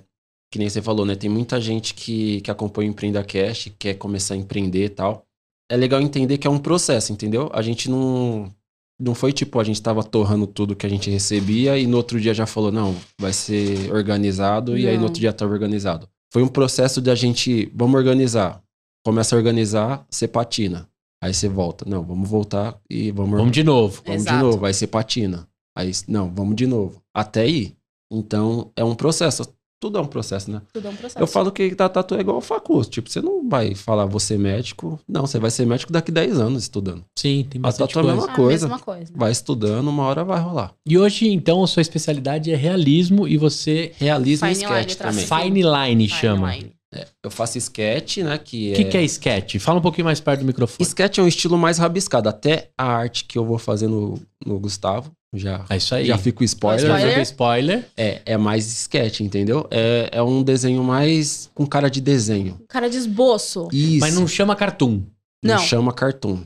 [0.51, 1.15] que nem você falou, né?
[1.15, 5.27] Tem muita gente que, que acompanha o Empreenda Cash, quer começar a empreender e tal.
[5.71, 7.51] É legal entender que é um processo, entendeu?
[7.53, 8.51] A gente não
[8.99, 12.21] não foi tipo a gente tava torrando tudo que a gente recebia e no outro
[12.21, 15.05] dia já falou, não, vai ser organizado e aí no Não.
[15.09, 16.09] outro dia tava organizado.
[16.33, 18.63] Foi um processo de a gente, vamos organizar.
[19.05, 20.89] Começa a organizar, você patina.
[21.23, 21.85] Aí você volta.
[21.89, 24.03] Não, vamos voltar e vamos Vamos de novo.
[24.05, 24.37] Vamos Exato.
[24.37, 25.49] de novo, aí você patina.
[25.77, 27.03] Aí, não, vamos de novo.
[27.15, 27.77] Até ir.
[28.11, 29.43] Então, é um processo.
[29.79, 30.63] Tudo é um processo, né?
[30.73, 31.23] tudo é um processo.
[31.23, 32.83] Eu falo que tá, tatu é igual facu.
[32.85, 34.99] Tipo, você não vai falar ser médico.
[35.07, 37.05] Não, você vai ser médico daqui 10 anos estudando.
[37.19, 38.23] Sim, tem A bastante tatu é a coisa.
[38.23, 38.69] mesma a coisa.
[38.69, 39.13] mesma coisa.
[39.15, 40.73] Vai estudando, uma hora vai rolar.
[40.87, 43.93] E hoje, então, a sua especialidade é realismo e você...
[43.99, 45.27] Realismo e Fine sketch line, também.
[45.27, 46.55] Fine line Fine chama.
[46.55, 46.77] line.
[47.23, 48.39] Eu faço sketch, né?
[48.39, 48.77] Que O é...
[48.77, 49.57] que, que é sketch?
[49.59, 50.87] Fala um pouquinho mais perto do microfone.
[50.87, 52.29] Sketch é um estilo mais rabiscado.
[52.29, 56.07] Até a arte que eu vou fazer no, no Gustavo, já, É isso aí.
[56.07, 56.81] já fica o spoiler.
[56.87, 57.11] Já Spoiler.
[57.11, 57.89] fica spoiler.
[57.97, 59.67] É, é mais sketch, entendeu?
[59.71, 62.61] É, é um desenho mais com cara de desenho.
[62.69, 63.69] Cara de esboço.
[63.73, 64.01] Isso.
[64.01, 65.03] Mas não chama cartoon.
[65.43, 65.59] Não Não.
[65.59, 66.39] chama cartoon.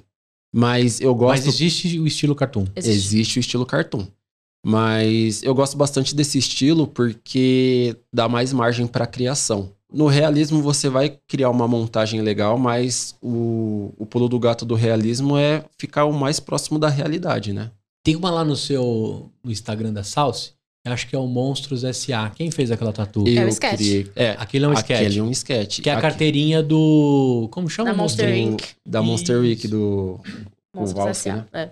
[0.53, 1.45] Mas eu gosto.
[1.45, 2.67] Mas existe o estilo cartoon.
[2.75, 2.97] Existe.
[2.99, 4.07] Existe o estilo cartoon.
[4.65, 9.73] Mas eu gosto bastante desse estilo porque dá mais margem para criação.
[9.93, 14.75] No realismo você vai criar uma montagem legal, mas o, o pulo do gato do
[14.75, 17.71] realismo é ficar o mais próximo da realidade, né?
[18.05, 20.53] Tem uma lá no seu no Instagram da Salsi,
[20.87, 22.31] eu acho que é o Monstros S.A.
[22.31, 23.25] Quem fez aquela tatu?
[23.29, 23.77] É o Eu sketch.
[23.77, 25.01] criei- É, Aquele é um sketch.
[25.01, 25.81] aquele é um sketch.
[25.81, 27.49] Que é a Aqui- carteirinha do.
[27.51, 28.53] Como chama Da o Monster monstro?
[28.55, 28.63] Inc.
[28.87, 29.39] Da Monster.
[29.41, 30.19] Week do,
[30.75, 31.37] Monstros S.A.
[31.37, 31.47] né?
[31.53, 31.71] É.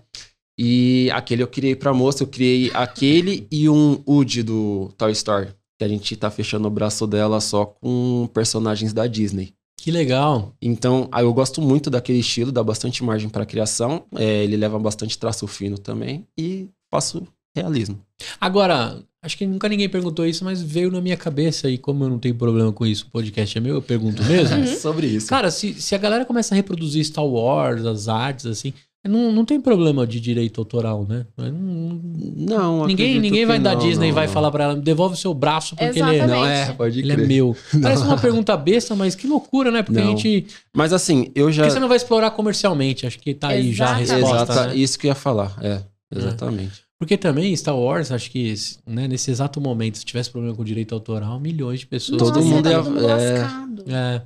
[0.61, 5.49] E aquele eu criei pra moça, eu criei aquele e um Woody do Toy Story.
[5.79, 9.53] Que a gente tá fechando o braço dela só com personagens da Disney.
[9.79, 10.53] Que legal.
[10.61, 14.05] Então, aí eu gosto muito daquele estilo, dá bastante margem pra criação.
[14.17, 16.27] é, ele leva bastante traço fino também.
[16.37, 17.99] E faço realismo.
[18.41, 22.11] Agora, acho que nunca ninguém perguntou isso, mas veio na minha cabeça e como eu
[22.11, 24.67] não tenho problema com isso, o podcast é meu, eu pergunto mesmo.
[24.79, 25.29] Sobre isso.
[25.29, 28.73] Cara, se, se a galera começa a reproduzir Star Wars, as artes, assim,
[29.07, 31.25] não, não tem problema de direito autoral, né?
[31.37, 32.01] Não-
[32.37, 34.33] Não, ninguém ninguém vai da não, Disney e vai não.
[34.33, 36.27] falar pra ela, devolve o seu braço porque ele é.
[36.27, 37.57] Não, é, pode ele é meu.
[37.81, 39.83] Parece uma pergunta besta, mas que loucura, né?
[39.83, 40.47] Porque a gente.
[40.75, 41.63] Mas assim, eu já.
[41.63, 43.07] Por que você não vai explorar comercialmente?
[43.07, 44.53] Acho que tá aí já a resposta.
[44.53, 44.77] Exata, né?
[44.77, 45.81] Isso que eu ia falar, é.
[46.15, 46.83] Exatamente.
[46.99, 48.53] Porque também Star Wars, acho que
[48.85, 52.19] né, nesse exato momento, se tivesse problema com direito autoral, milhões de pessoas.
[52.19, 53.85] Todo Nossa, mundo tá é- todo mundo é- lascado.
[53.87, 54.23] É,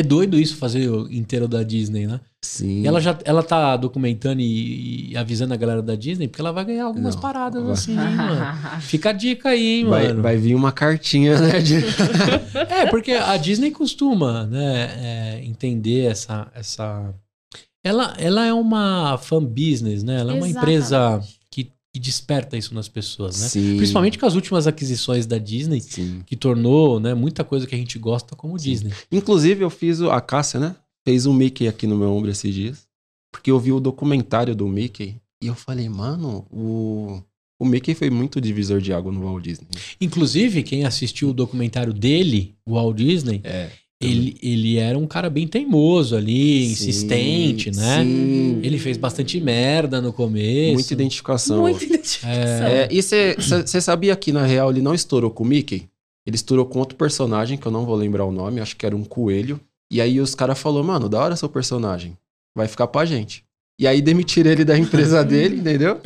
[0.00, 2.20] é doido isso fazer o inteiro da Disney, né?
[2.46, 2.82] Sim.
[2.82, 6.52] E ela já ela tá documentando e, e avisando a galera da Disney, porque ela
[6.52, 7.72] vai ganhar algumas Não, paradas vai.
[7.72, 8.56] assim, hein, mano.
[8.80, 10.22] Fica a dica aí, hein, vai, mano.
[10.22, 11.60] vai vir uma cartinha, né?
[11.60, 11.76] de-
[12.70, 14.90] É, porque a Disney costuma, né,
[15.38, 17.12] é, entender essa, essa...
[17.84, 20.18] Ela, ela é uma fan business, né?
[20.20, 21.38] Ela é uma empresa Exatamente.
[21.50, 23.46] que, que desperta isso nas pessoas, né?
[23.48, 23.76] Sim.
[23.76, 26.22] Principalmente com as últimas aquisições da Disney, Sim.
[26.26, 28.70] que tornou, né, muita coisa que a gente gosta como Sim.
[28.70, 28.92] Disney.
[29.12, 30.74] Inclusive, eu fiz o, a Cássia, né?
[31.06, 32.84] Fez um Mickey aqui no meu ombro esses dias.
[33.32, 35.14] Porque eu vi o documentário do Mickey.
[35.40, 37.22] E eu falei, mano, o,
[37.60, 39.68] o Mickey foi muito divisor de água no Walt Disney.
[40.00, 43.68] Inclusive, quem assistiu o documentário dele, o Walt Disney, É.
[44.02, 48.02] ele, ele era um cara bem teimoso ali, Sim, insistente, né?
[48.02, 48.60] Sim.
[48.64, 50.74] Ele fez bastante merda no começo.
[50.74, 51.60] Muita identificação.
[51.60, 52.66] Muita identificação.
[52.66, 55.86] É, e você sabia que, na real, ele não estourou com o Mickey?
[56.26, 58.96] Ele estourou com outro personagem, que eu não vou lembrar o nome, acho que era
[58.96, 59.60] um coelho.
[59.90, 62.16] E aí os caras falaram, mano, da hora seu personagem.
[62.56, 63.44] Vai ficar pra gente.
[63.80, 66.00] E aí demitiram ele da empresa dele, entendeu?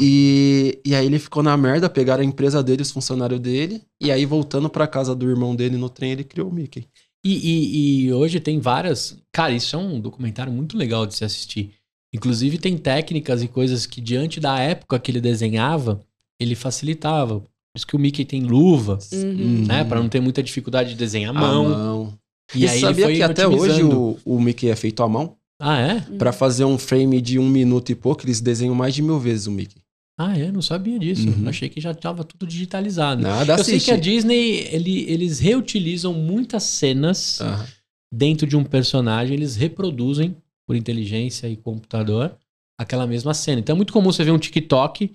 [0.00, 4.10] E, e aí ele ficou na merda, pegaram a empresa dele, os funcionários dele, e
[4.10, 6.86] aí voltando pra casa do irmão dele no trem, ele criou o Mickey.
[7.24, 9.16] E, e- e hoje tem várias.
[9.32, 11.72] Cara, isso é um documentário muito legal de se assistir.
[12.12, 16.00] Inclusive, tem técnicas e coisas que, diante da época que ele desenhava,
[16.40, 17.40] ele facilitava.
[17.40, 19.64] Por isso que o Mickey tem luva, Uhum.
[19.66, 19.84] né?
[19.84, 21.68] Pra não ter muita dificuldade de desenhar a A mão.
[21.70, 22.18] mão.
[22.54, 25.36] E E, aí sabia que até hoje o, o Mickey é feito à mão?
[25.60, 26.00] Ah, é?
[26.18, 29.46] Pra fazer um frame de um minuto e pouco, eles desenham mais de mil vezes
[29.46, 29.80] o Mickey.
[30.18, 30.50] Ah, é?
[30.52, 31.28] Não sabia disso.
[31.28, 31.48] Uhum.
[31.48, 33.22] Achei que já tava tudo digitalizado.
[33.22, 37.66] Nada Eu sei que a Disney, ele- eles reutilizam muitas cenas Aham.
[38.12, 40.36] dentro de um personagem, eles reproduzem
[40.66, 42.34] por inteligência e computador
[42.78, 43.60] aquela mesma cena.
[43.60, 45.12] Então é muito comum você ver um TikTok,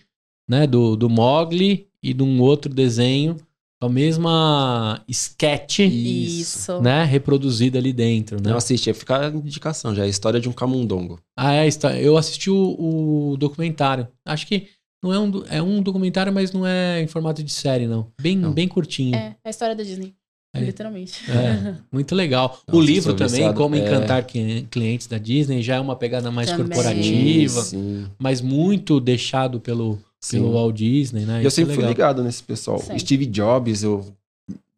[0.50, 3.36] né, do, do Mogli e de um outro desenho
[3.80, 6.82] a mesma sketch, Isso.
[6.82, 7.03] né?
[7.03, 8.49] Reproduzida ali dentro, né?
[8.49, 10.03] Não assisti, fica a indicação já.
[10.03, 11.19] É a história de um camundongo.
[11.38, 14.07] Ah, é, está- eu assisti o, o documentário.
[14.25, 14.67] Acho que
[15.03, 18.07] não é um, é um documentário, mas não é em formato de série, não.
[18.19, 18.51] Bem, Não.
[18.51, 19.15] bem curtinho.
[19.15, 20.13] É, a história da Disney.
[20.55, 20.59] É.
[20.61, 21.13] Literalmente.
[21.30, 22.59] É, muito legal.
[22.67, 23.57] o Nossa, livro sou também, viciado.
[23.57, 23.80] Como É.
[23.80, 26.65] Encantar Cli- Clientes da Disney, já é uma pegada mais Também.
[26.67, 30.38] corporativa, Sim, mas muito deixado pelo, sim.
[30.38, 31.38] pelo Walt Disney, né?
[31.43, 31.91] Eu Isso é sempre fui legal.
[31.91, 32.80] ligado nesse pessoal.
[32.80, 32.99] Sempre.
[32.99, 34.13] Steve Jobs, eu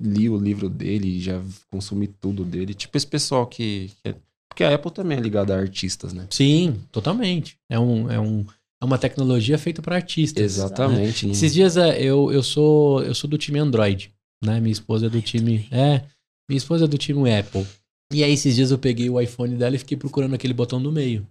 [0.01, 2.73] li o livro dele, já consumi tudo dele.
[2.73, 3.91] Tipo esse pessoal que.
[4.03, 4.15] que é-
[4.47, 6.25] Porque a Apple também é ligada a artistas, né?
[6.29, 7.57] Sim, totalmente.
[7.69, 8.45] É, um, é, um,
[8.81, 10.43] é uma tecnologia feita para artistas.
[10.43, 11.25] Exatamente.
[11.25, 14.11] não- Esses dias é, eu, eu, sou, eu sou do time Android,
[14.43, 14.59] né?
[14.59, 15.67] Minha esposa é do time.
[15.71, 16.01] É,
[16.49, 17.65] minha esposa é do time Apple.
[18.11, 20.91] E aí, esses dias eu peguei o iPhone dela e fiquei procurando aquele botão do
[20.91, 21.27] meio.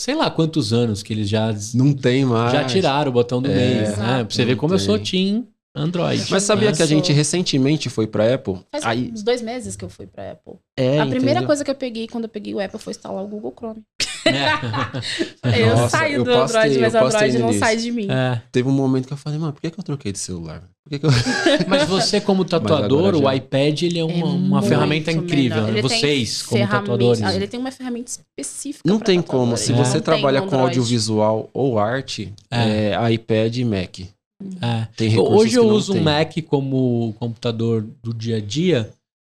[0.00, 2.52] Sei lá quantos anos que eles já, Não tem mais.
[2.52, 3.96] já tiraram o botão do É, meio.
[3.98, 4.24] Né?
[4.24, 5.04] Pra você ver como eu sou tem.
[5.04, 5.46] team
[5.76, 6.24] Android.
[6.30, 8.56] Mas sabia Eu que a gente recentemente foi pra Apple?
[8.72, 10.54] Faz Aí, uns dois meses que eu fui pra Apple.
[10.74, 11.46] é, a primeira entendeu?
[11.46, 13.82] coisa que eu peguei quando eu peguei o Apple foi instalar o Google Chrome.
[14.24, 15.60] É.
[15.62, 17.60] eu Nossa, saio eu do Android, postei- mas o Android não início.
[17.60, 18.06] sai de mim.
[18.10, 18.40] É.
[18.52, 20.62] Teve um momento que eu falei, mano, por que, que eu troquei de celular?
[20.84, 21.10] Por que, que eu.
[21.68, 25.62] Mas você, como tatuador, já- o iPad ele é uma, É uma ferramenta incrível.
[25.68, 25.80] Né?
[25.82, 27.22] Vocês, como tatuadores.
[27.22, 28.82] Ah, Ele tem uma ferramenta específica.
[28.88, 29.56] Não tem como.
[29.56, 29.76] Se É.
[29.76, 32.92] você Não trabalha com audiovisual ou arte, É.
[32.94, 33.12] é.
[33.12, 34.00] iPad e Mac.
[34.00, 35.18] É.
[35.20, 36.02] Hoje eu uso tem.
[36.02, 38.90] Mac como computador do dia a dia,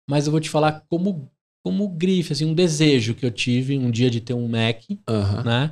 [0.10, 1.28] mas eu vou te falar como,
[1.64, 5.44] como grife, assim, um desejo que eu tive um dia de ter um Mac, Aham.
[5.44, 5.72] né?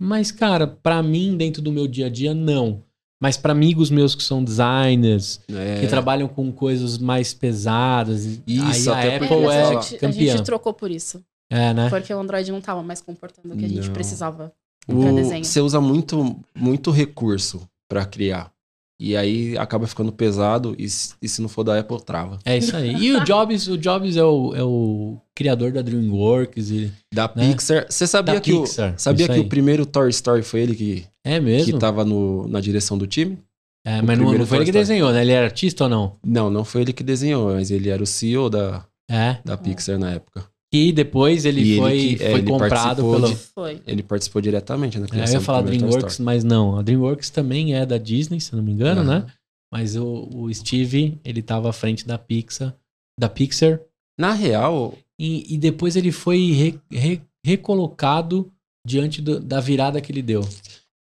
[0.00, 2.82] Mas, cara, pra mim, dentro do meu dia a dia, não.
[3.22, 5.80] Mas pra amigos meus que são designers, É.
[5.80, 9.98] que trabalham com coisas mais pesadas, Isso, aí até a Apple é a, gente, a
[9.98, 10.36] campeã.
[10.36, 11.24] gente trocou por isso.
[11.50, 11.88] É, né?
[11.88, 13.92] Porque o Android não tava mais comportando o que a gente Não.
[13.94, 14.52] precisava
[14.88, 15.44] O- pra desenho.
[15.44, 18.52] Você usa muito, muito recurso pra criar.
[19.00, 22.38] E aí acaba ficando pesado e, se- e se não for da Apple, trava.
[22.44, 22.94] É isso aí.
[22.94, 26.70] E o Jobs, o Jobs é o, é o criador da DreamWorks.
[26.70, 26.92] E...
[27.12, 27.52] Da Né?
[27.52, 27.86] Pixar.
[27.90, 31.04] Você sabia Da que, Pixar, o, sabia que o primeiro Toy Story foi ele que,
[31.24, 31.72] É mesmo?
[31.72, 33.38] que tava no, na direção do time?
[33.86, 35.20] É, o mas não, não foi ele que desenhou, né?
[35.22, 36.16] Ele era artista ou não?
[36.24, 39.38] Não, não foi ele que desenhou, mas ele era o CEO da, É.
[39.44, 40.46] da Pixar na época.
[40.76, 43.28] E depois ele E ele foi, que- é, foi ele comprado pelo.
[43.28, 43.80] de- Foi.
[43.86, 46.76] Ele participou diretamente na É, eu criação ia falar DreamWorks, mas não.
[46.78, 49.20] A DreamWorks também é da Disney, se eu não me engano, Aham.
[49.20, 49.26] né?
[49.72, 52.74] Mas o, o Steve, ele tava à frente da Pixar,
[53.18, 53.80] da Pixar,
[54.18, 58.50] Na real, e, e depois ele foi re- re- recolocado
[58.86, 60.40] diante do- da virada que ele deu.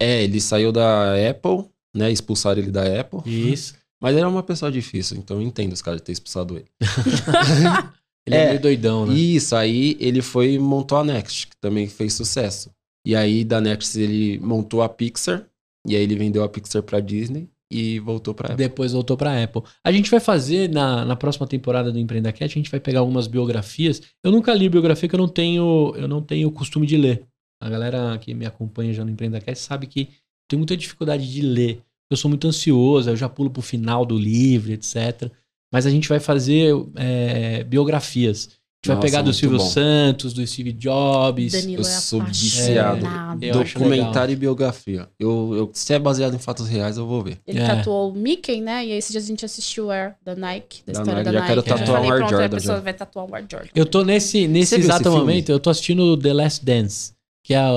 [0.01, 1.65] é, ele saiu da Apple,
[1.95, 2.11] né?
[2.11, 3.21] Expulsaram ele da Apple.
[3.25, 3.75] Isso.
[4.01, 6.65] Mas ele era uma pessoa difícil, então eu entendo os caras ter expulsado ele.
[8.25, 9.13] Ele é, É, meio doidão, né?
[9.13, 12.71] Isso, aí ele foi e montou a Next, que também fez sucesso.
[13.05, 15.45] E aí da Next ele montou a Pixar,
[15.87, 18.57] e aí ele vendeu a Pixar pra Disney e voltou pra Apple.
[18.57, 19.63] Depois voltou pra Apple.
[19.83, 22.99] A gente vai fazer na, na próxima temporada do Empreenda Cat, a gente vai pegar
[22.99, 24.01] algumas biografias.
[24.23, 27.25] Eu nunca li biografia que eu não tenho, eu não tenho o costume de ler.
[27.61, 30.09] A galera que me acompanha já no Empreenda Cat sabe que
[30.49, 31.81] tem muita dificuldade de ler.
[32.11, 35.31] Eu sou muito ansioso, eu já pulo pro final do livro, etc.
[35.73, 38.47] Mas a gente vai fazer é, biografias.
[38.47, 39.65] A gente vai Nossa, pegar do Silvio bom.
[39.65, 41.53] Santos, do Steve Jobs.
[41.53, 43.05] Danilo eu é sou viciado.
[43.41, 45.07] Eu acho Documentário e biografia.
[45.17, 47.39] Eu, eu- se é baseado em fatos reais, eu vou ver.
[47.47, 47.65] Ele É.
[47.65, 48.85] tatuou o Mickey, né?
[48.85, 51.25] E aí esses dias a gente assistiu o Air da Nike, da, Da história Nike.
[51.25, 51.71] da Já quero Nike.
[51.71, 52.81] Eu tatuar um falei, Air pronto, a Jordan pessoa já.
[52.83, 53.69] vai tatuar o Air Jordan.
[53.73, 57.57] Eu tô nesse, nesse esse exato momento, eu tô assistindo The Last Dance, que é
[57.57, 57.69] a,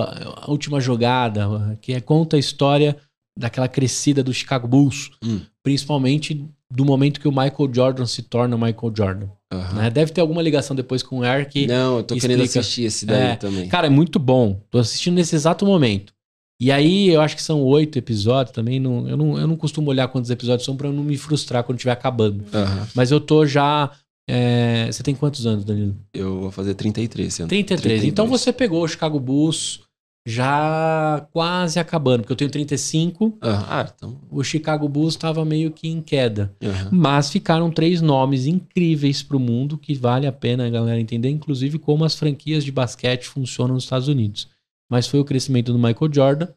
[0.42, 2.96] a última jogada, que é, conta a história
[3.38, 5.40] daquela crescida do Chicago Bulls, Hum.
[5.62, 9.26] principalmente do momento que o Michael Jordan se torna o Michael Jordan.
[9.52, 9.74] Aham.
[9.82, 9.90] né?
[9.90, 11.66] Deve ter alguma ligação depois com o Air que.
[11.66, 12.60] Não, eu tô querendo explica.
[12.60, 13.68] assistir esse daí É, também.
[13.68, 14.60] Cara, é muito bom.
[14.70, 16.12] Tô assistindo nesse exato momento.
[16.60, 18.80] E aí, eu acho que são oito episódios também.
[18.80, 21.62] Não, eu, não, eu não costumo olhar quantos episódios são pra eu não me frustrar
[21.62, 22.44] quando estiver acabando.
[22.52, 22.88] Aham.
[22.94, 23.90] Mas eu tô já.
[24.28, 25.94] é, Você tem quantos anos, Danilo?
[26.14, 27.48] Eu vou fazer 33 esse ano.
[27.48, 28.04] 33.
[28.04, 29.80] Então você pegou o Chicago Bulls
[30.26, 34.18] já quase acabando, porque eu tenho 35, Ah, ah, então.
[34.28, 36.52] o Chicago Bulls estava meio que em queda.
[36.62, 36.88] aham.
[36.92, 41.30] Mas ficaram três nomes incríveis para o mundo que vale a pena a galera entender,
[41.30, 44.48] inclusive como as franquias de basquete funcionam nos Estados Unidos.
[44.90, 46.48] Mas foi o crescimento do Michael Jordan,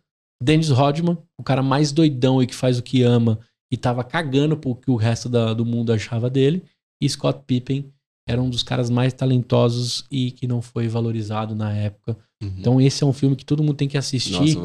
[0.42, 3.40] Dennis Rodman, o cara mais doidão e que faz o que ama
[3.72, 6.64] e tava cagando pro que o resto da- do mundo achava dele,
[7.02, 7.86] e Scott Pippen
[8.30, 12.16] era um dos caras mais talentosos e que não foi valorizado na época.
[12.42, 12.54] Uhum.
[12.60, 14.56] Então esse é um filme que todo mundo tem que assistir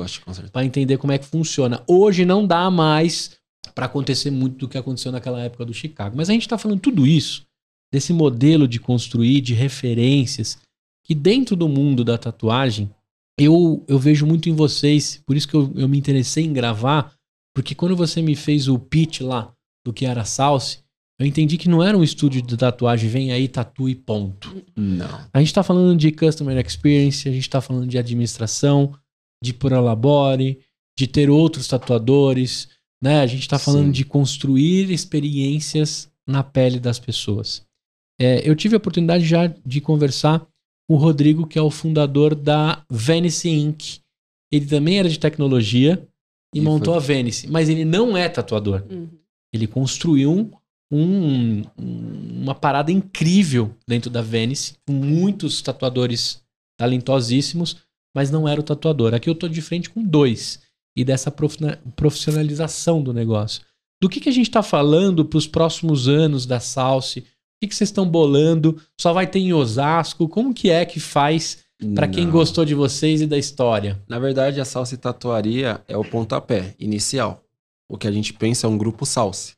[0.53, 1.83] para entender como é que funciona.
[1.89, 3.39] Hoje não dá mais
[3.75, 6.15] para acontecer muito do que aconteceu naquela época do Chicago.
[6.15, 7.47] Mas a gente tá falando tudo isso,
[7.91, 10.59] desse modelo de construir, de referências,
[11.03, 12.91] que dentro do mundo da tatuagem,
[13.41, 17.15] eu, eu vejo muito em vocês, por isso que eu, eu me interessei em gravar,
[17.55, 19.51] porque quando você me fez o pitch lá
[19.87, 20.84] do que era Salse,
[21.19, 24.53] Eu entendi que não era um estúdio de tatuagem, vem aí, tatue ponto.
[24.77, 25.21] Não.
[25.33, 28.93] A gente tá falando de customer experience, a gente tá falando de administração,
[29.43, 30.59] de prolabore,
[30.99, 32.69] de ter outros tatuadores,
[33.03, 33.21] né?
[33.21, 33.93] A gente tá falando Sim.
[33.93, 37.63] de construir experiências na pele das pessoas.
[38.21, 40.41] É, eu tive a oportunidade já de conversar
[40.89, 43.99] com o Rodrigo, que é o fundador da Venice Inc.
[44.53, 46.07] Ele também era de tecnologia
[46.55, 48.85] e, E montou foi- a Venice, mas ele não é tatuador.
[48.91, 49.09] Uhum.
[49.53, 50.51] Ele construiu um-
[50.91, 56.43] um- um- uma parada incrível dentro da Venice, com muitos tatuadores
[56.79, 57.77] talentosíssimos,
[58.15, 59.15] mas não era o tatuador.
[59.15, 60.61] Aqui eu tô de frente com dois,
[60.97, 61.31] e dessa
[61.97, 63.63] profissionalização do negócio.
[64.01, 67.21] Do que, que a gente está falando para os próximos anos da Salsi?
[67.21, 67.25] O
[67.63, 68.81] que, que vocês estão bolando?
[69.01, 70.29] Só vai ter em Osasco?
[70.29, 71.59] Como que é que faz
[71.95, 74.01] para quem gostou de vocês e da história?
[74.09, 77.43] Na verdade, a Salsa e Tatuaria é o pontapé inicial.
[77.89, 79.55] O que a gente pensa é um grupo Salsa.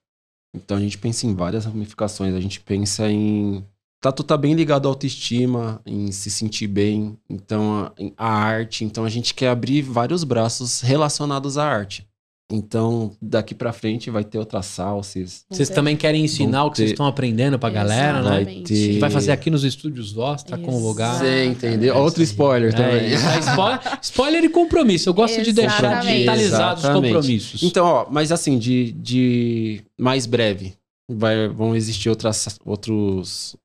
[0.56, 2.34] Então a gente pensa em várias ramificações.
[2.34, 3.64] A gente pensa em.
[4.00, 8.84] Tatu tá bem ligado à autoestima, em se sentir bem, então a, a arte.
[8.84, 12.06] Então a gente quer abrir vários braços relacionados à arte.
[12.50, 15.44] Então daqui pra frente vai ter outras salsas.
[15.50, 18.28] Vocês também querem ensinar Vão o que vocês estão aprendendo pra galera, né?
[18.28, 18.68] Vai Exatamente.
[18.72, 18.98] ter.
[19.00, 21.18] Vai fazer aqui nos estúdios Voz, tá com o lugar.
[21.18, 21.96] Você entendeu?
[21.96, 23.12] Outro spoiler É, também.
[23.12, 25.08] é, spoiler, spoiler e compromisso.
[25.08, 26.12] Eu gosto de deixar Exatamente.
[26.12, 27.12] digitalizados os Exatamente.
[27.14, 27.62] compromissos.
[27.64, 30.74] Então, ó, mas assim, de, de mais breve,
[31.10, 33.56] vai, vão existir outras, outros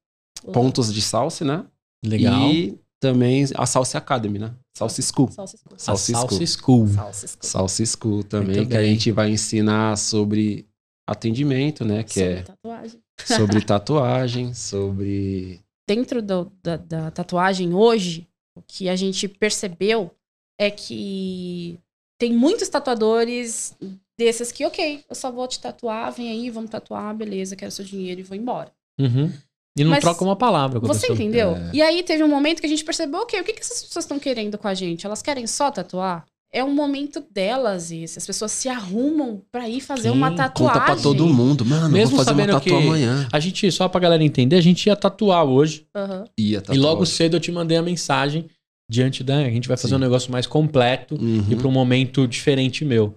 [0.51, 1.63] pontos de salsa, né?
[2.03, 2.49] Legal.
[2.51, 4.53] E também a Salsa Academy, né?
[4.77, 5.29] Salsa School.
[5.31, 5.77] Salsa School.
[5.77, 6.47] Salsa Salsa School.
[6.47, 6.87] School.
[6.87, 7.43] Salsa School.
[7.43, 10.67] Salsa School também, que a gente vai ensinar sobre
[11.09, 12.03] atendimento, né?
[12.03, 12.99] Que Sobre é tatuagem.
[13.25, 15.59] sobre tatuagem, sobre.
[15.89, 20.11] Dentro do- da, da tatuagem hoje, o que a gente percebeu
[20.59, 21.77] é que
[22.19, 23.75] tem muitos tatuadores
[24.17, 27.83] desses que, ok, eu só vou te tatuar, vem aí, vamos tatuar, beleza, quero seu
[27.83, 28.71] dinheiro e vou embora.
[28.99, 29.31] Uhum.
[29.77, 31.55] E não Mas troca uma palavra com a Você entendeu?
[31.55, 31.69] É.
[31.73, 34.03] E aí teve um momento que a gente percebeu, ok, o que, que essas pessoas
[34.03, 35.05] estão querendo com a gente?
[35.05, 36.25] Elas querem só tatuar?
[36.53, 38.19] É um momento delas isso.
[38.19, 40.73] As pessoas se arrumam pra ir fazer Sim, uma tatuagem.
[40.81, 41.63] Conta pra todo mundo.
[41.63, 43.25] Mano, Mesmo vou fazer uma sabendo tatu que- amanhã.
[43.31, 45.85] A gente, só pra galera entender, a gente ia tatuar hoje.
[45.95, 46.25] Aham.
[46.37, 46.77] Ia E tatuar.
[46.77, 48.47] logo cedo eu te mandei a mensagem
[48.91, 49.37] diante da.
[49.37, 49.95] A gente vai fazer Sim.
[49.95, 51.45] um negócio mais completo Uhum.
[51.49, 53.15] e pra um momento diferente meu.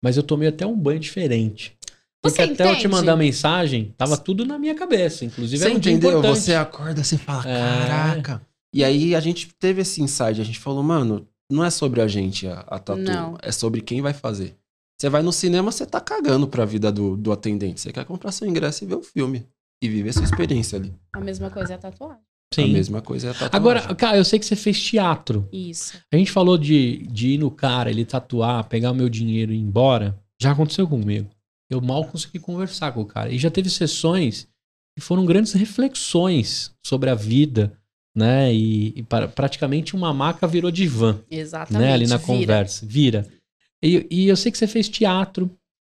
[0.00, 1.72] Mas eu tomei até um banho diferente.
[2.30, 2.88] Porque Você até eu te entende?
[2.88, 5.24] mandar a mensagem, tava tudo na minha cabeça.
[5.24, 6.18] Inclusive, Você era um dia entendeu?
[6.18, 6.38] importante.
[6.40, 7.86] Você acorda, você fala, É.
[7.88, 8.42] caraca.
[8.74, 12.08] E aí a gente teve esse insight, a gente falou, mano, não é sobre a
[12.08, 13.38] gente a, a tatu, Não.
[13.42, 14.54] é sobre quem vai fazer.
[14.98, 17.80] Você vai no cinema, você tá cagando pra vida do, do atendente.
[17.80, 19.46] Você quer comprar seu ingresso e ver o filme.
[19.82, 20.94] E viver sua experiência ali.
[21.14, 22.16] A mesma coisa é a tatuagem.
[22.16, 22.72] A Sim.
[22.72, 23.56] mesma coisa é a tatuagem.
[23.56, 25.46] Agora, cara, eu sei que você fez teatro.
[25.52, 25.98] Isso.
[26.12, 29.56] A gente falou de, de ir no cara, ele tatuar, pegar o meu dinheiro e
[29.56, 30.18] ir embora.
[30.40, 31.28] Já aconteceu comigo.
[31.70, 33.30] Eu mal consegui conversar com o cara.
[33.32, 34.46] E já teve sessões
[34.96, 37.76] que foram grandes reflexões sobre a vida,
[38.14, 38.52] né?
[38.54, 41.82] E, e para- praticamente uma maca virou divã, Exatamente.
[41.82, 41.92] né?
[41.92, 42.26] Ali na Vira.
[42.26, 42.86] conversa.
[42.86, 43.26] Vira.
[43.82, 45.50] E, e eu sei que você fez teatro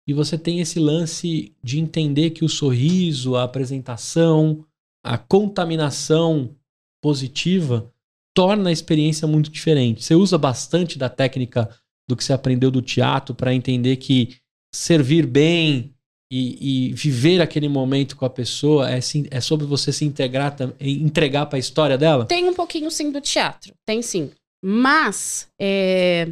[0.07, 4.65] e você tem esse lance de entender que o sorriso, a apresentação,
[5.05, 6.55] a contaminação
[7.03, 7.91] positiva
[8.35, 10.03] torna a experiência muito diferente.
[10.05, 11.69] Você usa bastante da técnica
[12.09, 14.37] do que você aprendeu do teatro para entender que
[14.75, 15.93] servir bem
[16.31, 18.99] e, e viver aquele momento com a pessoa é,
[19.31, 22.25] é sobre você se integrar, e entregar para a história dela?
[22.25, 23.75] Tem um pouquinho sim do teatro.
[23.85, 24.31] Tem sim.
[24.65, 26.29] Mas é,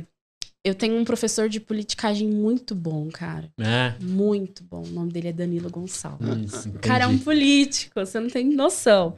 [0.64, 3.50] eu tenho um professor de politicagem muito bom, cara.
[3.58, 3.94] É.
[4.02, 4.82] Muito bom.
[4.84, 6.66] O nome dele é Danilo Gonçalves.
[6.66, 9.16] Hum, O cara é um político, você não tem noção.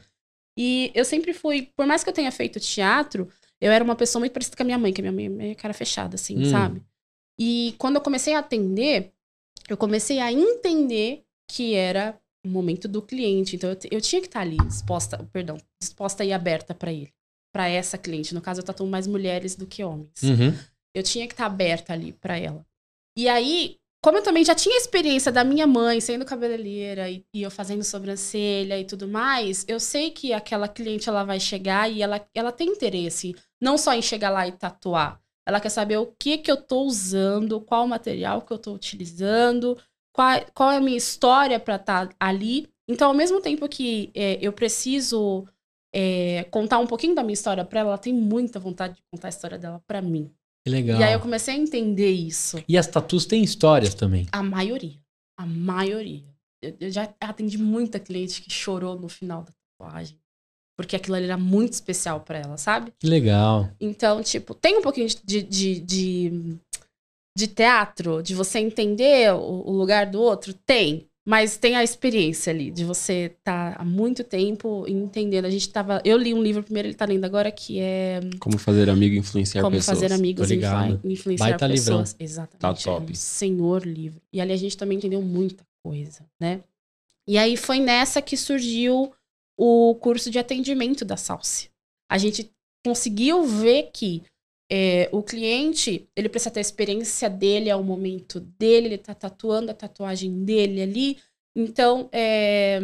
[0.59, 3.29] E eu sempre fui, por mais que eu tenha feito teatro,
[3.61, 5.55] eu era uma pessoa muito parecida com a minha mãe, que a minha mãe é
[5.55, 6.51] cara fechada, assim, Hum.
[6.51, 6.83] sabe?
[7.39, 9.13] E quando eu comecei a atender,
[9.69, 13.57] eu comecei a entender que era o momento do cliente.
[13.57, 17.13] Então eu, eu tinha que estar ali disposta, perdão, disposta e aberta para ele,
[17.53, 18.35] para essa cliente.
[18.35, 20.57] No caso, eu tatuo mais mulheres do que homens Uhum.
[20.95, 22.67] eu tinha que estar aberta ali pra ela.
[23.17, 27.43] E aí, como eu também já tinha experiência da minha mãe sendo cabeleireira e, e
[27.43, 32.03] eu fazendo sobrancelha e tudo mais, eu sei que aquela cliente ela vai chegar e
[32.03, 35.21] ela, ela tem interesse não só em chegar lá e tatuar.
[35.47, 39.77] Ela quer saber o que que eu tô usando, qual material que eu tô utilizando,
[40.13, 42.69] qual, qual é a minha história pra estar ali.
[42.89, 45.47] Então, ao mesmo tempo que é, eu preciso
[45.95, 49.29] é, contar um pouquinho da minha história pra ela, ela tem muita vontade de contar
[49.29, 50.31] a história dela pra mim.
[50.65, 51.01] Que legal.
[51.01, 52.63] E aí eu comecei a entender isso.
[52.69, 54.27] E as tatus têm histórias também.
[54.31, 54.99] A maioria.
[55.37, 56.25] A maioria.
[56.63, 60.17] Eu, eu já atendi muita cliente que chorou no final da tatuagem.
[60.83, 62.93] Porque aquilo ali era muito especial pra ela, sabe?
[62.99, 63.69] Que legal.
[63.81, 66.33] Então, tipo, tem um pouquinho de, de, de,
[67.37, 70.53] de teatro, de você entender o, o lugar do outro?
[70.53, 71.07] Tem.
[71.25, 75.45] Mas tem a experiência ali de você estar há muito tempo entendendo.
[75.45, 76.03] A gente tava.
[76.05, 79.19] Eu li um livro primeiro, ele tá lendo agora, que é Como fazer amigo e
[79.19, 80.01] influenciar Como pessoas.
[80.01, 80.95] Fazer Amigos e ligado.
[80.97, 82.01] influ- Influenciar Baita livrão.
[82.01, 82.17] Pessoas.
[82.19, 82.59] Exatamente.
[82.61, 83.13] Tá é top.
[83.13, 84.21] um senhor livro.
[84.33, 86.61] E ali a gente também entendeu muita coisa, né?
[87.29, 89.13] E aí foi nessa que surgiu
[89.65, 91.71] o curso de atendimento da Salsi.
[92.11, 92.51] A gente
[92.85, 94.25] conseguiu ver que
[94.69, 99.15] é, o cliente, ele precisa ter a experiência dele, é o momento dele, ele tá
[99.15, 101.19] tatuando a tatuagem dele ali.
[101.57, 102.81] Então, é,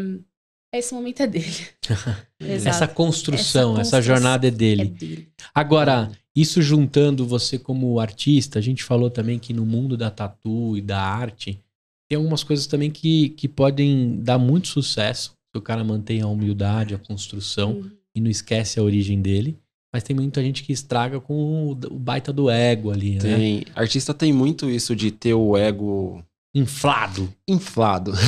[0.73, 1.67] esse momento é dele.
[2.39, 4.85] Essa construção, essa, Essa jornada é É dele.
[4.91, 5.33] dele.
[5.53, 10.77] Agora, isso juntando você como artista, a gente falou também que no mundo da tatu
[10.77, 11.61] e da arte,
[12.09, 16.95] tem algumas coisas também que, que podem dar muito sucesso o cara mantém a humildade,
[16.95, 17.91] a construção Uhum.
[18.15, 19.59] e não esquece a origem dele.
[19.93, 23.21] Mas tem muita gente que estraga com o, o baita do ego ali, né?
[23.21, 26.23] Tem, artista tem muito isso de ter o ego
[26.55, 27.33] Inflado.
[27.47, 28.13] inflado.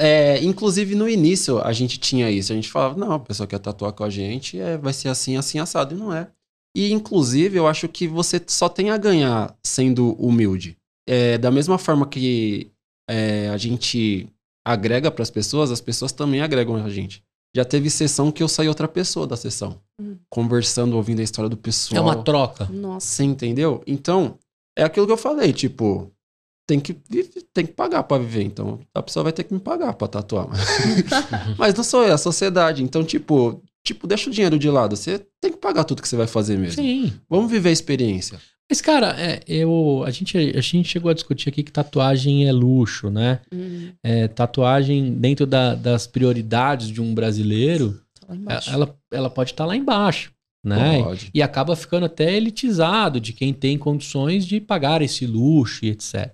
[0.00, 2.52] É, inclusive no início a gente tinha isso.
[2.52, 5.36] A gente falava, não, a pessoa quer tatuar com a gente, é, vai ser assim,
[5.36, 5.92] assim, assado.
[5.92, 6.28] E não é.
[6.76, 10.76] E inclusive eu acho que você só tem a ganhar sendo humilde.
[11.08, 12.70] É, da mesma forma que
[13.10, 14.28] é, a gente
[14.68, 17.24] agrega para as pessoas, as pessoas também agregam a gente.
[17.56, 19.80] Já teve sessão que eu saí outra pessoa da sessão.
[19.98, 20.16] Hum.
[20.28, 21.98] Conversando, ouvindo a história do pessoal.
[21.98, 22.66] É uma troca.
[22.66, 23.06] Nossa.
[23.06, 23.82] Você entendeu?
[23.86, 24.38] Então,
[24.76, 26.12] é aquilo que eu falei, tipo,
[26.66, 28.42] tem que, tem que pagar pra viver.
[28.42, 30.48] Então, a pessoa vai ter que me pagar pra tatuar.
[31.56, 32.82] Mas não sou eu, é a sociedade.
[32.82, 34.94] Então, tipo, tipo, deixa o dinheiro de lado.
[34.94, 36.82] Você tem que pagar tudo que você vai fazer mesmo.
[36.82, 37.14] Sim.
[37.26, 38.38] Vamos viver a experiência.
[38.70, 42.52] Mas, cara, é, eu, a, gente, a gente chegou a discutir aqui que tatuagem é
[42.52, 43.40] luxo, né?
[43.52, 43.92] Uhum.
[44.02, 49.64] É, tatuagem, dentro da- das prioridades de um brasileiro, Tá é- ela, ela pode estar
[49.64, 50.32] lá embaixo,
[50.62, 51.02] né?
[51.02, 51.30] Pode.
[51.32, 56.30] E acaba ficando até elitizado de quem tem condições de pagar esse luxo e etc.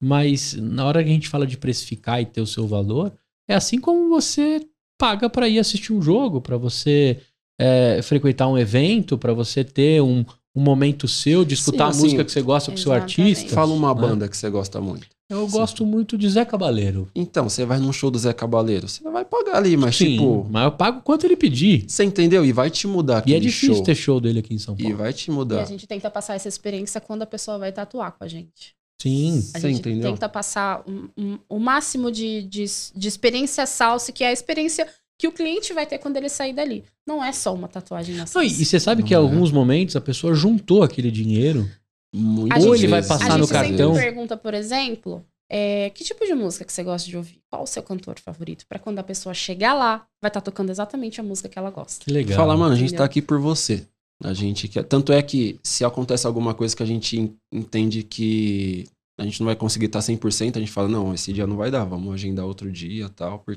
[0.00, 3.12] Mas na hora que a gente fala de precificar e ter o seu valor,
[3.48, 4.60] é assim como você
[4.96, 7.18] paga para ir assistir um jogo, para você
[7.60, 10.24] é, frequentar um evento, para você ter um,
[10.54, 12.92] um momento seu de escutar Sim, a música assim, que você gosta com o seu
[12.92, 13.48] artista.
[13.54, 14.00] Fala uma né?
[14.00, 15.06] banda que você gosta muito.
[15.30, 15.52] Eu Sim.
[15.56, 17.08] gosto muito de Zé Cabaleiro.
[17.14, 20.46] Então, você vai num show do Zé Cabaleiro, você vai pagar ali, mas Sim, tipo,
[20.50, 21.86] mas eu pago quanto ele pedir.
[21.88, 22.44] você entendeu?
[22.44, 23.82] E vai te mudar E é difícil show.
[23.84, 24.98] ter show dele aqui em São E Paulo.
[24.98, 25.64] vai te E a mudar.
[25.64, 28.74] gente tenta passar essa experiência quando a pessoa vai tatuar com a gente.
[29.00, 29.38] Sim.
[29.54, 30.12] A Você gente entendeu?
[30.12, 32.64] tenta passar um- um- o máximo de, de,
[32.94, 34.86] de experiência salsa, que é a experiência
[35.18, 36.84] que o cliente vai ter quando ele sair dali.
[37.06, 38.46] Não é só uma tatuagem na Não, salsa.
[38.46, 39.30] e, você sabe que em Não é.
[39.30, 41.68] alguns momentos a pessoa juntou aquele dinheiro.
[42.14, 43.94] Muitas Ou ele vai passar a no gente sempre cartão.
[43.94, 47.38] pergunta, por exemplo, é, que tipo de música que você gosta de ouvir?
[47.50, 48.66] Qual o seu cantor favorito?
[48.68, 52.04] Pra quando a pessoa chegar lá, vai estar tocando exatamente a música que ela gosta.
[52.04, 52.36] Que legal.
[52.36, 52.98] Fala, mano, a gente Entendeu?
[52.98, 53.86] tá aqui por você.
[54.22, 54.84] A gente quer.
[54.84, 58.86] Tanto é que se acontece alguma coisa que a gente en- entende que
[59.18, 61.70] a gente não vai conseguir estar 100%, a gente fala, não, esse dia não vai
[61.70, 63.38] dar, vamos agendar outro dia tal.
[63.40, 63.56] Por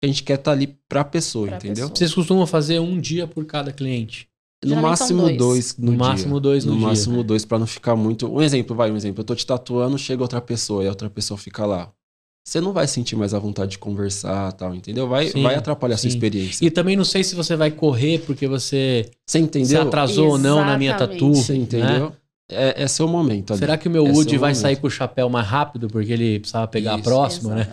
[0.00, 1.74] Porque a gente quer estar ali pra pessoa, Pra entendeu?
[1.88, 1.96] pessoa.
[1.96, 4.28] Vocês costumam fazer um dia por cada cliente.
[4.64, 5.36] No Geralmente máximo dois.
[5.38, 6.86] dois, no, No máximo dois no No dia.
[6.88, 8.32] máximo dois, pra não ficar muito.
[8.32, 9.20] Um exemplo, vai, um exemplo.
[9.20, 11.92] Eu tô te tatuando, chega outra pessoa e a outra pessoa fica lá.
[12.46, 15.06] Você não vai sentir mais a vontade de conversar tal, entendeu?
[15.06, 16.16] Vai, Sim, vai atrapalhar a sua sim.
[16.16, 16.64] experiência.
[16.64, 19.82] E também não sei se você vai correr porque você Você se entendeu?
[19.82, 21.20] atrasou ou não na minha Exatamente.
[21.20, 21.34] tatu.
[21.34, 22.12] Você né?
[22.50, 23.60] É, é seu momento ali.
[23.60, 24.62] Será que o meu É Woody vai momento.
[24.62, 27.04] sair com o chapéu mais rápido porque ele precisava pegar a Isso.
[27.04, 27.68] próxima, né?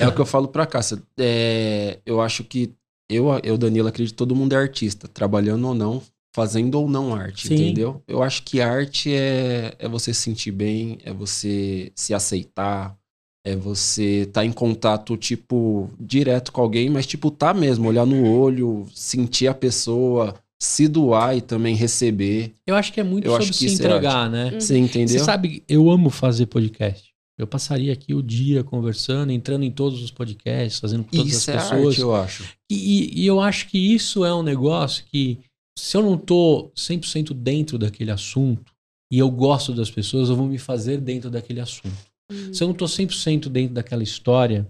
[0.00, 1.02] É o que eu falo pra Cássia.
[1.18, 2.72] É, eu acho que
[3.10, 6.00] eu, eu, Danilo, acredito que todo mundo é artista, trabalhando ou não,
[6.34, 7.54] fazendo ou não arte, Sim.
[7.54, 8.00] entendeu?
[8.08, 12.96] Eu acho que arte é, é você se sentir bem, é você se aceitar,
[13.44, 18.24] é você estar em contato, tipo, direto com alguém, mas, tipo, tá mesmo, olhar no
[18.26, 22.52] olho, sentir a pessoa, se doar e também receber.
[22.66, 24.52] Eu acho que é muito Eu sobre se é entregar, né?
[24.60, 25.18] Você entendeu?
[25.18, 27.10] Você sabe, eu amo fazer podcast.
[27.36, 31.50] Eu passaria aqui o dia conversando, entrando em todos os podcasts, fazendo com todas Isso
[31.50, 31.88] as é pessoas.
[31.88, 32.44] arte, eu acho.
[32.70, 35.40] E, e- e eu acho que isso é um negócio que,
[35.76, 38.70] se eu não tô 100% dentro daquele assunto
[39.12, 41.96] e eu gosto das pessoas, eu vou me fazer dentro daquele assunto.
[42.30, 42.54] Hum.
[42.54, 44.68] Se eu não tô 100% dentro daquela história,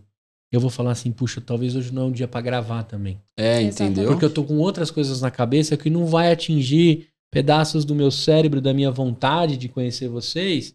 [0.53, 3.19] eu vou falar assim, puxa, talvez hoje não é um dia pra gravar também.
[3.37, 4.07] É, entendeu?
[4.09, 8.11] Porque eu tô com outras coisas na cabeça que não vai atingir pedaços do meu
[8.11, 10.75] cérebro, da minha vontade de conhecer vocês,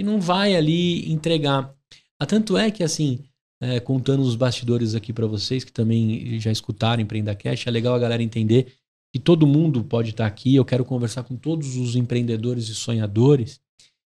[0.00, 1.74] e não vai ali entregar.
[2.18, 3.20] Ah, tanto é que, assim,
[3.60, 7.94] é, contando os bastidores aqui pra vocês, que também já escutaram Empreenda Cash, é legal
[7.94, 8.72] a galera entender
[9.12, 10.54] que todo mundo pode estar aqui.
[10.54, 13.60] Eu quero conversar com todos os empreendedores e sonhadores,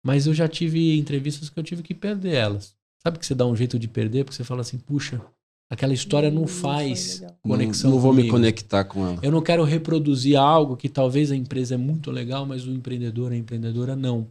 [0.05, 2.75] mas eu já tive entrevistas que eu tive que perder elas.
[3.01, 5.21] Sabe que você dá um jeito de perder porque você fala assim, puxa,
[5.69, 8.35] aquela história não faz conexão Não, não vou me comigo.
[8.35, 9.19] conectar com ela.
[9.21, 13.31] Eu não quero reproduzir algo que talvez a empresa é muito legal, mas o empreendedor,
[13.31, 14.27] a empreendedora não.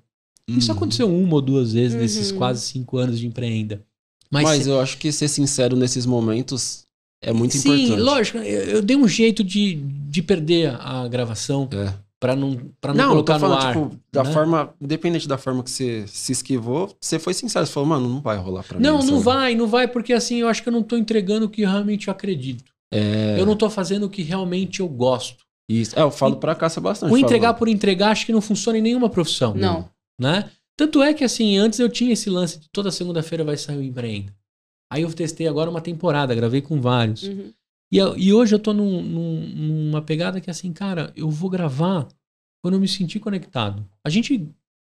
[0.46, 0.76] Isso Uhum.
[0.76, 2.00] aconteceu uma ou duas vezes Uhum.
[2.00, 3.82] nesses quase cinco anos de empreenda.
[4.30, 6.84] Mas, Mas, eu acho que ser sincero nesses momentos
[7.22, 8.00] é muito sim, importante.
[8.02, 11.94] lógico, eu, eu dei um jeito de, de perder a gravação É.
[12.20, 13.74] pra não, pra não, Não, eu tô colocar no falando, ar.
[13.88, 14.32] tipo, da né?
[14.32, 14.74] forma.
[14.80, 17.66] Independente da forma que você se esquivou, você foi sincero.
[17.66, 19.04] Você falou, mano, não vai rolar pra Não, mim.
[19.06, 19.22] não sabe?
[19.24, 22.08] vai, não vai, porque assim, eu acho que eu não tô entregando o que realmente
[22.08, 22.64] eu acredito.
[22.92, 23.36] É.
[23.38, 25.44] Eu não tô fazendo o que realmente eu gosto.
[25.70, 25.98] Isso.
[25.98, 27.12] É, eu falo pra Cássia bastante.
[27.12, 29.54] O entregar mano, por entregar acho que não funciona em nenhuma profissão.
[29.54, 29.88] Não.
[30.18, 30.50] Né?
[30.76, 33.82] Tanto é que assim, antes eu tinha esse lance de toda segunda-feira vai sair o
[33.82, 34.32] Empreenda.
[34.90, 37.24] Aí eu testei agora uma temporada, gravei com vários.
[37.24, 37.52] Uhum.
[37.92, 42.06] E, e hoje eu tô num- num- numa pegada que assim, cara, eu vou gravar
[42.62, 43.84] quando eu me sentir conectado.
[44.04, 44.46] A gente,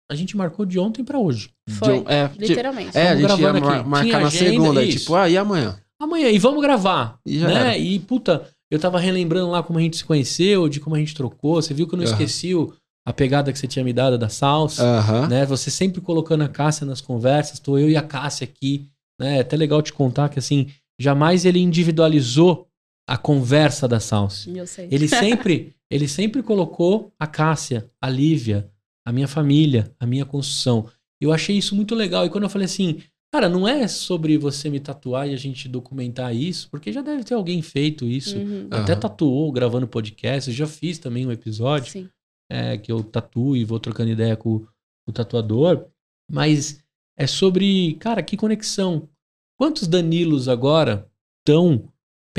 [0.09, 1.49] a gente marcou de ontem pra hoje.
[1.69, 2.01] Foi.
[2.01, 2.97] de é, Literalmente.
[2.97, 4.83] é, a gente ia mar- marcar Tinha na agenda, segunda.
[4.83, 4.99] Isso.
[4.99, 5.79] tipo, ah, e amanhã?
[5.99, 7.19] Amanhã, e vamos gravar.
[7.25, 7.53] E já né?
[7.55, 7.77] era.
[7.77, 11.13] E, puta, eu tava relembrando lá como a gente se conheceu, de como a gente
[11.15, 11.55] trocou.
[11.61, 12.13] Você viu que eu não Aham.
[12.13, 12.73] esqueci o-
[13.05, 14.83] a pegada que você tinha me dado da salsa.
[14.83, 15.27] Aham.
[15.27, 15.45] né?
[15.45, 19.37] Você sempre colocando a Cássia nas conversas, tô eu e a Cássia aqui, né?
[19.37, 20.67] É até legal te contar que assim,
[20.99, 22.67] jamais ele individualizou
[23.07, 23.97] a conversa da.
[23.97, 24.89] Eu sei.
[24.91, 28.69] Ele sempre, ele sempre colocou a Cássia, a Lívia,
[29.05, 30.89] a minha família, a minha construção.
[31.19, 32.25] Eu achei isso muito legal.
[32.25, 33.01] E quando eu falei assim,
[33.31, 37.23] cara, não é sobre você me tatuar e a gente documentar isso, porque já deve
[37.23, 38.38] ter alguém feito isso.
[38.38, 38.67] Uhum.
[38.69, 38.99] Até Aham.
[38.99, 42.09] tatuou gravando podcast, eu já fiz também um episódio Sim.
[42.51, 44.67] é, que eu tatuo e vou trocando ideia com
[45.07, 45.88] o tatuador,
[46.29, 46.84] mas
[47.17, 49.09] é sobre, cara, que conexão.
[49.57, 51.09] Quantos Danilos agora
[51.39, 51.89] estão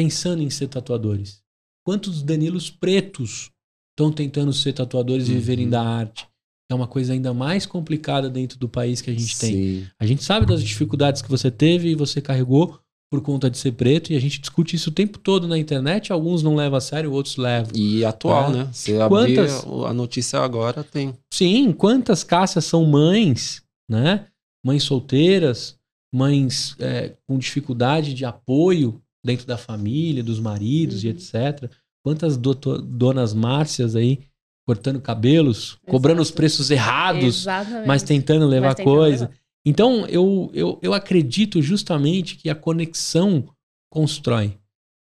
[0.03, 1.41] pensando em ser tatuadores?
[1.85, 3.51] Quantos Danilos pretos
[3.93, 5.37] estão tentando ser tatuadores e Uhum.
[5.39, 6.25] viverem da arte?
[6.70, 9.53] É uma coisa ainda mais complicada dentro do país que a gente tem.
[9.53, 9.87] Sim.
[10.01, 12.79] A gente sabe das dificuldades que você teve e você carregou
[13.11, 16.12] por conta de ser preto, e a gente discute isso o tempo todo na internet.
[16.12, 17.73] Alguns não levam a sério, outros levam.
[17.75, 18.57] E atual, É.
[18.59, 18.69] né?
[18.70, 21.15] Você abrir Quantas- a notícia agora, tem.
[21.33, 24.27] Sim, quantas Cássias são mães, né?
[24.65, 25.75] Mães solteiras,
[26.15, 31.12] mães é, com dificuldade de apoio dentro da família, dos maridos e Uhum.
[31.15, 31.70] etc.
[32.05, 34.20] Quantas doutor- donas Márcias aí
[34.66, 36.36] cortando cabelos, cobrando os Exato.
[36.36, 37.86] preços errados, Exatamente.
[37.86, 39.24] mas tentando levar Mas tentando coisa.
[39.27, 39.39] levar.
[39.66, 43.49] Então, eu, eu, eu acredito justamente que a conexão
[43.90, 44.57] constrói.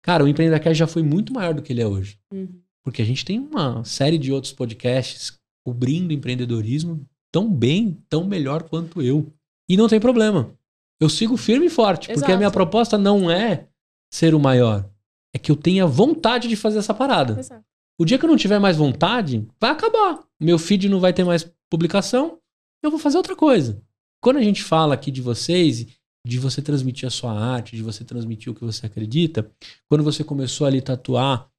[0.04, 2.20] Cara, o Empreendacast já foi muito maior do que ele é hoje.
[2.32, 2.48] Uhum.
[2.84, 5.34] Porque a gente tem uma série de outros podcasts
[5.66, 9.32] cobrindo empreendedorismo tão bem, tão melhor quanto eu.
[9.70, 10.54] E não tem problema.
[11.00, 12.38] Eu sigo firme e forte, porque a Exato.
[12.38, 13.68] minha proposta não é
[14.14, 14.88] ser o maior.
[15.34, 17.40] É que eu tenha vontade de fazer essa parada.
[17.40, 17.66] Exato.
[18.00, 20.24] O dia que eu não tiver mais vontade, vai acabar.
[20.40, 22.38] Meu feed não vai ter mais publicação,
[22.84, 23.82] eu vou fazer outra coisa.
[24.22, 25.88] Quando a gente fala aqui de vocês,
[26.26, 29.50] de você transmitir a sua arte, de você transmitir o que você acredita,
[29.90, 31.50] quando você começou ali a tatuar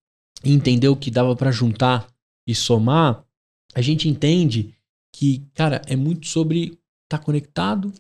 [0.45, 2.07] e entendeu que dava pra juntar
[2.47, 3.25] e somar,
[3.75, 4.73] a gente entende
[5.13, 7.93] que, cara, é muito sobre estar conectado,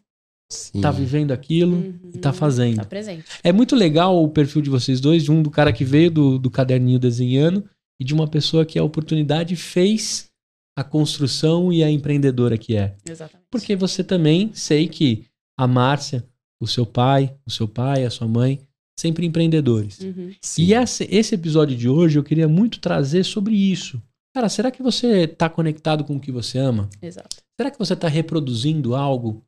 [0.51, 0.81] Sim.
[0.81, 2.11] tá vivendo aquilo Uhum.
[2.15, 2.77] e tá fazendo.
[2.77, 3.25] Tá presente.
[3.43, 6.39] É muito legal o perfil de vocês dois, de um do cara que veio do,
[6.39, 7.65] do caderninho desenhando
[8.01, 10.29] e de uma pessoa que a oportunidade fez
[10.77, 12.97] a construção e a empreendedora que é.
[13.09, 13.47] Exatamente.
[13.51, 15.25] Porque você também, sei que
[15.59, 16.25] a Márcia,
[16.61, 18.61] o seu pai, o seu pai, a sua mãe,
[18.99, 20.01] sempre empreendedores.
[20.01, 20.33] Uhum.
[20.59, 24.01] E esse, esse episódio de hoje eu queria muito trazer sobre isso.
[24.35, 26.89] Cara, será que você tá conectado com o que você ama?
[27.01, 27.37] Exato.
[27.59, 29.45] Será que você está reproduzindo algo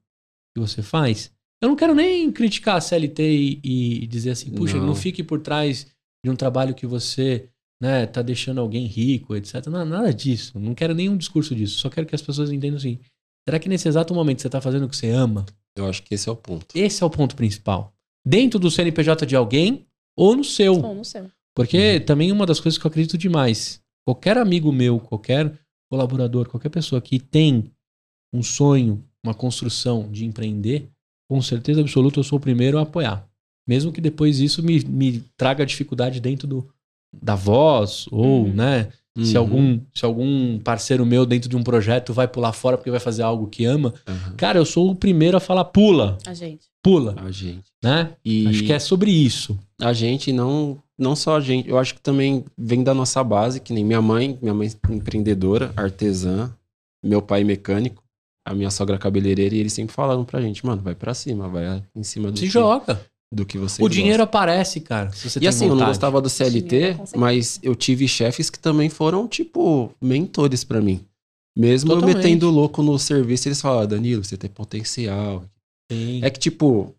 [0.56, 1.30] que você faz?
[1.60, 3.60] Eu não quero nem criticar a CLT e,
[4.02, 4.86] e dizer assim, puxa, não.
[4.86, 4.94] Não.
[4.94, 5.86] fique por trás
[6.24, 7.48] de um trabalho que você
[7.80, 9.66] né, tá deixando alguém rico, etc.
[9.66, 10.58] Não, nada disso.
[10.58, 11.78] Não quero nenhum discurso disso.
[11.78, 12.98] Só quero que as pessoas entendam assim.
[13.46, 15.44] Será que nesse exato momento você está fazendo o que você ama?
[15.76, 16.66] Eu acho que esse é o ponto.
[16.74, 17.92] Esse é o ponto principal.
[18.26, 20.80] Dentro do CNPJ de alguém ou no seu.
[20.80, 21.22] Bom, não sei.
[21.54, 25.58] Porque também uma das coisas que eu acredito demais, qualquer amigo meu, qualquer
[25.90, 27.70] colaborador, qualquer pessoa que tem
[28.32, 30.88] um sonho, uma construção de empreender,
[31.28, 33.26] com certeza absoluta eu sou o primeiro a apoiar.
[33.66, 36.68] Mesmo que depois isso me, me traga dificuldade dentro do,
[37.12, 38.52] da voz, ou, Uhum.
[38.54, 38.88] né,
[39.18, 39.40] se, Uhum.
[39.42, 43.22] algum, se algum parceiro meu dentro de um projeto vai pular fora porque vai fazer
[43.22, 44.34] algo que ama, Aham.
[44.36, 46.66] cara, eu sou o primeiro a falar pula, A gente.
[46.82, 47.64] pula, A gente.
[47.82, 48.12] né?
[48.24, 49.58] E Acho que é sobre isso.
[49.80, 53.58] a gente não, não só a gente, eu acho que também vem da nossa base,
[53.58, 56.54] que nem minha mãe, minha mãe empreendedora, artesã,
[57.02, 58.02] meu pai mecânico,
[58.46, 61.82] a minha sogra cabeleireira, e eles sempre falaram pra gente, mano, vai pra cima, vai
[61.94, 63.00] em cima do, Se que, joga.
[63.32, 65.10] do que você O dinheiro aparece, cara.
[65.12, 65.90] Se você E tem assim, eu não vontade.
[65.90, 71.04] gostava do CLT, mas eu tive chefes que também foram, tipo, mentores pra mim.
[71.58, 72.16] Mesmo eu Totalmente.
[72.18, 75.42] metendo louco no serviço, eles falavam, Danilo, você tem potencial.
[75.90, 76.20] Sim.
[76.22, 76.94] É que, tipo,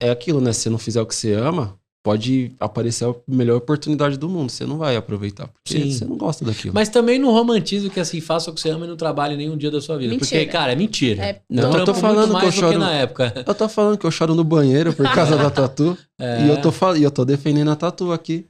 [0.00, 0.52] é aquilo, né?
[0.52, 1.78] Se você não fizer o que você ama,
[2.08, 4.48] pode aparecer a melhor oportunidade do mundo.
[4.50, 5.90] Você não vai aproveitar, porque Sim.
[5.90, 6.72] você não gosta daquilo.
[6.72, 9.58] Mas também não romantiza que assim, faça o que você ama e não trabalhe nenhum
[9.58, 10.16] dia da sua vida.
[10.16, 10.50] Porque, Mentira.
[10.52, 11.22] cara, é mentira.
[11.22, 13.44] É, Não, eu tô falando que eu mais do que choro- na época.
[13.46, 15.98] Eu tô falando que eu choro no banheiro por causa da tatu.
[16.18, 16.46] É.
[16.46, 18.46] E eu tô, fal- e eu tô defendendo a tatu aqui.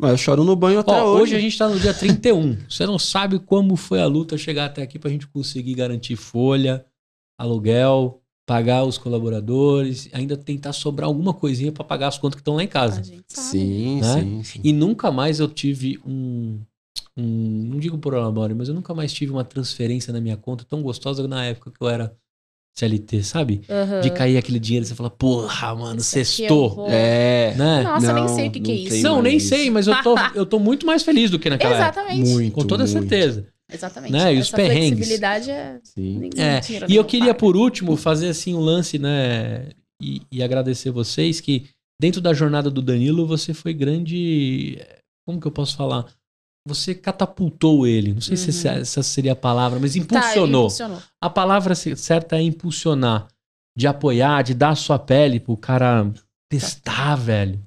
[0.00, 1.22] Mas eu choro no banho até Ó, hoje.
[1.22, 2.56] hoje a gente tá no dia 31.
[2.68, 6.84] Você não sabe como foi a luta chegar até aqui pra gente conseguir garantir folha,
[7.38, 12.56] aluguel, pagar os colaboradores, ainda tentar sobrar alguma coisinha pra pagar as contas que estão
[12.56, 13.02] lá em casa.
[13.26, 14.20] Sim, Né?
[14.22, 14.60] sim, sim.
[14.62, 16.58] E nunca mais eu tive um,
[17.16, 17.22] um
[17.70, 21.26] não digo problema, mas eu nunca mais tive uma transferência na minha conta tão gostosa
[21.26, 22.14] na época que eu era
[22.76, 23.62] CLT, sabe?
[23.70, 24.00] Aham.
[24.00, 26.86] De cair aquele dinheiro e você fala, porra, mano, Isso aqui eu sextou.
[26.88, 27.54] É.
[27.56, 27.82] Né?
[27.84, 29.02] Nossa, nem Não, sei o que, que é não isso.
[29.02, 29.48] Não, nem isso.
[29.48, 32.00] sei, mas eu tô, eu tô muito mais feliz do que naquela época.
[32.00, 32.28] Exatamente.
[32.28, 32.52] Muito.
[32.52, 32.92] Com toda muito.
[32.92, 33.53] certeza.
[33.72, 34.12] Exatamente.
[34.12, 34.34] Né?
[34.34, 34.90] E os Essa perrengues.
[34.98, 35.80] flexibilidade é.
[35.82, 36.30] Sim.
[36.36, 37.38] É, e eu queria, paga.
[37.38, 39.70] por último, fazer assim um lance, né?
[40.02, 41.66] E, e agradecer vocês que
[42.00, 44.78] dentro da jornada do Danilo você foi grande.
[45.26, 46.06] Como que eu posso falar?
[46.68, 48.12] Você catapultou ele.
[48.14, 48.48] Não sei se Uhum.
[48.50, 50.62] essa- essa seria a palavra, mas Tá, impulsionou.
[50.64, 51.02] impulsionou.
[51.22, 53.28] A palavra ce- certa é impulsionar,
[53.76, 56.10] de apoiar, de dar a sua pele pro cara
[56.50, 57.60] testar, velho.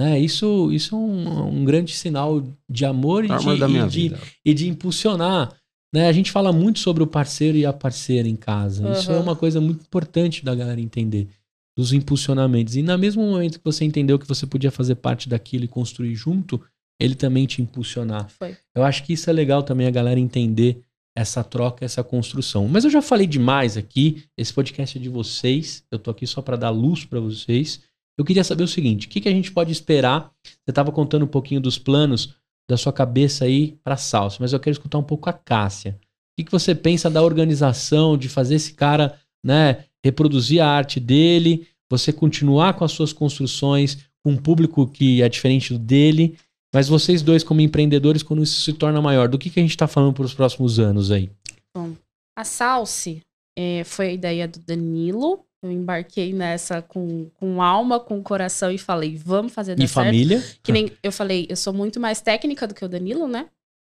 [0.00, 0.18] Né?
[0.18, 4.00] Isso, isso é um, um grande sinal de amor e de, da minha e de,
[4.08, 4.20] vida.
[4.42, 5.52] e de impulsionar.
[5.92, 6.08] Né?
[6.08, 8.90] A gente fala muito sobre o parceiro e a parceira em casa.
[8.92, 9.22] Isso é Uhum.
[9.24, 11.28] uma coisa muito importante da galera entender.
[11.76, 12.76] Dos impulsionamentos.
[12.76, 16.14] E no mesmo momento que você entendeu que você podia fazer parte daquilo e construir
[16.14, 16.58] junto,
[16.98, 18.28] ele também te impulsionar.
[18.30, 18.56] Foi.
[18.74, 20.80] Eu acho que isso é legal também a galera entender
[21.14, 22.66] essa troca, essa construção.
[22.68, 24.24] Mas eu já falei demais aqui.
[24.36, 25.84] Esse podcast é de vocês.
[25.90, 27.80] Eu tô aqui só para dar luz para vocês.
[28.18, 30.30] Eu queria saber o seguinte: o que, que a gente pode esperar?
[30.44, 32.34] Você estava contando um pouquinho dos planos
[32.68, 35.98] da sua cabeça aí para salsa, mas eu quero escutar um pouco a Cássia.
[36.00, 36.06] O
[36.38, 41.66] que, que você pensa da organização, de fazer esse cara, né, reproduzir a arte dele,
[41.90, 46.38] você continuar com as suas construções com um público que é diferente do dele,
[46.72, 49.70] mas vocês dois como empreendedores, quando isso se torna maior, do que, que a gente
[49.70, 51.30] está falando para os próximos anos aí?
[52.38, 53.20] A Salsi
[53.58, 55.44] é, foi a ideia do Danilo.
[55.62, 60.06] Eu embarquei nessa com, com alma, com coração e falei, vamos fazer dar E certo.
[60.06, 60.42] família?
[60.62, 63.50] Que nem eu falei, eu sou muito mais técnica do que o Danilo, né?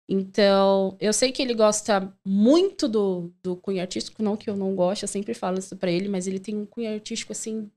[0.09, 4.75] Então, eu sei que ele gosta muito do, do cunho artístico, não que eu não
[4.75, 7.71] goste, eu sempre falo isso pra ele, mas ele tem um cunho artístico, assim,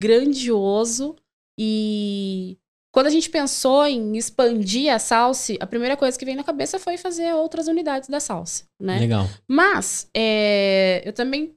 [0.00, 1.16] grandioso.
[1.58, 2.56] E
[2.92, 6.78] quando a gente pensou em expandir a Salsi, a primeira coisa que veio na cabeça
[6.78, 9.00] foi fazer outras unidades da Salsi, né?
[9.00, 9.26] Legal.
[9.48, 11.54] Mas é, eu também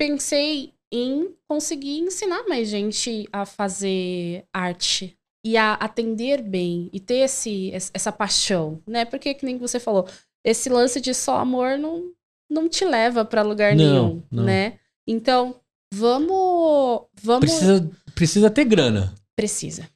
[0.00, 7.18] pensei em conseguir ensinar mais gente a fazer arte e a atender bem e ter
[7.18, 9.04] esse, es- essa paixão, né?
[9.04, 10.06] Porque, que nem você falou,
[10.44, 12.10] esse lance de só amor não,
[12.50, 14.44] não te leva pra lugar Não, nenhum, não.
[14.44, 14.78] né?
[15.06, 15.60] Então,
[15.92, 17.06] vamos.
[17.22, 19.14] vamos Precisa, precisa ter grana.
[19.36, 19.88] Precisa.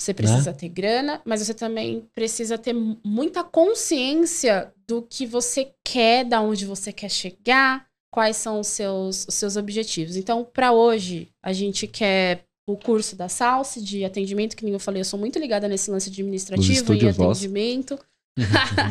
[0.00, 5.72] Você precisa ter grana, mas você também precisa ter mu- muita consciência do que você
[5.84, 10.16] quer, da onde você quer chegar, quais são os seus, os seus objetivos.
[10.16, 14.80] Então, para hoje, a gente quer o curso da Salsi de atendimento, que nem eu
[14.80, 17.38] falei, eu sou muito ligada nesse lance administrativo e estúdio Voz.
[17.38, 17.98] atendimento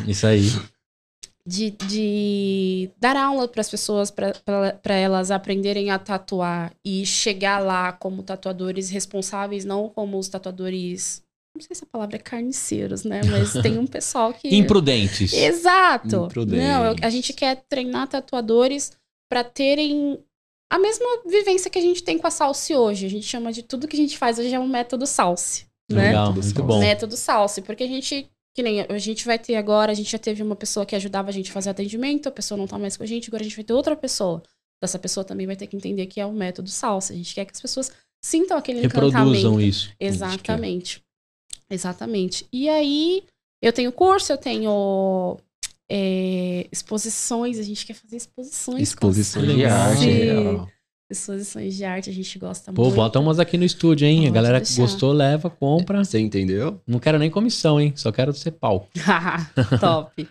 [0.06, 0.42] Isso aí.
[1.46, 7.92] de, de dar aula para as pessoas, para elas aprenderem a tatuar e chegar lá
[7.92, 11.22] como tatuadores responsáveis, não como os tatuadores.
[11.54, 13.22] Não sei se a palavra é carniceiros, né?
[13.28, 14.54] Mas tem um pessoal que.
[14.54, 15.32] Imprudentes.
[15.32, 16.26] Exato!
[16.26, 16.64] Imprudentes.
[16.64, 18.92] Não, a gente quer treinar tatuadores
[19.30, 20.18] para terem
[20.70, 23.06] a mesma vivência que a gente tem com a Salsi hoje.
[23.06, 25.66] A gente chama de tudo que a gente faz hoje é um método Salsi.
[25.90, 26.08] Né?
[26.08, 26.62] Legal, muito salsa.
[26.62, 26.78] bom.
[26.80, 30.18] método Salsi, porque a gente, que nem a gente vai ter agora, a gente já
[30.18, 32.96] teve uma pessoa que ajudava a gente a fazer atendimento, a pessoa não tá mais
[32.96, 34.42] com a gente, agora a gente vai ter outra pessoa.
[34.82, 37.12] Essa pessoa também vai ter que entender que é o método Salsi.
[37.12, 37.92] A gente quer que as pessoas
[38.24, 39.60] sintam aquele Reproduzam encantamento.
[39.60, 39.92] isso.
[39.98, 41.02] Exatamente.
[41.68, 42.46] Exatamente.
[42.52, 43.24] E aí,
[43.62, 45.36] eu tenho curso, eu tenho
[45.90, 48.80] é, exposições, a gente quer fazer exposições.
[48.80, 50.04] Exposição de arte.
[50.04, 50.68] Real.
[51.10, 52.94] Exposições de arte, a gente gosta Pô, muito.
[52.94, 54.20] bota umas aqui no estúdio, hein?
[54.20, 56.04] a Pode galera que gostou, leva, compra.
[56.04, 56.80] Você entendeu?
[56.86, 57.92] Não quero nem comissão, hein?
[57.96, 58.88] Só quero ser pau.
[59.80, 60.28] Top.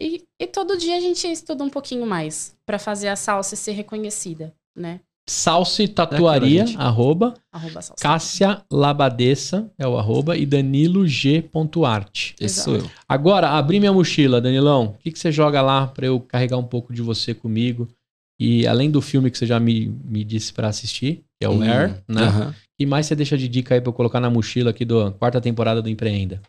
[0.00, 3.72] E, e todo dia a gente estuda um pouquinho mais pra fazer a salsa ser
[3.72, 5.00] reconhecida, né?
[5.28, 6.78] Salsi Tatuaria, É, gente.
[6.78, 7.34] arroba.
[7.52, 7.94] Arroba salsa.
[8.02, 10.36] Cássia Labadessa é o arroba.
[10.36, 12.34] E Danilo G.arte.
[12.40, 12.90] Esse sou eu.
[13.08, 14.86] Agora, abri minha mochila, Danilão.
[14.86, 17.88] O que, que você joga lá pra eu carregar um pouco de você comigo?
[18.38, 21.52] E além do filme que você já me, me disse pra assistir, que é o
[21.52, 22.22] Hum, Air, né?
[22.24, 22.54] aham.
[22.80, 25.40] E mais você deixa de dica aí pra eu colocar na mochila aqui da quarta
[25.40, 26.42] temporada do Empreenda?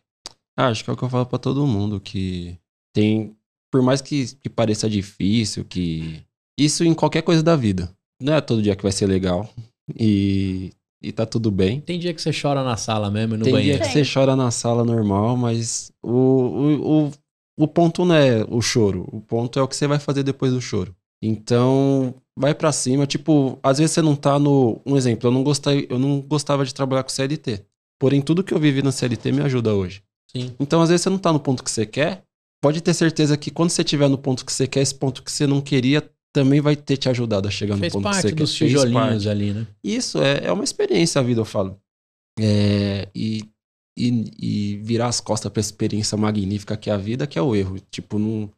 [0.57, 2.57] Ah, acho que é o que eu falo pra todo mundo, que
[2.95, 3.35] tem,
[3.71, 6.21] por mais que, que pareça difícil, que
[6.59, 7.91] isso em qualquer coisa da vida.
[8.23, 9.49] Não é todo dia que vai ser legal.
[9.99, 10.71] E
[11.03, 11.81] e tá tudo bem.
[11.81, 13.77] Tem dia que você chora na sala mesmo, e no Tem banheiro.
[13.77, 14.05] dia que Tem.
[14.05, 17.11] você chora na sala normal, mas o, o, o,
[17.59, 19.05] o ponto não é o choro.
[19.11, 20.95] O ponto é o que você vai fazer depois do choro.
[21.21, 23.05] Então, vai pra cima.
[23.05, 24.79] Tipo, às vezes você não tá no.
[24.85, 27.65] Um exemplo, eu não, gostei, eu não gostava de trabalhar com CLT.
[27.99, 30.01] Porém, tudo que eu vivi na CLT me ajuda hoje.
[30.31, 30.55] Sim.
[30.57, 32.23] Então, às vezes você não tá no ponto que você quer.
[32.61, 35.29] Pode ter certeza que quando você estiver no ponto que você quer, esse ponto que
[35.29, 36.01] você não queria
[36.33, 38.57] também vai ter te ajudado a chegar Fez no ponto que parte você dos quer.
[38.57, 38.87] Fez parte.
[38.89, 39.67] tijolinhos ali, né?
[39.83, 41.79] Isso é, é uma experiência a vida, eu falo.
[42.39, 43.43] É, e,
[43.97, 47.55] e, e virar as costas pra experiência magnífica que é a vida, que é o
[47.55, 47.79] erro.
[47.91, 48.51] Tipo, não,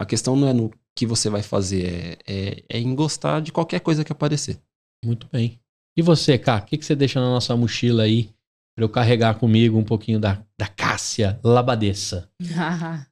[0.00, 3.52] a questão não é no que você vai fazer, é, é, é em gostar de
[3.52, 4.58] qualquer coisa que aparecer.
[5.04, 5.60] Muito bem.
[5.98, 8.30] E você, Cá, o que, que você deixa na nossa mochila aí
[8.76, 12.30] pra eu carregar comigo um pouquinho da, da Cássia Labadessa?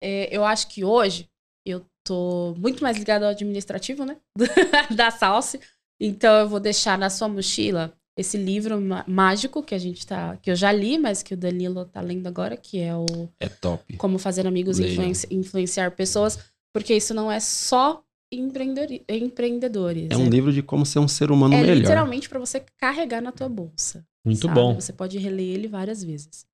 [0.00, 1.28] É, eu acho que hoje
[1.66, 4.16] eu tô muito mais ligada ao administrativo, né?
[4.96, 5.60] da Salsi.
[6.00, 10.36] Então eu vou deixar na sua mochila esse livro mágico que a gente tá.
[10.42, 13.06] que eu já li, mas que o Danilo tá lendo agora, que é o
[13.38, 13.96] É top.
[13.96, 14.86] Como Fazer Amigos e.
[14.92, 16.38] Influenci- Influenciar Pessoas.
[16.72, 18.02] Porque isso não é só
[18.32, 20.08] empreendedori- empreendedores.
[20.10, 21.76] É um livro de como ser um ser humano é melhor.
[21.76, 24.04] literalmente pra você carregar na tua bolsa.
[24.24, 24.54] Muito sabe?
[24.54, 24.74] bom.
[24.74, 26.44] Você pode reler ele várias vezes.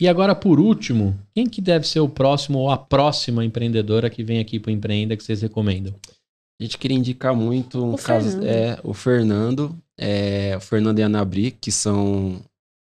[0.00, 4.24] E agora, por último, quem que deve ser o próximo ou a próxima empreendedora que
[4.24, 5.94] vem aqui pro Empreenda que vocês recomendam?
[6.58, 8.30] A gente queria indicar muito um O caso.
[8.30, 8.46] Fernando.
[8.46, 9.78] É, o Fernando.
[9.98, 12.40] É, o Fernando e a Anabri, que são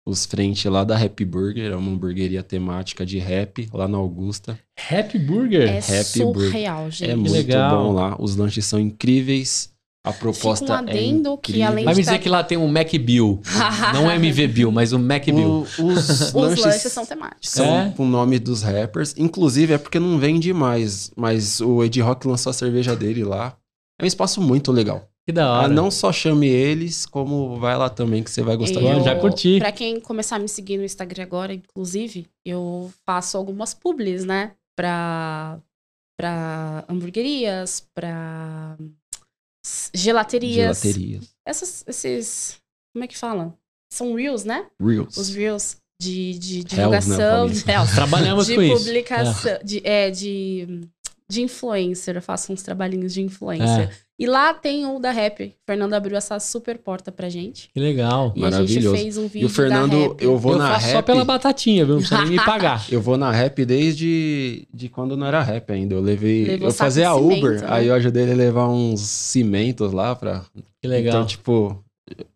[0.06, 4.58] os frente lá da Happy Burger, é uma hamburgueria temática de rap lá na Augusta.
[4.90, 5.68] Happy Burger?
[5.68, 6.50] É Happy Burger.
[6.50, 7.10] surreal, gente.
[7.10, 7.82] É muito legal.
[7.82, 8.16] bom lá.
[8.20, 9.74] Os lanches são incríveis.
[10.06, 12.56] A proposta Fica um adendo é que além Vai me dizer tá- que lá tem
[12.56, 13.42] um Mac Bill.
[13.92, 15.36] Não MV Bill, mas um Mac Bill.
[15.46, 17.50] O- os, Os lanches, lanches são temáticos.
[17.50, 17.90] são É?
[17.96, 19.14] com o nome dos rappers.
[19.18, 21.10] Inclusive é porque não vende mais.
[21.16, 23.56] Mas o Ed Rock lançou a cerveja dele lá.
[24.00, 25.08] É um espaço muito legal.
[25.26, 25.68] Que da Ah, hora.
[25.68, 29.16] não só chame eles, como vai lá também que você vai gostar Eu- de já
[29.16, 29.58] curti.
[29.58, 34.52] Pra quem começar a me seguir no Instagram agora, inclusive, eu faço algumas publis, né?
[34.76, 35.58] Pra,
[36.16, 38.76] pra hamburguerias, pra
[39.94, 40.80] gelaterias.
[40.80, 41.28] gelaterias.
[41.44, 42.58] Essas, esses.
[42.92, 43.54] Como é que fala?
[43.92, 44.66] São reels, né?
[44.80, 45.16] Reels.
[45.16, 47.46] Os reels de, de Hells, né, divulgação.
[47.46, 47.64] Hells.
[47.94, 48.84] Trabalhamos de com isso.
[48.84, 49.58] publicação.
[49.64, 50.88] De, é, de,
[51.28, 52.16] de influencer.
[52.16, 53.88] Eu faço uns trabalhinhos de influencer.
[53.88, 55.44] É, E lá tem o da Rap.
[55.44, 57.68] O Fernando abriu essa super porta pra gente.
[57.74, 58.32] que legal.
[58.36, 58.96] E a gente Maravilhoso.
[58.96, 60.92] fez um vídeo E o Fernando, eu vou eu na faço rap.
[60.94, 61.94] só pela batatinha, viu?
[61.94, 62.84] Não precisa nem me pagar.
[62.90, 65.94] Eu vou na rap desde de quando não era rap ainda.
[65.94, 66.44] Eu levei.
[66.44, 67.66] Levou eu fazia a cimento, Uber, né?
[67.70, 70.44] aí eu ajudei ele a levar uns cimentos lá pra.
[70.80, 71.14] Que legal.
[71.14, 71.84] Então, tipo,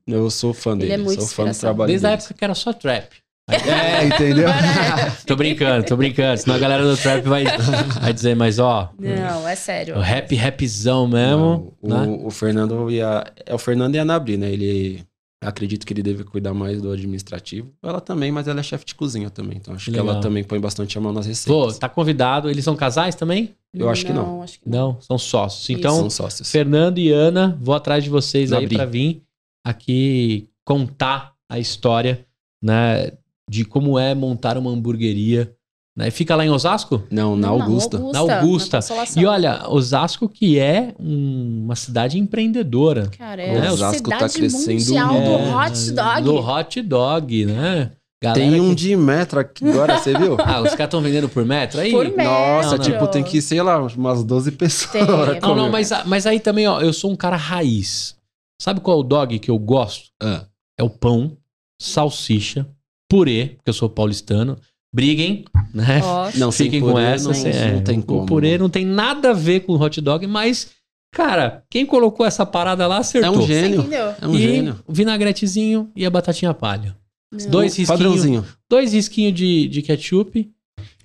[0.07, 0.93] eu sou fã Ele dele.
[0.95, 2.21] é muito sou fã do trabalho Desde a dele.
[2.21, 3.09] época que era só trap.
[3.53, 4.49] É, entendeu?
[5.27, 6.41] Tô brincando, tô brincando.
[6.41, 7.45] Senão a galera do trap vai,
[8.01, 9.97] vai dizer, mas ó, Não, é sério.
[9.97, 11.73] o rap, rapzão mesmo.
[11.83, 12.07] Não, né?
[12.23, 13.25] o, o Fernando e a.
[13.47, 14.51] É o Fernando e a Nabri, né?
[14.51, 15.05] Ele.
[15.43, 17.73] Acredito que ele deve cuidar mais do administrativo.
[17.83, 19.57] Ela também, mas ela é chefe de cozinha também.
[19.57, 20.11] Então acho que Legal.
[20.11, 21.75] ela também põe bastante a mão nas receitas.
[21.75, 22.51] Pô, tá convidado.
[22.51, 23.55] Eles são casais também?
[23.73, 24.43] eu acho que não.
[24.43, 24.93] acho que não.
[24.95, 25.63] Não, são sócios.
[25.63, 25.73] Isso.
[25.73, 26.51] Então, São sócios.
[26.51, 29.23] Fernando e Ana, vou atrás de vocês aí pra vir
[29.65, 32.25] aqui contar a história,
[32.63, 33.13] né,
[33.51, 35.53] de como é montar uma hamburgueria.
[35.99, 36.09] Né?
[36.13, 37.03] Fica lá em Osasco?
[37.11, 37.99] Não, na Não, Augusta.
[37.99, 38.77] Na Augusta.
[38.79, 39.21] Consolação.
[39.21, 43.11] E olha, Osasco que é um- uma cidade empreendedora.
[43.19, 45.27] Cara, né, é Osasco tá cidade crescendo mundial muito.
[45.27, 46.23] do É, hot dog.
[46.23, 47.91] Do hot dog, né?
[48.23, 50.37] Galera Tem um que- de metro aqui agora, você viu?
[50.41, 51.91] Ah, os caras estão vendendo por metro aí?
[51.91, 52.25] Por metro.
[52.25, 52.85] Nossa, não.
[52.85, 55.41] tipo, tem que, sei lá, umas 12 pessoas.
[55.43, 58.15] Não, não, mas, mas aí também, ó, eu sou um cara raiz.
[58.63, 60.05] Sabe qual é o dog que eu gosto?
[60.23, 60.45] Ah,
[60.79, 61.37] É o pão,
[61.81, 62.67] salsicha,
[63.11, 64.57] purê, porque eu sou paulistano.
[64.93, 66.01] Briguem, né?
[66.03, 67.29] Ó, não, Fiquem purê, com essa.
[67.29, 68.23] Não, cê- é, não tem como.
[68.23, 70.71] O purê não tem nada a ver com hot dog, mas,
[71.13, 73.33] cara, quem colocou essa parada lá É acertou.
[73.37, 73.89] um você gênio.
[74.21, 74.81] É um e gênio.
[74.87, 76.97] o vinagretezinho e a batatinha palha.
[77.33, 77.51] Não.
[77.51, 78.45] Dois risquinhos, Padrãozinho.
[78.69, 80.51] dois risquinhos de, de ketchup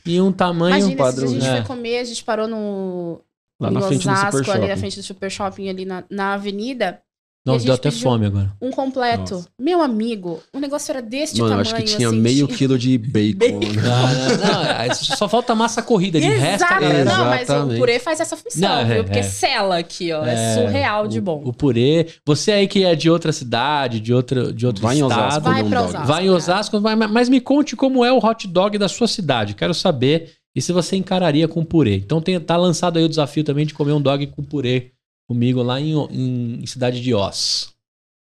[0.04, 1.56] e um tamanho Imagina, padrão, se a gente é.
[1.58, 3.22] foi comer, a gente parou no...
[3.60, 4.80] Lá na frente do Osasco, Super ali na Shopping.
[4.80, 7.00] frente do Super Shopping, ali na, na avenida.
[7.46, 8.52] Nossa, deu até fome agora.
[8.60, 9.36] Um completo.
[9.36, 9.48] Nossa.
[9.60, 11.76] Meu amigo, o negócio era deste Mano, eu tamanho.
[11.76, 13.36] acho que tinha assim, meio tinha- quilo de bacon.
[13.38, 13.74] Bacon.
[13.74, 13.82] né?
[13.84, 16.20] Não, não, não, é, só falta massa corrida.
[16.20, 19.04] De resto, galera- Não, mas o purê faz essa função, Não, é, viu?
[19.04, 19.24] Porque é.
[19.24, 20.26] sela aqui, ó.
[20.26, 21.44] É, É, surreal de bom.
[21.46, 22.08] O purê.
[22.26, 25.20] Você aí que é de outra cidade, de outro, de outro Vai em estado.
[25.28, 25.68] Osasco, Vai um.
[25.68, 26.08] Osasco.
[26.08, 26.30] Vai em.
[26.32, 29.54] Osasco, vai- mas me conte como é o hot dog da sua cidade.
[29.54, 30.32] Quero saber.
[30.58, 31.96] E se você encararia com purê.
[31.98, 34.94] Então tem, tá lançado aí o desafio também de comer um dog com purê
[35.28, 37.74] comigo lá em, em- cidade de Oz.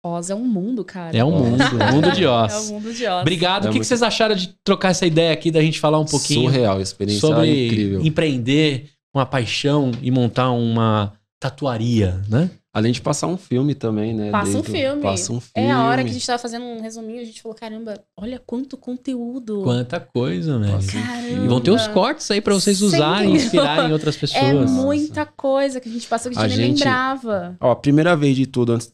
[0.05, 1.16] Oz é um mundo, cara.
[1.16, 1.43] É um Oz.
[1.51, 2.70] mundo, um mundo de É o Oz.
[2.70, 3.20] mundo de Oz.
[3.20, 3.66] Obrigado.
[3.66, 5.98] É o que, que muito- vocês acharam de trocar essa ideia aqui da gente falar
[5.98, 8.01] um pouquinho Surreal, experiência sobre incrível.
[8.05, 12.51] empreender com a paixão e montar uma, tatuaria, né?
[12.72, 14.30] Além de passar um filme também, né?
[14.30, 15.02] Passa um filme.
[15.02, 15.68] Passa um filme.
[15.68, 18.38] É a hora que a gente tava fazendo um resuminho, a gente falou, caramba, olha
[18.38, 19.62] quanto conteúdo.
[19.64, 20.76] Quanta coisa, velho.
[20.78, 21.44] Um Caramba.
[21.44, 23.44] E vão ter os cortes aí pra vocês Sem usarem, dúvida.
[23.44, 24.70] inspirarem outras É pessoas.
[24.70, 27.56] muita coisa que a gente passou que a gente nem gente- lembrava.
[27.60, 28.92] Ó, a primeira vez de tudo, antes,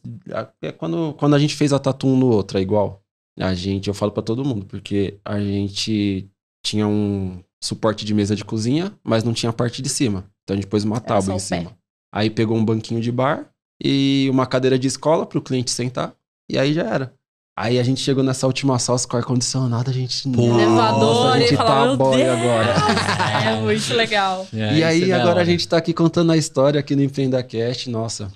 [0.61, 3.03] é quando, quando a gente fez a tatu um no outro, é igual.
[3.39, 6.27] A gente, eu falo pra todo mundo, porque a gente
[6.65, 10.25] tinha um suporte de mesa de cozinha, mas não tinha a parte de cima.
[10.43, 11.59] Então a gente pôs uma Era tábua em o pé.
[11.59, 11.77] cima.
[12.11, 13.47] Aí pegou um banquinho de bar
[13.83, 16.13] e uma cadeira de escola pro cliente sentar,
[16.49, 17.13] e aí já era.
[17.59, 20.29] Aí a gente chegou nessa última sala com ar-condicionado, a gente.
[20.29, 20.41] Pô.
[20.43, 22.75] Elevador, a gente fala, tá "Meu boy Deus!" agora.
[23.47, 24.45] É muito legal.
[24.53, 27.01] É, E é aí, da agora a gente tá aqui contando a história aqui no
[27.01, 27.89] EmpreendaCast.
[27.89, 28.31] Nossa,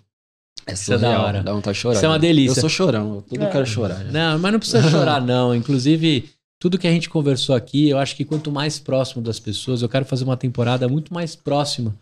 [0.65, 1.25] é Isso é da surreal.
[1.25, 1.43] hora.
[1.43, 1.95] Dá vontade de chorar.
[1.97, 2.57] Isso é uma delícia.
[2.57, 3.47] Eu sou chorão, eu tudo É.
[3.49, 4.03] quero chorar.
[4.05, 4.11] já.
[4.11, 5.53] Não, mas não precisa chorar, não.
[5.53, 9.81] Inclusive, tudo que a gente conversou aqui, eu acho que quanto mais próximo das pessoas,
[9.81, 11.93] eu quero fazer uma temporada muito mais próxima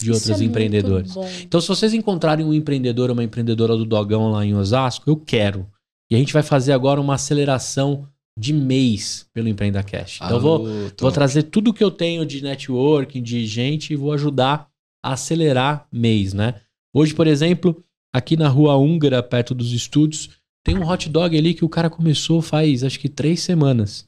[0.00, 1.14] de Isso outros é empreendedores.
[1.42, 5.16] Então, se vocês encontrarem um empreendedor ou uma empreendedora do Dogão lá em Osasco, eu
[5.16, 5.66] quero.
[6.10, 8.06] E a gente vai fazer agora uma aceleração
[8.38, 10.20] de mês pelo Empreenda Cash.
[10.22, 13.96] Então, eu vou, Alô, vou trazer tudo que eu tenho de networking, de gente, e
[13.96, 14.68] vou ajudar
[15.04, 16.54] a acelerar mês, né?
[16.94, 20.30] Hoje, por exemplo, aqui na Rua Húngara, perto dos estúdios,
[20.64, 24.07] tem um hot dog ali que o cara começou faz, acho que três semanas.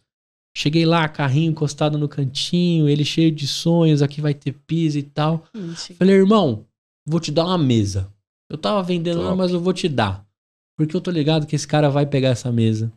[0.56, 5.02] Cheguei lá, carrinho encostado no cantinho, ele cheio de sonhos, aqui vai ter pizza e
[5.02, 5.44] tal.
[5.94, 6.66] Falei, irmão,
[7.06, 8.12] vou te dar uma mesa.
[8.50, 10.26] Eu tava vendendo lá, mas eu vou te dar.
[10.76, 12.92] Porque eu tô ligado que esse cara vai pegar essa mesa,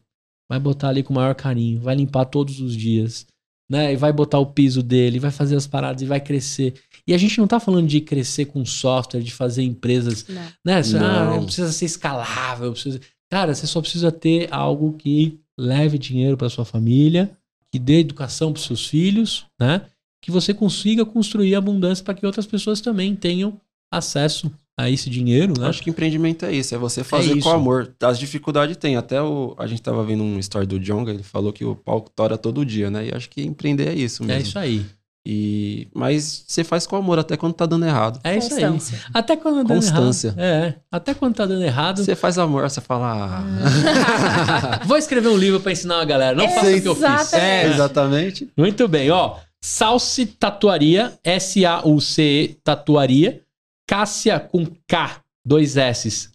[0.49, 3.27] vai botar ali com o maior carinho, vai limpar todos os dias,
[3.69, 3.93] né?
[3.93, 6.73] E vai botar o piso dele, vai fazer as paradas e vai crescer.
[7.05, 10.41] E a gente não tá falando de crescer com software, de fazer empresas, não.
[10.65, 10.81] né?
[10.99, 11.45] Ah, Não.
[11.45, 12.99] precisa ser escalável, precisa...
[13.29, 17.35] Cara, você só precisa ter algo que leve dinheiro para sua família,
[17.73, 19.81] que dê educação para seus filhos, né?
[20.21, 23.59] Que você consiga construir abundância para que outras pessoas também tenham
[23.91, 25.67] acesso a esse dinheiro, né?
[25.67, 27.41] Acho que empreendimento é isso, é você fazer isso.
[27.41, 27.91] com amor.
[27.99, 28.95] As dificuldades tem.
[28.95, 32.11] Até o, a gente tava vendo um story do Jonga, ele falou que o palco
[32.15, 33.07] tora todo dia, né?
[33.07, 34.39] E acho que empreender é isso mesmo.
[34.39, 34.85] É isso aí.
[35.25, 38.19] E, mas você faz com amor até quando tá dando errado.
[38.25, 38.63] É isso aí.
[38.63, 38.99] Constância.
[39.13, 40.27] Até quando tá dando Constância.
[40.29, 40.39] errado.
[40.39, 42.03] É, até quando tá dando errado.
[42.03, 43.41] Você faz amor, você fala.
[43.41, 44.81] Ah.
[44.85, 46.35] Vou escrever um livro para ensinar a galera.
[46.35, 47.03] Não faça o que eu fiz.
[47.05, 47.35] Exatamente.
[47.45, 48.51] é, exatamente.
[48.57, 49.37] Muito bem, ó.
[49.63, 53.41] Salsi Tatuaria, S-A-U-C-E Tatuaria.
[53.87, 56.29] Cássia com K, dois S.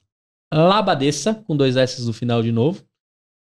[0.52, 2.82] Labadessa, com dois S no final de novo.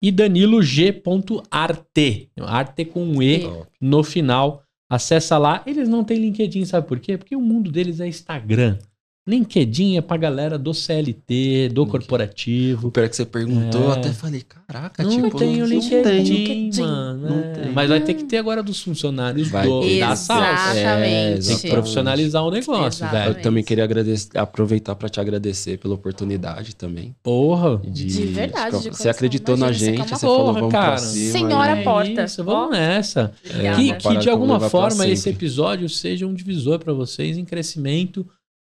[0.01, 2.30] E Danilo G.arte.
[2.39, 3.47] Arte com um E
[3.80, 4.64] no final.
[4.90, 5.64] Acessa lá.
[5.66, 7.18] Eles não têm LinkedIn, sabe por quê?
[7.18, 8.78] Porque o mundo deles é Instagram.
[9.27, 11.91] LinkedIn é pra galera do CLT, do LinkedIn.
[11.91, 12.91] corporativo.
[12.91, 13.85] Pior que você perguntou, É.
[13.85, 16.81] eu até falei, caraca, Não tipo, tem não LinkedIn, LinkedIn.
[16.81, 17.30] mano.
[17.30, 17.52] Não é.
[17.53, 17.72] tem.
[17.72, 19.99] Mas vai ter que ter agora dos funcionários Vai do, ter.
[19.99, 20.80] da Salsa.
[20.80, 21.06] Exatamente.
[21.06, 23.26] É, Tem que profissionalizar o negócio, Exatamente.
[23.27, 23.38] velho.
[23.39, 27.15] Eu também queria agradecer, aproveitar para te agradecer pela oportunidade também.
[27.23, 27.77] Porra.
[27.84, 29.11] De, De verdade, de Você coração.
[29.11, 30.85] acreditou na gente, você você é uma falou, porra, vamos cara.
[30.88, 31.31] pra cima.
[31.31, 32.23] Senhora e- porta.
[32.26, 33.31] Isso, vamos nessa.
[33.49, 33.76] Obrigada.
[33.81, 38.23] Que, que de alguma forma esse episódio seja um divisor pra vocês em crescimento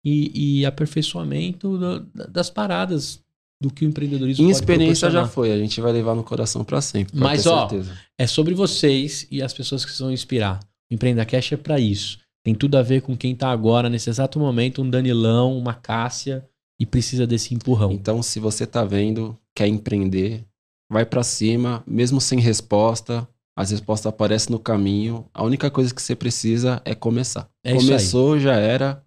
[0.08, 3.20] e, e aperfeiçoamento da- das paradas
[3.60, 6.80] do que o empreendedorismo Em experiência já foi, a gente vai levar no coração pra
[6.80, 7.18] sempre.
[7.18, 7.92] Mas, ó, certeza.
[8.16, 10.60] É sobre vocês e as pessoas que vão inspirar.
[10.90, 12.18] O Empreenda Cash é pra isso.
[12.44, 16.44] Tem tudo a ver com quem tá agora, nesse exato momento, um Danilão, uma Cássia,
[16.80, 17.90] e precisa desse empurrão.
[17.92, 20.44] Então, se você tá vendo, quer empreender,
[20.90, 23.28] vai pra cima, mesmo sem resposta.
[23.56, 25.26] As respostas aparecem no caminho.
[25.34, 27.48] A única coisa que você precisa é começar.
[27.64, 27.74] É.
[27.74, 29.02] Começou, já era.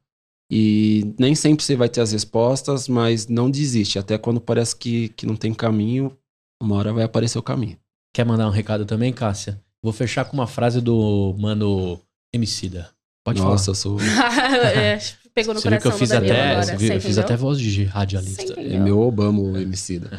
[0.52, 3.98] E nem sempre você vai ter as respostas, mas não desiste.
[3.98, 6.18] Até quando parece que, que não tem caminho,
[6.62, 7.78] uma hora vai aparecer o caminho.
[8.14, 9.62] Quer mandar um recado também, Cássia?
[9.82, 11.98] Vou fechar com uma frase do mano
[12.34, 12.90] Emicida.
[13.24, 13.72] Pode Nossa, falar.
[13.72, 13.98] eu sou.
[14.76, 15.00] É,
[15.34, 17.58] Pegou no Você viu que coração eu fiz até, agora, viu, eu fiz até voz
[17.58, 18.60] de radialista.
[18.60, 20.12] É meu Obama, o Emicida.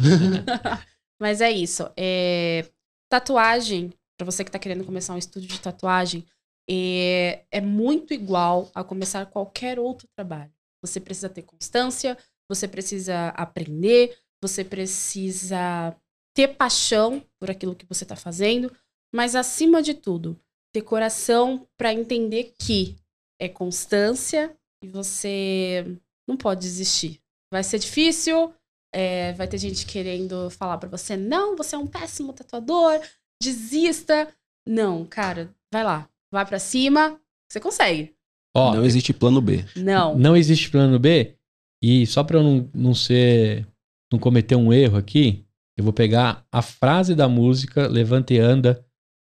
[1.21, 1.87] Mas é isso.
[1.95, 2.65] É,
[3.11, 6.25] Tatuagem, pra você que tá querendo começar um estúdio de tatuagem,
[6.69, 10.53] é, é muito igual a começar qualquer outro trabalho.
[10.83, 12.17] Você precisa ter constância,
[12.49, 15.97] você precisa aprender, você precisa
[16.35, 18.75] ter paixão por aquilo que você tá fazendo,
[19.15, 20.39] mas acima de tudo,
[20.73, 22.97] ter coração pra entender que
[23.41, 25.85] é constância e você
[26.27, 27.21] não pode desistir.
[27.53, 28.53] Vai ser difícil,
[28.93, 33.01] é, vai ter gente querendo falar pra você, não, você é um péssimo tatuador,
[33.41, 34.33] desista.
[34.67, 38.15] Não, cara, vai lá, vai pra cima, você consegue.
[38.57, 39.65] Ó, Não existe plano B.
[39.77, 40.17] Não.
[40.19, 41.37] não existe plano B.
[41.83, 43.67] E só pra eu não, não ser.
[44.13, 45.45] não cometer um erro aqui,
[45.77, 48.85] eu vou pegar a frase da música Levanta e Anda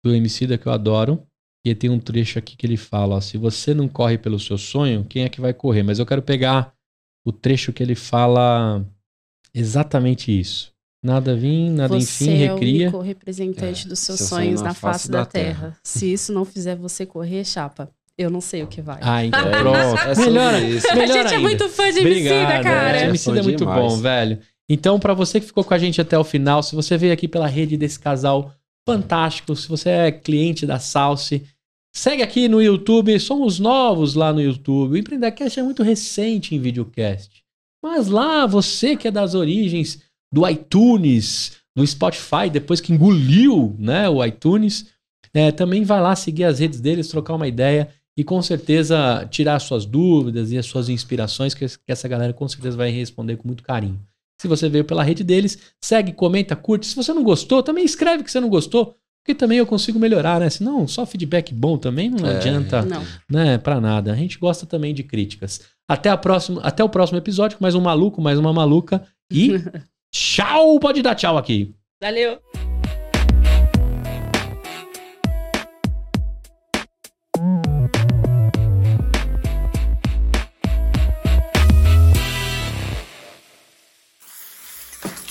[0.04, 1.26] do Emicida que eu adoro.
[1.64, 4.56] E tem um trecho aqui que ele fala: ó, se você não corre pelo seu
[4.56, 5.82] sonho, quem é que vai correr?
[5.82, 6.74] Mas eu quero pegar
[7.26, 8.84] o trecho que ele fala
[9.54, 10.72] exatamente isso.
[11.02, 12.82] Nada vim, nada você enfim, é o recria.
[12.88, 15.76] único representante É, dos seus seu sonhos na face da, terra.
[15.82, 18.98] Se isso não fizer você correr, chapa, eu não sei o que vai.
[19.00, 19.76] Ah, então É pronto.
[19.78, 20.90] é sobre melhor, isso.
[20.90, 21.40] a melhor gente é ainda.
[21.40, 22.98] muito fã de Emicida, cara.
[22.98, 23.80] É, É, Emicida é fã muito demais.
[23.80, 24.38] bom, velho.
[24.68, 27.26] Então, pra você que ficou com a gente até o final, se você veio aqui
[27.26, 28.52] pela rede desse casal
[28.86, 31.44] fantástico, se você é cliente da Salsi,
[31.96, 33.18] segue aqui no YouTube.
[33.18, 34.92] Somos novos lá no YouTube.
[34.92, 37.42] O Empreendacast é muito recente em videocast.
[37.82, 40.02] Mas lá, você que é das origens
[40.32, 44.86] do iTunes, do Spotify, depois que engoliu né, o iTunes,
[45.32, 49.58] é, também vai lá seguir as redes deles, trocar uma ideia e com certeza tirar
[49.60, 53.46] suas dúvidas e as suas inspirações, que, que essa galera com certeza vai responder com
[53.46, 54.00] muito carinho.
[54.40, 56.86] Se você veio pela rede deles, segue, comenta, curte.
[56.86, 60.40] Se você não gostou, também escreve que você não gostou, porque também eu consigo melhorar,
[60.40, 60.48] né?
[60.48, 62.36] Senão, só feedback bom também não É.
[62.36, 63.04] adianta, Não.
[63.30, 64.12] né, pra nada.
[64.12, 65.60] A gente gosta também de críticas.
[65.88, 69.50] Até, a próxima, até o próximo episódio mais um maluco, mais uma maluca e
[70.10, 70.78] tchau!
[70.80, 71.74] Pode dar tchau aqui.
[72.00, 72.38] Valeu.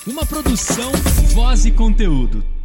[0.08, 0.92] Uma produção,
[1.34, 2.59] voz e conteúdo.